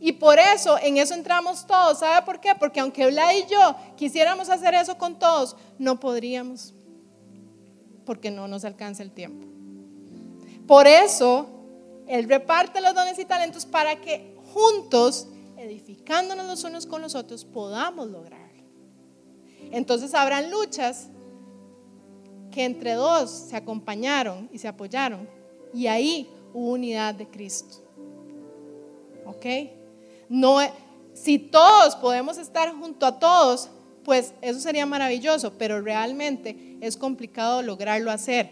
Y 0.00 0.12
por 0.12 0.38
eso, 0.38 0.78
en 0.78 0.98
eso 0.98 1.14
entramos 1.14 1.66
todos. 1.66 2.00
¿Sabe 2.00 2.24
por 2.26 2.40
qué? 2.40 2.54
Porque 2.58 2.80
aunque 2.80 3.06
Vlad 3.06 3.32
y 3.32 3.46
yo 3.50 3.76
quisiéramos 3.96 4.48
hacer 4.48 4.74
eso 4.74 4.98
con 4.98 5.18
todos, 5.18 5.56
no 5.78 5.98
podríamos. 5.98 6.74
Porque 8.04 8.30
no 8.30 8.48
nos 8.48 8.64
alcanza 8.64 9.02
el 9.02 9.10
tiempo. 9.10 9.46
Por 10.66 10.86
eso, 10.86 11.46
Él 12.06 12.28
reparte 12.28 12.80
los 12.80 12.94
dones 12.94 13.18
y 13.18 13.24
talentos 13.24 13.64
para 13.66 14.00
que 14.00 14.36
juntos, 14.52 15.28
edificándonos 15.56 16.46
los 16.46 16.64
unos 16.64 16.86
con 16.86 17.00
los 17.00 17.14
otros, 17.14 17.44
podamos 17.44 18.08
lograrlo. 18.10 18.44
Entonces 19.70 20.14
habrán 20.14 20.50
luchas 20.50 21.08
que 22.50 22.64
entre 22.64 22.92
dos 22.92 23.30
se 23.30 23.56
acompañaron 23.56 24.48
y 24.52 24.58
se 24.58 24.68
apoyaron. 24.68 25.28
Y 25.72 25.88
ahí 25.88 26.30
hubo 26.52 26.72
unidad 26.72 27.14
de 27.14 27.26
Cristo. 27.26 27.82
¿Ok? 29.26 29.46
No, 30.28 30.58
si 31.12 31.38
todos 31.38 31.96
podemos 31.96 32.38
estar 32.38 32.72
junto 32.74 33.06
a 33.06 33.18
todos, 33.18 33.70
pues 34.04 34.34
eso 34.42 34.60
sería 34.60 34.86
maravilloso, 34.86 35.54
pero 35.58 35.80
realmente 35.80 36.78
es 36.80 36.96
complicado 36.96 37.62
lograrlo 37.62 38.10
hacer 38.10 38.50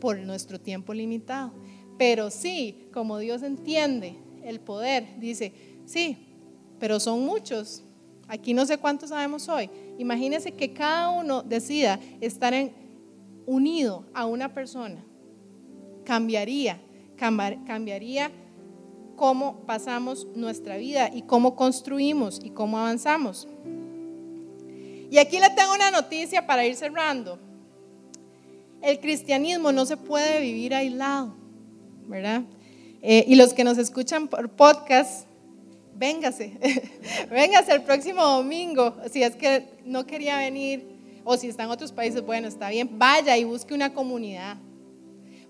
por 0.00 0.18
nuestro 0.18 0.60
tiempo 0.60 0.92
limitado. 0.92 1.52
Pero 1.98 2.30
sí, 2.30 2.88
como 2.92 3.18
Dios 3.18 3.42
entiende 3.42 4.16
el 4.42 4.60
poder, 4.60 5.18
dice, 5.18 5.52
sí, 5.86 6.16
pero 6.78 6.98
son 7.00 7.24
muchos. 7.24 7.82
Aquí 8.28 8.54
no 8.54 8.64
sé 8.64 8.78
cuántos 8.78 9.10
sabemos 9.10 9.48
hoy. 9.48 9.70
Imagínense 9.98 10.52
que 10.52 10.72
cada 10.72 11.10
uno 11.10 11.42
decida 11.42 12.00
estar 12.20 12.54
unido 13.46 14.06
a 14.14 14.26
una 14.26 14.54
persona. 14.54 15.04
Cambiaría, 16.04 16.80
cambiaría 17.16 18.30
cómo 19.20 19.66
pasamos 19.66 20.26
nuestra 20.34 20.78
vida 20.78 21.10
y 21.12 21.20
cómo 21.20 21.54
construimos 21.54 22.40
y 22.42 22.48
cómo 22.48 22.78
avanzamos. 22.78 23.46
Y 25.10 25.18
aquí 25.18 25.38
le 25.38 25.50
tengo 25.50 25.74
una 25.74 25.90
noticia 25.90 26.46
para 26.46 26.64
ir 26.64 26.74
cerrando. 26.74 27.38
El 28.80 28.98
cristianismo 28.98 29.72
no 29.72 29.84
se 29.84 29.98
puede 29.98 30.40
vivir 30.40 30.74
aislado, 30.74 31.34
¿verdad? 32.06 32.44
Eh, 33.02 33.26
y 33.28 33.34
los 33.34 33.52
que 33.52 33.62
nos 33.62 33.76
escuchan 33.76 34.26
por 34.26 34.48
podcast, 34.48 35.26
véngase, 35.96 36.56
véngase 37.30 37.74
el 37.74 37.82
próximo 37.82 38.24
domingo. 38.24 38.96
Si 39.12 39.22
es 39.22 39.36
que 39.36 39.68
no 39.84 40.06
quería 40.06 40.38
venir 40.38 40.82
o 41.24 41.36
si 41.36 41.48
está 41.48 41.64
en 41.64 41.70
otros 41.70 41.92
países, 41.92 42.24
bueno, 42.24 42.48
está 42.48 42.70
bien, 42.70 42.88
vaya 42.98 43.36
y 43.36 43.44
busque 43.44 43.74
una 43.74 43.92
comunidad. 43.92 44.56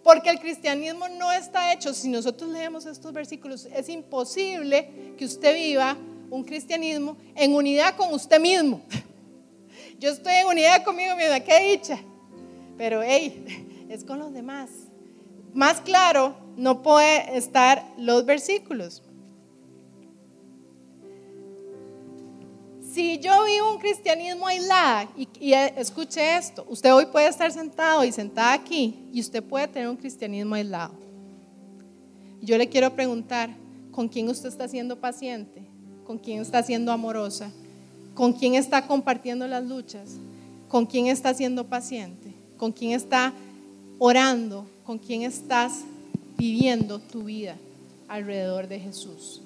Porque 0.03 0.31
el 0.31 0.41
cristianismo 0.41 1.09
no 1.09 1.31
está 1.33 1.73
hecho, 1.73 1.93
si 1.93 2.09
nosotros 2.09 2.51
leemos 2.51 2.87
estos 2.87 3.13
versículos, 3.13 3.69
es 3.75 3.89
imposible 3.89 5.15
que 5.19 5.25
usted 5.25 5.55
viva 5.55 5.97
un 6.31 6.45
cristianismo 6.45 7.17
en 7.35 7.55
unidad 7.55 7.97
con 7.97 8.13
usted 8.15 8.41
mismo. 8.41 8.83
Yo 9.99 10.11
estoy 10.11 10.35
en 10.35 10.47
unidad 10.47 10.83
conmigo 10.85 11.15
misma, 11.17 11.41
qué 11.41 11.73
dicha. 11.73 11.99
Pero 12.79 13.03
hey, 13.03 13.87
es 13.91 14.05
con 14.05 14.19
los 14.19 14.33
demás. 14.33 14.71
Más 15.53 15.81
claro 15.81 16.35
no 16.57 16.83
puede 16.83 17.37
estar 17.37 17.85
los 17.99 18.25
versículos. 18.25 19.03
Si 22.93 23.21
yo 23.21 23.45
vivo 23.45 23.73
un 23.73 23.79
cristianismo 23.79 24.49
aislado, 24.49 25.09
y, 25.17 25.29
y, 25.39 25.53
escuche 25.53 26.37
esto, 26.37 26.67
usted 26.69 26.93
hoy 26.93 27.07
puede 27.07 27.29
estar 27.29 27.53
sentado 27.53 28.05
y 28.05 28.11
sentada 28.11 28.53
aquí 28.53 28.97
y 29.13 29.21
usted 29.21 29.45
puede 29.45 29.69
tener 29.69 29.89
un 29.89 29.97
cristianismo 29.97 30.57
aislado. 30.57 30.93
Yo 32.43 32.59
le 32.59 32.69
quiero 32.69 32.93
preguntar, 32.95 33.51
¿con 33.93 34.09
quién 34.09 34.29
usted 34.29 34.49
está 34.49 34.67
siendo 34.67 34.97
paciente? 34.99 35.63
¿Con 36.05 36.19
quién 36.19 36.41
está 36.41 36.65
siendo 36.65 36.91
amorosa? 36.91 37.53
¿Con 38.15 38.33
quién 38.33 38.55
está 38.55 38.87
compartiendo 38.87 39.47
las 39.47 39.65
luchas? 39.65 40.17
¿Con 40.69 40.85
quién 40.85 41.07
está 41.07 41.33
siendo 41.33 41.69
paciente? 41.69 42.35
¿Con 42.57 42.73
quién 42.73 42.93
está 42.93 43.33
orando? 43.99 44.67
¿Con 44.85 44.99
quién 44.99 45.23
estás 45.23 45.83
viviendo 46.37 46.99
tu 46.99 47.25
vida 47.25 47.57
alrededor 48.09 48.67
de 48.67 48.81
Jesús? 48.81 49.43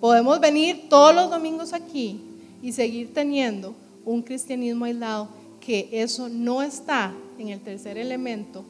Podemos 0.00 0.40
venir 0.40 0.88
todos 0.88 1.14
los 1.14 1.30
domingos 1.30 1.72
aquí 1.72 2.20
y 2.62 2.72
seguir 2.72 3.12
teniendo 3.12 3.74
un 4.04 4.22
cristianismo 4.22 4.86
aislado, 4.86 5.28
que 5.60 5.88
eso 5.92 6.28
no 6.28 6.62
está 6.62 7.12
en 7.38 7.48
el 7.48 7.60
tercer 7.60 7.98
elemento, 7.98 8.64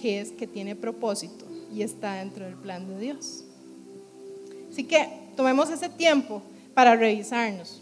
que 0.00 0.20
es 0.20 0.30
que 0.30 0.46
tiene 0.46 0.76
propósito 0.76 1.44
y 1.74 1.82
está 1.82 2.14
dentro 2.14 2.44
del 2.44 2.54
plan 2.54 2.86
de 2.86 2.98
Dios. 2.98 3.44
Así 4.70 4.84
que 4.84 5.08
tomemos 5.36 5.68
ese 5.70 5.88
tiempo 5.88 6.42
para 6.74 6.96
revisarnos. 6.96 7.80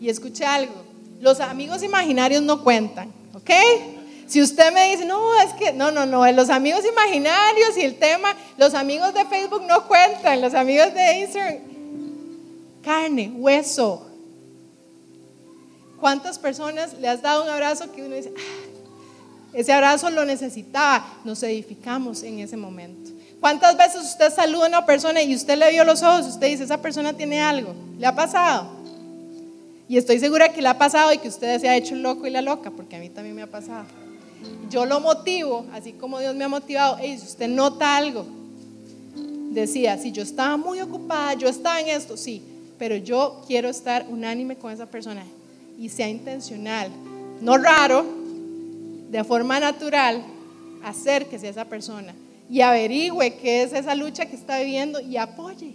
Y 0.00 0.08
escuche 0.08 0.44
algo, 0.44 0.74
los 1.20 1.40
amigos 1.40 1.82
imaginarios 1.82 2.42
no 2.42 2.62
cuentan, 2.62 3.10
¿ok? 3.34 3.50
Si 4.30 4.40
usted 4.40 4.72
me 4.72 4.92
dice, 4.92 5.04
no, 5.04 5.20
es 5.40 5.52
que, 5.54 5.72
no, 5.72 5.90
no, 5.90 6.06
no, 6.06 6.24
los 6.30 6.50
amigos 6.50 6.84
imaginarios 6.88 7.76
y 7.76 7.80
el 7.80 7.96
tema, 7.96 8.32
los 8.58 8.74
amigos 8.74 9.12
de 9.12 9.24
Facebook 9.24 9.62
no 9.66 9.88
cuentan, 9.88 10.40
los 10.40 10.54
amigos 10.54 10.94
de 10.94 11.18
Instagram, 11.18 11.58
carne, 12.80 13.32
hueso. 13.34 14.06
¿Cuántas 15.98 16.38
personas 16.38 16.94
le 17.00 17.08
has 17.08 17.20
dado 17.20 17.42
un 17.42 17.48
abrazo 17.48 17.90
que 17.90 18.04
uno 18.04 18.14
dice, 18.14 18.32
ah, 18.36 19.48
ese 19.52 19.72
abrazo 19.72 20.08
lo 20.10 20.24
necesitaba? 20.24 21.04
Nos 21.24 21.42
edificamos 21.42 22.22
en 22.22 22.38
ese 22.38 22.56
momento. 22.56 23.10
¿Cuántas 23.40 23.76
veces 23.76 24.04
usted 24.04 24.32
saluda 24.32 24.66
a 24.66 24.68
una 24.68 24.86
persona 24.86 25.20
y 25.22 25.34
usted 25.34 25.58
le 25.58 25.72
vio 25.72 25.82
los 25.82 26.04
ojos 26.04 26.26
y 26.26 26.28
usted 26.28 26.46
dice, 26.46 26.62
esa 26.62 26.80
persona 26.80 27.14
tiene 27.14 27.42
algo? 27.42 27.74
¿Le 27.98 28.06
ha 28.06 28.14
pasado? 28.14 28.68
Y 29.88 29.98
estoy 29.98 30.20
segura 30.20 30.52
que 30.52 30.62
le 30.62 30.68
ha 30.68 30.78
pasado 30.78 31.12
y 31.12 31.18
que 31.18 31.26
usted 31.26 31.60
se 31.60 31.68
ha 31.68 31.76
hecho 31.76 31.94
el 31.94 32.02
loco 32.02 32.28
y 32.28 32.30
la 32.30 32.42
loca, 32.42 32.70
porque 32.70 32.94
a 32.94 33.00
mí 33.00 33.08
también 33.08 33.34
me 33.34 33.42
ha 33.42 33.50
pasado 33.50 33.86
yo 34.68 34.86
lo 34.86 35.00
motivo, 35.00 35.66
así 35.72 35.92
como 35.92 36.18
Dios 36.18 36.34
me 36.34 36.44
ha 36.44 36.48
motivado, 36.48 36.98
si 36.98 37.14
usted 37.14 37.48
nota 37.48 37.96
algo, 37.96 38.24
decía, 39.50 39.98
si 39.98 40.12
yo 40.12 40.22
estaba 40.22 40.56
muy 40.56 40.80
ocupada, 40.80 41.34
yo 41.34 41.48
estaba 41.48 41.80
en 41.80 41.88
esto, 41.88 42.16
sí, 42.16 42.42
pero 42.78 42.96
yo 42.96 43.42
quiero 43.46 43.68
estar 43.68 44.06
unánime 44.08 44.56
con 44.56 44.72
esa 44.72 44.86
persona 44.86 45.24
y 45.78 45.88
sea 45.88 46.08
intencional, 46.08 46.90
no 47.40 47.58
raro, 47.58 48.04
de 49.10 49.24
forma 49.24 49.58
natural, 49.58 50.22
acérquese 50.84 51.48
a 51.48 51.50
esa 51.50 51.64
persona 51.64 52.14
y 52.48 52.60
averigüe 52.60 53.34
qué 53.34 53.62
es 53.62 53.72
esa 53.72 53.94
lucha 53.94 54.26
que 54.26 54.36
está 54.36 54.58
viviendo 54.58 55.00
y 55.00 55.16
apoye. 55.16 55.72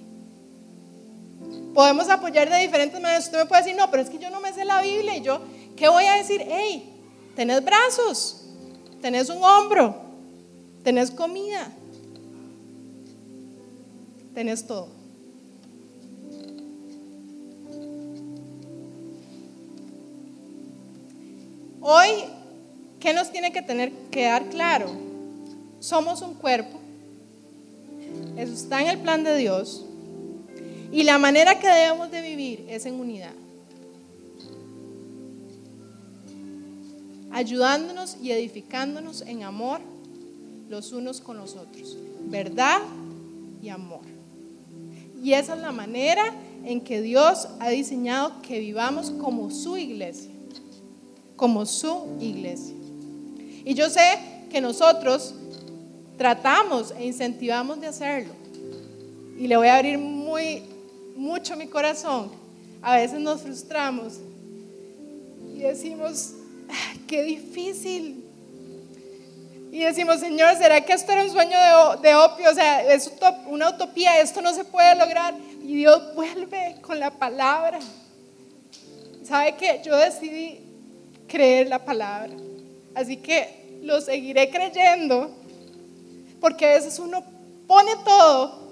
Podemos 1.74 2.10
apoyar 2.10 2.50
de 2.50 2.60
diferentes 2.60 3.00
maneras. 3.02 3.26
Usted 3.26 3.40
me 3.40 3.46
puede 3.46 3.64
decir, 3.64 3.78
no, 3.78 3.90
pero 3.92 4.04
es 4.04 4.10
que 4.10 4.18
yo 4.18 4.30
no 4.30 4.40
me 4.40 4.54
sé 4.54 4.64
la 4.66 4.82
Biblia 4.82 5.18
y 5.18 5.22
yo, 5.22 5.42
¿qué 5.76 5.90
voy 5.90 6.06
a 6.06 6.14
decir? 6.14 6.42
Hey, 6.48 6.94
tenés 7.36 7.64
brazos, 7.64 8.45
tenés 9.02 9.30
un 9.30 9.44
hombro, 9.44 9.96
tenés 10.84 11.12
comida, 11.12 11.72
tenés 14.34 14.66
todo. 14.66 14.90
Hoy, 21.88 22.10
¿qué 23.00 23.14
nos 23.14 23.32
tiene 23.32 23.52
que 23.52 23.62
tener 23.62 23.92
quedar 24.10 24.50
claro? 24.50 24.90
Somos 25.80 26.22
un 26.24 26.34
cuerpo. 26.34 26.80
Eso 28.38 28.54
está 28.54 28.82
en 28.82 28.88
el 28.88 28.98
plan 28.98 29.24
de 29.24 29.38
Dios. 29.38 29.86
Y 30.92 31.04
la 31.04 31.20
manera 31.20 31.60
que 31.60 31.68
debemos 31.68 32.10
de 32.10 32.22
vivir 32.22 32.66
es 32.70 32.88
en 32.88 33.00
unidad. 33.00 33.34
Ayudándonos 37.36 38.18
y 38.22 38.32
edificándonos 38.32 39.22
en 39.22 39.44
amor 39.44 39.82
los 40.70 40.94
unos 40.94 41.20
con 41.20 41.38
los 41.38 41.56
otros. 41.56 41.98
Verdad 42.22 42.80
y 43.62 43.70
amor. 43.70 44.02
Y 45.22 45.34
esa 45.34 45.56
es 45.56 45.62
la 45.62 45.72
manera 45.72 46.34
en 46.64 46.82
que 46.82 47.02
Dios 47.02 47.48
ha 47.60 47.70
diseñado 47.70 48.42
que 48.42 48.60
vivamos 48.60 49.12
como 49.12 49.52
su 49.52 49.76
iglesia 49.78 50.36
como 51.36 51.66
su 51.66 52.18
iglesia. 52.20 52.76
Y 53.64 53.74
yo 53.74 53.90
sé 53.90 54.20
que 54.50 54.62
nosotros 54.62 55.34
tratamos 56.18 56.94
e 56.98 57.06
incentivamos 57.06 57.82
de 57.82 57.88
hacerlo. 57.88 58.34
Y 59.38 59.48
le 59.48 59.58
voy 59.58 59.68
a 59.68 59.78
abrir 59.78 59.98
muy, 59.98 60.64
mucho 61.16 61.56
mi 61.58 61.68
corazón. 61.68 62.30
A 62.82 62.96
veces 62.96 63.20
nos 63.20 63.42
frustramos 63.42 64.14
y 65.54 65.60
decimos, 65.60 66.34
qué 67.08 67.24
difícil. 67.24 68.24
Y 69.72 69.80
decimos, 69.80 70.20
Señor, 70.20 70.56
¿será 70.56 70.82
que 70.82 70.94
esto 70.94 71.12
era 71.12 71.24
un 71.24 71.30
sueño 71.30 71.58
de, 72.02 72.16
opio? 72.16 72.50
O 72.50 72.54
sea, 72.54 72.82
es 72.94 73.12
una 73.48 73.70
utopía, 73.70 74.22
esto 74.22 74.42
no 74.42 74.54
se 74.54 74.64
puede 74.64 74.96
lograr. 74.96 75.34
Y 75.62 75.76
Dios 75.76 76.16
vuelve 76.16 76.78
con 76.82 77.00
la 77.00 77.12
palabra. 77.12 77.80
¿Sabe 79.24 79.56
qué? 79.58 79.82
Yo 79.84 79.98
decidí 79.98 80.60
creer 81.28 81.68
la 81.68 81.84
palabra. 81.84 82.34
Así 82.94 83.18
que 83.18 83.80
lo 83.84 84.00
seguiré 84.00 84.50
creyendo, 84.50 85.30
porque 86.40 86.66
a 86.66 86.74
veces 86.76 86.98
uno 87.00 87.24
pone 87.68 87.92
todo, 88.06 88.70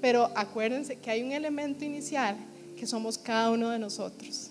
pero 0.00 0.30
acuérdense 0.34 0.96
que 0.96 1.10
hay 1.10 1.22
un 1.22 1.32
elemento 1.32 1.84
inicial 1.84 2.36
que 2.76 2.86
somos 2.86 3.16
cada 3.16 3.50
uno 3.50 3.70
de 3.70 3.78
nosotros. 3.78 4.50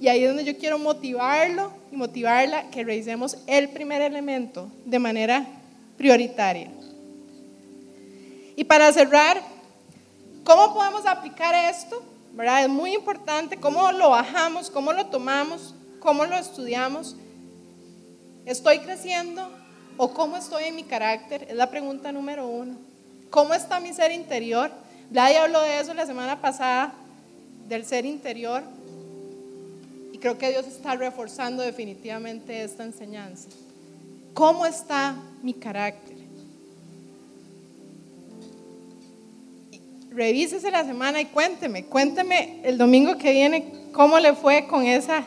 Y 0.00 0.08
ahí 0.08 0.22
es 0.22 0.28
donde 0.28 0.44
yo 0.44 0.58
quiero 0.58 0.78
motivarlo 0.78 1.72
y 1.90 1.96
motivarla 1.96 2.70
que 2.70 2.84
revisemos 2.84 3.38
el 3.46 3.70
primer 3.70 4.02
elemento 4.02 4.70
de 4.84 4.98
manera 4.98 5.46
prioritaria. 5.96 6.70
Y 8.56 8.64
para 8.64 8.92
cerrar, 8.92 9.42
¿cómo 10.44 10.74
podemos 10.74 11.06
aplicar 11.06 11.54
esto? 11.70 12.02
Es 12.38 12.68
muy 12.68 12.94
importante 12.94 13.56
cómo 13.56 13.90
lo 13.92 14.10
bajamos, 14.10 14.70
cómo 14.70 14.92
lo 14.92 15.06
tomamos, 15.06 15.74
cómo 16.00 16.26
lo 16.26 16.36
estudiamos. 16.36 17.16
¿Estoy 18.44 18.80
creciendo 18.80 19.48
o 19.96 20.12
cómo 20.12 20.36
estoy 20.36 20.64
en 20.64 20.76
mi 20.76 20.84
carácter? 20.84 21.46
Es 21.48 21.56
la 21.56 21.70
pregunta 21.70 22.12
número 22.12 22.46
uno. 22.46 22.76
¿Cómo 23.30 23.54
está 23.54 23.80
mi 23.80 23.92
ser 23.92 24.12
interior? 24.12 24.70
Vlad 25.10 25.34
habló 25.36 25.62
de 25.62 25.80
eso 25.80 25.94
la 25.94 26.04
semana 26.04 26.40
pasada, 26.40 26.92
del 27.68 27.84
ser 27.84 28.04
interior. 28.04 28.62
Y 30.16 30.18
creo 30.18 30.38
que 30.38 30.48
Dios 30.48 30.66
está 30.66 30.96
reforzando 30.96 31.62
definitivamente 31.62 32.64
esta 32.64 32.84
enseñanza. 32.84 33.50
¿Cómo 34.32 34.64
está 34.64 35.14
mi 35.42 35.52
carácter? 35.52 36.16
revísese 40.10 40.70
la 40.70 40.82
semana 40.86 41.20
y 41.20 41.26
cuénteme, 41.26 41.84
cuénteme 41.84 42.60
el 42.64 42.78
domingo 42.78 43.18
que 43.18 43.32
viene 43.32 43.70
cómo 43.92 44.18
le 44.18 44.32
fue 44.32 44.66
con 44.66 44.86
esa, 44.86 45.22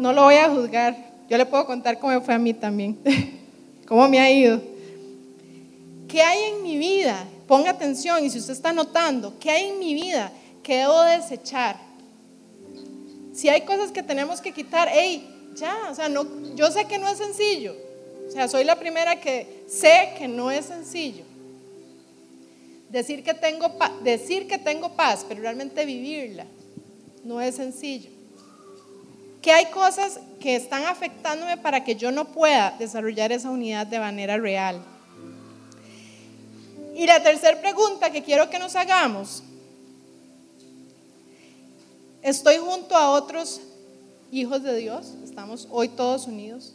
no 0.00 0.12
lo 0.12 0.24
voy 0.24 0.34
a 0.34 0.50
juzgar, 0.50 0.96
yo 1.28 1.38
le 1.38 1.46
puedo 1.46 1.64
contar 1.64 2.00
cómo 2.00 2.20
fue 2.20 2.34
a 2.34 2.38
mí 2.38 2.52
también, 2.52 2.98
cómo 3.86 4.08
me 4.08 4.18
ha 4.18 4.28
ido. 4.28 4.60
¿Qué 6.08 6.20
hay 6.20 6.54
en 6.54 6.64
mi 6.64 6.76
vida? 6.76 7.24
Ponga 7.46 7.70
atención 7.70 8.24
y 8.24 8.30
si 8.30 8.38
usted 8.38 8.54
está 8.54 8.72
notando, 8.72 9.38
¿qué 9.38 9.52
hay 9.52 9.68
en 9.68 9.78
mi 9.78 9.94
vida 9.94 10.32
que 10.64 10.78
debo 10.78 11.00
desechar? 11.02 11.89
Si 13.32 13.48
hay 13.48 13.62
cosas 13.62 13.92
que 13.92 14.02
tenemos 14.02 14.40
que 14.40 14.52
quitar, 14.52 14.88
hey, 14.90 15.50
ya, 15.54 15.88
o 15.90 15.94
sea, 15.94 16.08
no, 16.08 16.26
yo 16.54 16.70
sé 16.70 16.86
que 16.86 16.98
no 16.98 17.08
es 17.08 17.18
sencillo. 17.18 17.74
O 18.28 18.30
sea, 18.30 18.48
soy 18.48 18.64
la 18.64 18.78
primera 18.78 19.20
que 19.20 19.64
sé 19.68 20.14
que 20.16 20.28
no 20.28 20.50
es 20.50 20.66
sencillo. 20.66 21.24
Decir 22.88 23.22
que, 23.22 23.34
tengo 23.34 23.72
decir 24.02 24.48
que 24.48 24.58
tengo 24.58 24.90
paz, 24.90 25.24
pero 25.28 25.40
realmente 25.40 25.84
vivirla, 25.84 26.46
no 27.24 27.40
es 27.40 27.56
sencillo. 27.56 28.10
Que 29.42 29.52
hay 29.52 29.66
cosas 29.66 30.20
que 30.40 30.56
están 30.56 30.84
afectándome 30.84 31.56
para 31.56 31.82
que 31.84 31.96
yo 31.96 32.10
no 32.10 32.26
pueda 32.26 32.74
desarrollar 32.78 33.32
esa 33.32 33.50
unidad 33.50 33.86
de 33.86 33.98
manera 33.98 34.36
real. 34.36 34.80
Y 36.94 37.06
la 37.06 37.22
tercera 37.22 37.60
pregunta 37.60 38.10
que 38.10 38.22
quiero 38.22 38.50
que 38.50 38.58
nos 38.58 38.76
hagamos, 38.76 39.42
¿estoy 42.22 42.56
junto 42.58 42.94
a 42.94 43.12
otros 43.12 43.60
hijos 44.30 44.62
de 44.62 44.76
Dios? 44.76 45.14
Estamos 45.24 45.68
hoy 45.70 45.88
todos 45.88 46.26
unidos. 46.26 46.74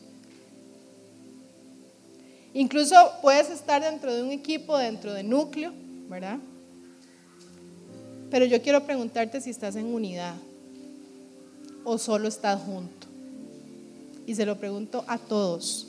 Incluso 2.54 2.96
puedes 3.22 3.50
estar 3.50 3.84
dentro 3.84 4.14
de 4.14 4.24
un 4.24 4.32
equipo, 4.32 4.78
dentro 4.78 5.14
de 5.14 5.24
núcleo, 5.24 5.74
¿verdad? 6.08 6.40
Pero 8.32 8.46
yo 8.46 8.62
quiero 8.62 8.86
preguntarte 8.86 9.42
si 9.42 9.50
estás 9.50 9.76
en 9.76 9.94
unidad 9.94 10.36
o 11.84 11.98
solo 11.98 12.28
estás 12.28 12.62
junto. 12.62 13.08
Y 14.26 14.36
se 14.36 14.46
lo 14.46 14.58
pregunto 14.58 15.04
a 15.08 15.18
todos. 15.18 15.88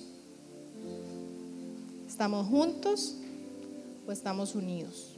¿Estamos 2.07 2.47
juntos 2.49 3.17
o 4.07 4.13
estamos 4.13 4.55
unidos? 4.55 5.17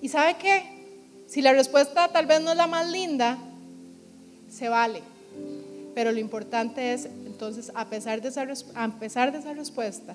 ¿Y 0.00 0.08
sabe 0.08 0.36
qué? 0.36 0.71
Si 1.32 1.40
la 1.40 1.54
respuesta 1.54 2.08
tal 2.08 2.26
vez 2.26 2.42
no 2.42 2.50
es 2.50 2.58
la 2.58 2.66
más 2.66 2.90
linda, 2.90 3.38
se 4.50 4.68
vale. 4.68 5.00
Pero 5.94 6.12
lo 6.12 6.18
importante 6.18 6.92
es, 6.92 7.06
entonces, 7.06 7.72
a 7.74 7.86
pesar 7.86 8.20
de 8.20 8.28
esa, 8.28 8.46
a 8.74 8.88
pesar 8.98 9.32
de 9.32 9.38
esa 9.38 9.54
respuesta, 9.54 10.14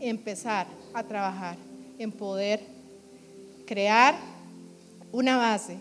empezar 0.00 0.66
a 0.94 1.02
trabajar 1.02 1.58
en 1.98 2.10
poder 2.10 2.62
crear 3.66 4.14
una 5.12 5.36
base 5.36 5.76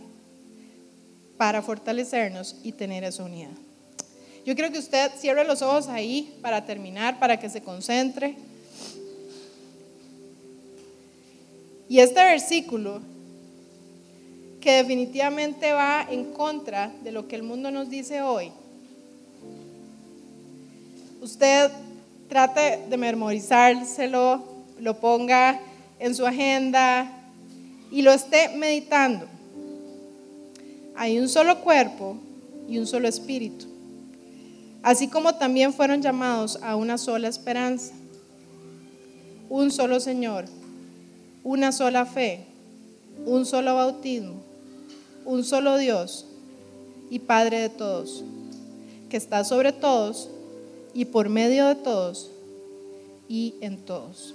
para 1.38 1.62
fortalecernos 1.62 2.58
y 2.64 2.74
tener 2.74 3.06
esa 3.06 3.24
unidad. 3.24 3.56
Yo 4.46 4.56
quiero 4.56 4.74
que 4.74 4.80
usted 4.80 5.10
cierre 5.18 5.46
los 5.46 5.62
ojos 5.62 5.88
ahí 5.88 6.38
para 6.42 6.66
terminar, 6.66 7.18
para 7.18 7.40
que 7.40 7.50
se 7.50 7.62
concentre. 7.62 8.36
Y 11.88 12.00
este 12.00 12.22
versículo, 12.22 13.00
que 14.62 14.74
definitivamente 14.74 15.72
va 15.72 16.06
en 16.10 16.34
contra 16.34 16.92
de 17.04 17.12
lo 17.12 17.28
que 17.28 17.36
el 17.36 17.44
mundo 17.44 17.72
nos 17.72 17.90
dice 17.90 18.22
hoy, 18.22 18.52
usted 21.22 21.72
trate 22.28 22.86
de 22.90 22.98
memorizárselo, 22.98 24.44
lo 24.80 25.00
ponga 25.00 25.60
en 26.00 26.14
su 26.16 26.26
agenda 26.26 27.12
y 27.92 28.02
lo 28.02 28.12
esté 28.12 28.50
meditando. 28.50 29.28
Hay 30.96 31.20
un 31.20 31.30
solo 31.30 31.62
cuerpo 31.62 32.18
y 32.68 32.78
un 32.78 32.88
solo 32.88 33.08
espíritu, 33.08 33.66
así 34.84 35.08
como 35.08 35.36
también 35.36 35.74
fueron 35.74 36.02
llamados 36.02 36.60
a 36.62 36.76
una 36.76 36.98
sola 36.98 37.28
esperanza, 37.28 37.94
un 39.50 39.72
solo 39.72 40.00
Señor, 40.00 40.46
una 41.44 41.72
sola 41.72 42.06
fe, 42.06 42.46
un 43.26 43.46
solo 43.46 43.76
bautismo, 43.76 44.47
un 45.28 45.44
solo 45.44 45.78
Dios 45.78 46.26
y 47.10 47.20
Padre 47.20 47.60
de 47.60 47.70
todos, 47.70 48.24
que 49.10 49.18
está 49.18 49.44
sobre 49.44 49.74
todos 49.74 50.30
y 50.94 51.04
por 51.04 51.28
medio 51.28 51.68
de 51.68 51.76
todos 51.76 52.32
y 53.28 53.56
en 53.60 53.78
todos. 53.78 54.34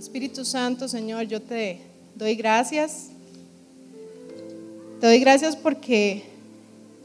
Espíritu 0.00 0.46
Santo, 0.46 0.88
Señor, 0.88 1.24
yo 1.24 1.42
te 1.42 1.80
doy 2.14 2.34
gracias. 2.34 3.10
Te 4.98 5.06
doy 5.06 5.18
gracias 5.20 5.54
porque 5.54 6.24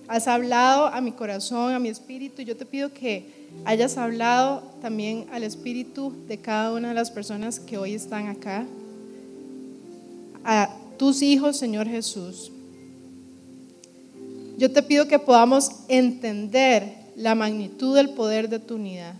has 0.08 0.30
hablado 0.30 0.88
a 0.88 1.02
mi 1.02 1.12
corazón, 1.12 1.74
a 1.74 1.80
mi 1.80 1.90
espíritu. 1.90 2.42
Yo 2.42 2.56
te 2.56 2.66
pido 2.66 2.94
que 2.94 3.26
hayas 3.66 3.98
hablado 3.98 4.64
también 4.82 5.28
al 5.34 5.44
espíritu 5.44 6.14
de 6.28 6.38
cada 6.38 6.72
una 6.72 6.90
de 6.90 6.94
las 6.94 7.12
personas 7.12 7.60
que 7.60 7.78
hoy 7.78 7.96
están 7.96 8.28
acá. 8.28 8.66
A 10.44 10.70
tus 10.98 11.22
hijos, 11.22 11.58
Señor 11.58 11.88
Jesús. 11.88 12.52
Yo 14.58 14.72
te 14.72 14.84
pido 14.84 15.08
que 15.08 15.20
podamos 15.20 15.72
entender 15.88 16.94
la 17.16 17.36
magnitud 17.36 17.96
del 17.96 18.10
poder 18.10 18.50
de 18.50 18.60
tu 18.60 18.76
unidad. 18.76 19.14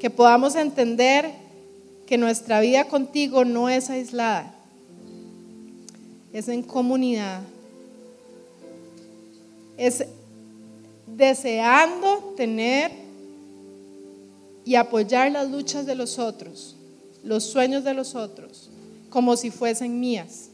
Que 0.00 0.10
podamos 0.10 0.56
entender 0.56 1.32
que 2.06 2.18
nuestra 2.18 2.60
vida 2.60 2.84
contigo 2.84 3.44
no 3.44 3.68
es 3.68 3.90
aislada, 3.90 4.54
es 6.32 6.48
en 6.48 6.62
comunidad. 6.62 7.42
Es 9.76 10.04
deseando 11.06 12.34
tener 12.36 12.90
y 14.64 14.74
apoyar 14.74 15.30
las 15.32 15.50
luchas 15.50 15.86
de 15.86 15.94
los 15.94 16.18
otros, 16.18 16.76
los 17.24 17.44
sueños 17.44 17.84
de 17.84 17.94
los 17.94 18.14
otros, 18.14 18.70
como 19.10 19.36
si 19.36 19.50
fuesen 19.50 19.98
mías. 19.98 20.50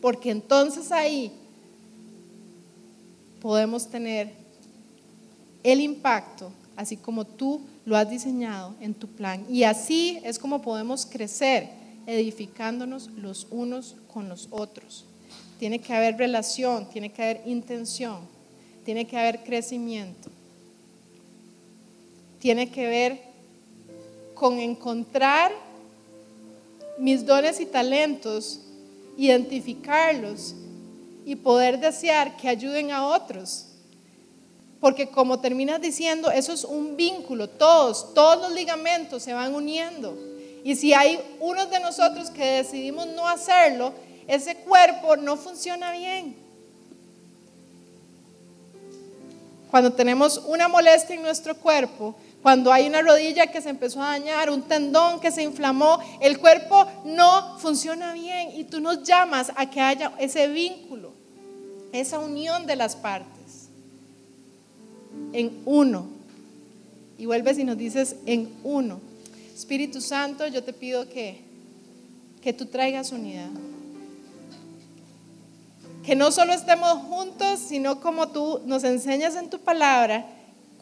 Porque 0.00 0.30
entonces 0.30 0.90
ahí 0.90 1.32
podemos 3.40 3.88
tener 3.88 4.32
el 5.62 5.80
impacto, 5.80 6.52
así 6.76 6.96
como 6.96 7.24
tú 7.24 7.60
lo 7.84 7.96
has 7.96 8.08
diseñado 8.08 8.74
en 8.80 8.94
tu 8.94 9.08
plan. 9.08 9.44
Y 9.48 9.64
así 9.64 10.20
es 10.24 10.38
como 10.38 10.62
podemos 10.62 11.06
crecer, 11.06 11.68
edificándonos 12.06 13.10
los 13.16 13.46
unos 13.50 13.96
con 14.12 14.28
los 14.28 14.48
otros. 14.50 15.04
Tiene 15.58 15.78
que 15.78 15.92
haber 15.94 16.16
relación, 16.16 16.88
tiene 16.90 17.12
que 17.12 17.22
haber 17.22 17.42
intención, 17.46 18.20
tiene 18.84 19.06
que 19.06 19.16
haber 19.16 19.44
crecimiento. 19.44 20.30
Tiene 22.40 22.70
que 22.70 22.86
ver 22.88 23.20
con 24.34 24.58
encontrar 24.58 25.52
mis 26.98 27.24
dones 27.24 27.60
y 27.60 27.66
talentos, 27.66 28.60
identificarlos 29.16 30.54
y 31.24 31.36
poder 31.36 31.78
desear 31.80 32.36
que 32.36 32.48
ayuden 32.48 32.90
a 32.90 33.06
otros 33.06 33.66
porque 34.82 35.06
como 35.06 35.38
terminas 35.38 35.80
diciendo, 35.80 36.28
eso 36.32 36.52
es 36.52 36.64
un 36.64 36.96
vínculo, 36.96 37.48
todos, 37.48 38.12
todos 38.14 38.42
los 38.42 38.50
ligamentos 38.52 39.22
se 39.22 39.32
van 39.32 39.54
uniendo. 39.54 40.18
Y 40.64 40.74
si 40.74 40.92
hay 40.92 41.20
unos 41.38 41.70
de 41.70 41.78
nosotros 41.78 42.30
que 42.30 42.44
decidimos 42.44 43.06
no 43.06 43.28
hacerlo, 43.28 43.92
ese 44.26 44.56
cuerpo 44.56 45.16
no 45.16 45.36
funciona 45.36 45.92
bien. 45.92 46.34
Cuando 49.70 49.92
tenemos 49.92 50.38
una 50.48 50.66
molestia 50.66 51.14
en 51.14 51.22
nuestro 51.22 51.56
cuerpo, 51.56 52.16
cuando 52.42 52.72
hay 52.72 52.88
una 52.88 53.02
rodilla 53.02 53.46
que 53.46 53.60
se 53.60 53.70
empezó 53.70 54.02
a 54.02 54.18
dañar, 54.18 54.50
un 54.50 54.62
tendón 54.62 55.20
que 55.20 55.30
se 55.30 55.44
inflamó, 55.44 56.00
el 56.20 56.38
cuerpo 56.38 56.86
no 57.04 57.56
funciona 57.58 58.12
bien 58.12 58.50
y 58.56 58.64
tú 58.64 58.80
nos 58.80 59.04
llamas 59.04 59.52
a 59.54 59.70
que 59.70 59.80
haya 59.80 60.12
ese 60.18 60.48
vínculo, 60.48 61.12
esa 61.92 62.18
unión 62.18 62.66
de 62.66 62.74
las 62.74 62.96
partes 62.96 63.68
en 65.32 65.62
uno. 65.64 66.06
Y 67.16 67.26
vuelves 67.26 67.58
y 67.58 67.64
nos 67.64 67.78
dices 67.78 68.16
en 68.26 68.50
uno. 68.64 69.00
Espíritu 69.54 70.00
Santo, 70.00 70.46
yo 70.48 70.64
te 70.64 70.72
pido 70.72 71.08
que, 71.08 71.40
que 72.42 72.52
tú 72.52 72.66
traigas 72.66 73.12
unidad. 73.12 73.50
Que 76.04 76.16
no 76.16 76.32
solo 76.32 76.52
estemos 76.52 76.98
juntos, 77.04 77.60
sino 77.60 78.00
como 78.00 78.28
tú 78.30 78.60
nos 78.66 78.82
enseñas 78.82 79.36
en 79.36 79.48
tu 79.48 79.60
palabra, 79.60 80.26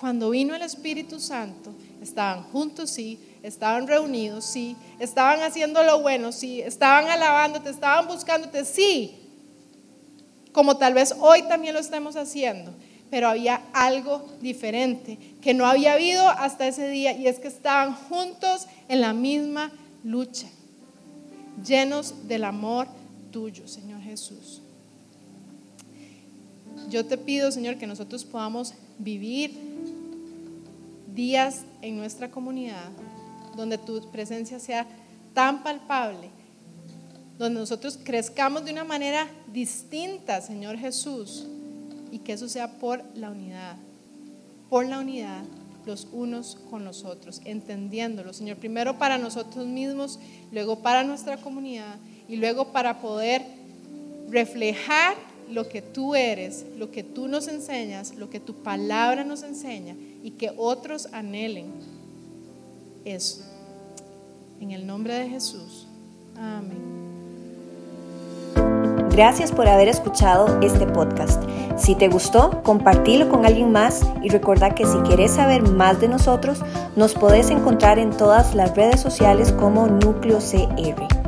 cuando 0.01 0.30
vino 0.30 0.55
el 0.55 0.62
Espíritu 0.62 1.20
Santo, 1.20 1.72
estaban 2.03 2.42
juntos, 2.44 2.90
sí, 2.90 3.20
estaban 3.42 3.86
reunidos, 3.86 4.44
sí, 4.44 4.76
estaban 4.98 5.42
haciendo 5.42 5.82
lo 5.82 6.01
bueno, 6.01 6.32
sí, 6.32 6.61
estaban 6.62 7.09
alabándote, 7.09 7.70
estaban 7.70 8.09
buscándote, 8.09 8.64
sí, 8.64 9.16
como 10.53 10.78
tal 10.78 10.94
vez 10.94 11.14
hoy 11.20 11.42
también 11.42 11.74
lo 11.74 11.80
estemos 11.80 12.16
haciendo 12.16 12.72
pero 13.11 13.28
había 13.28 13.61
algo 13.72 14.24
diferente 14.40 15.18
que 15.42 15.53
no 15.53 15.66
había 15.66 15.94
habido 15.94 16.28
hasta 16.28 16.68
ese 16.68 16.88
día 16.88 17.12
y 17.12 17.26
es 17.26 17.40
que 17.40 17.48
estaban 17.48 17.92
juntos 17.92 18.66
en 18.88 19.01
la 19.01 19.12
misma 19.12 19.72
lucha, 20.05 20.46
llenos 21.66 22.28
del 22.28 22.44
amor 22.44 22.86
tuyo, 23.32 23.66
Señor 23.66 24.01
Jesús. 24.01 24.62
Yo 26.88 27.05
te 27.05 27.18
pido, 27.18 27.53
Señor, 27.53 27.76
que 27.76 27.86
nosotros 27.86 28.24
podamos 28.24 28.74
vivir 28.98 29.59
días 31.20 31.64
en 31.82 31.98
nuestra 31.98 32.30
comunidad 32.30 32.88
donde 33.54 33.76
tu 33.76 34.10
presencia 34.10 34.58
sea 34.58 34.86
tan 35.34 35.62
palpable, 35.62 36.30
donde 37.38 37.60
nosotros 37.60 37.98
crezcamos 38.02 38.64
de 38.64 38.72
una 38.72 38.84
manera 38.84 39.28
distinta, 39.52 40.40
Señor 40.40 40.78
Jesús, 40.78 41.46
y 42.10 42.20
que 42.20 42.32
eso 42.32 42.48
sea 42.48 42.78
por 42.78 43.04
la 43.14 43.30
unidad, 43.30 43.76
por 44.70 44.86
la 44.86 44.98
unidad 44.98 45.44
los 45.84 46.08
unos 46.10 46.56
con 46.70 46.86
los 46.86 47.04
otros, 47.04 47.42
entendiéndolo, 47.44 48.32
Señor, 48.32 48.56
primero 48.56 48.98
para 48.98 49.18
nosotros 49.18 49.66
mismos, 49.66 50.18
luego 50.52 50.78
para 50.78 51.04
nuestra 51.04 51.36
comunidad 51.36 51.96
y 52.28 52.36
luego 52.36 52.72
para 52.72 53.02
poder 53.02 53.44
reflejar 54.30 55.16
lo 55.51 55.68
que 55.68 55.82
tú 55.82 56.14
eres, 56.14 56.64
lo 56.78 56.90
que 56.90 57.03
tú 57.03 57.28
nos 57.28 57.48
enseñas, 57.48 58.14
lo 58.14 58.30
que 58.30 58.40
tu 58.40 58.55
palabra 58.55 59.24
nos 59.24 59.42
enseña 59.42 59.96
y 60.22 60.32
que 60.32 60.53
otros 60.57 61.09
anhelen 61.12 61.66
eso. 63.05 63.42
En 64.61 64.70
el 64.72 64.86
nombre 64.86 65.14
de 65.14 65.28
Jesús. 65.28 65.86
Amén. 66.36 67.01
Gracias 69.11 69.51
por 69.51 69.66
haber 69.66 69.88
escuchado 69.88 70.61
este 70.61 70.86
podcast. 70.86 71.42
Si 71.76 71.94
te 71.94 72.09
gustó, 72.09 72.62
compartilo 72.62 73.28
con 73.28 73.44
alguien 73.44 73.72
más 73.72 74.03
y 74.22 74.28
recuerda 74.28 74.74
que 74.74 74.86
si 74.86 74.96
quieres 74.98 75.32
saber 75.32 75.62
más 75.62 76.01
de 76.01 76.09
nosotros, 76.09 76.61
nos 76.94 77.14
podés 77.14 77.51
encontrar 77.51 77.98
en 77.98 78.11
todas 78.11 78.55
las 78.55 78.76
redes 78.76 79.01
sociales 79.01 79.53
como 79.53 79.88
Núcleo 79.88 80.38
CR. 80.38 81.19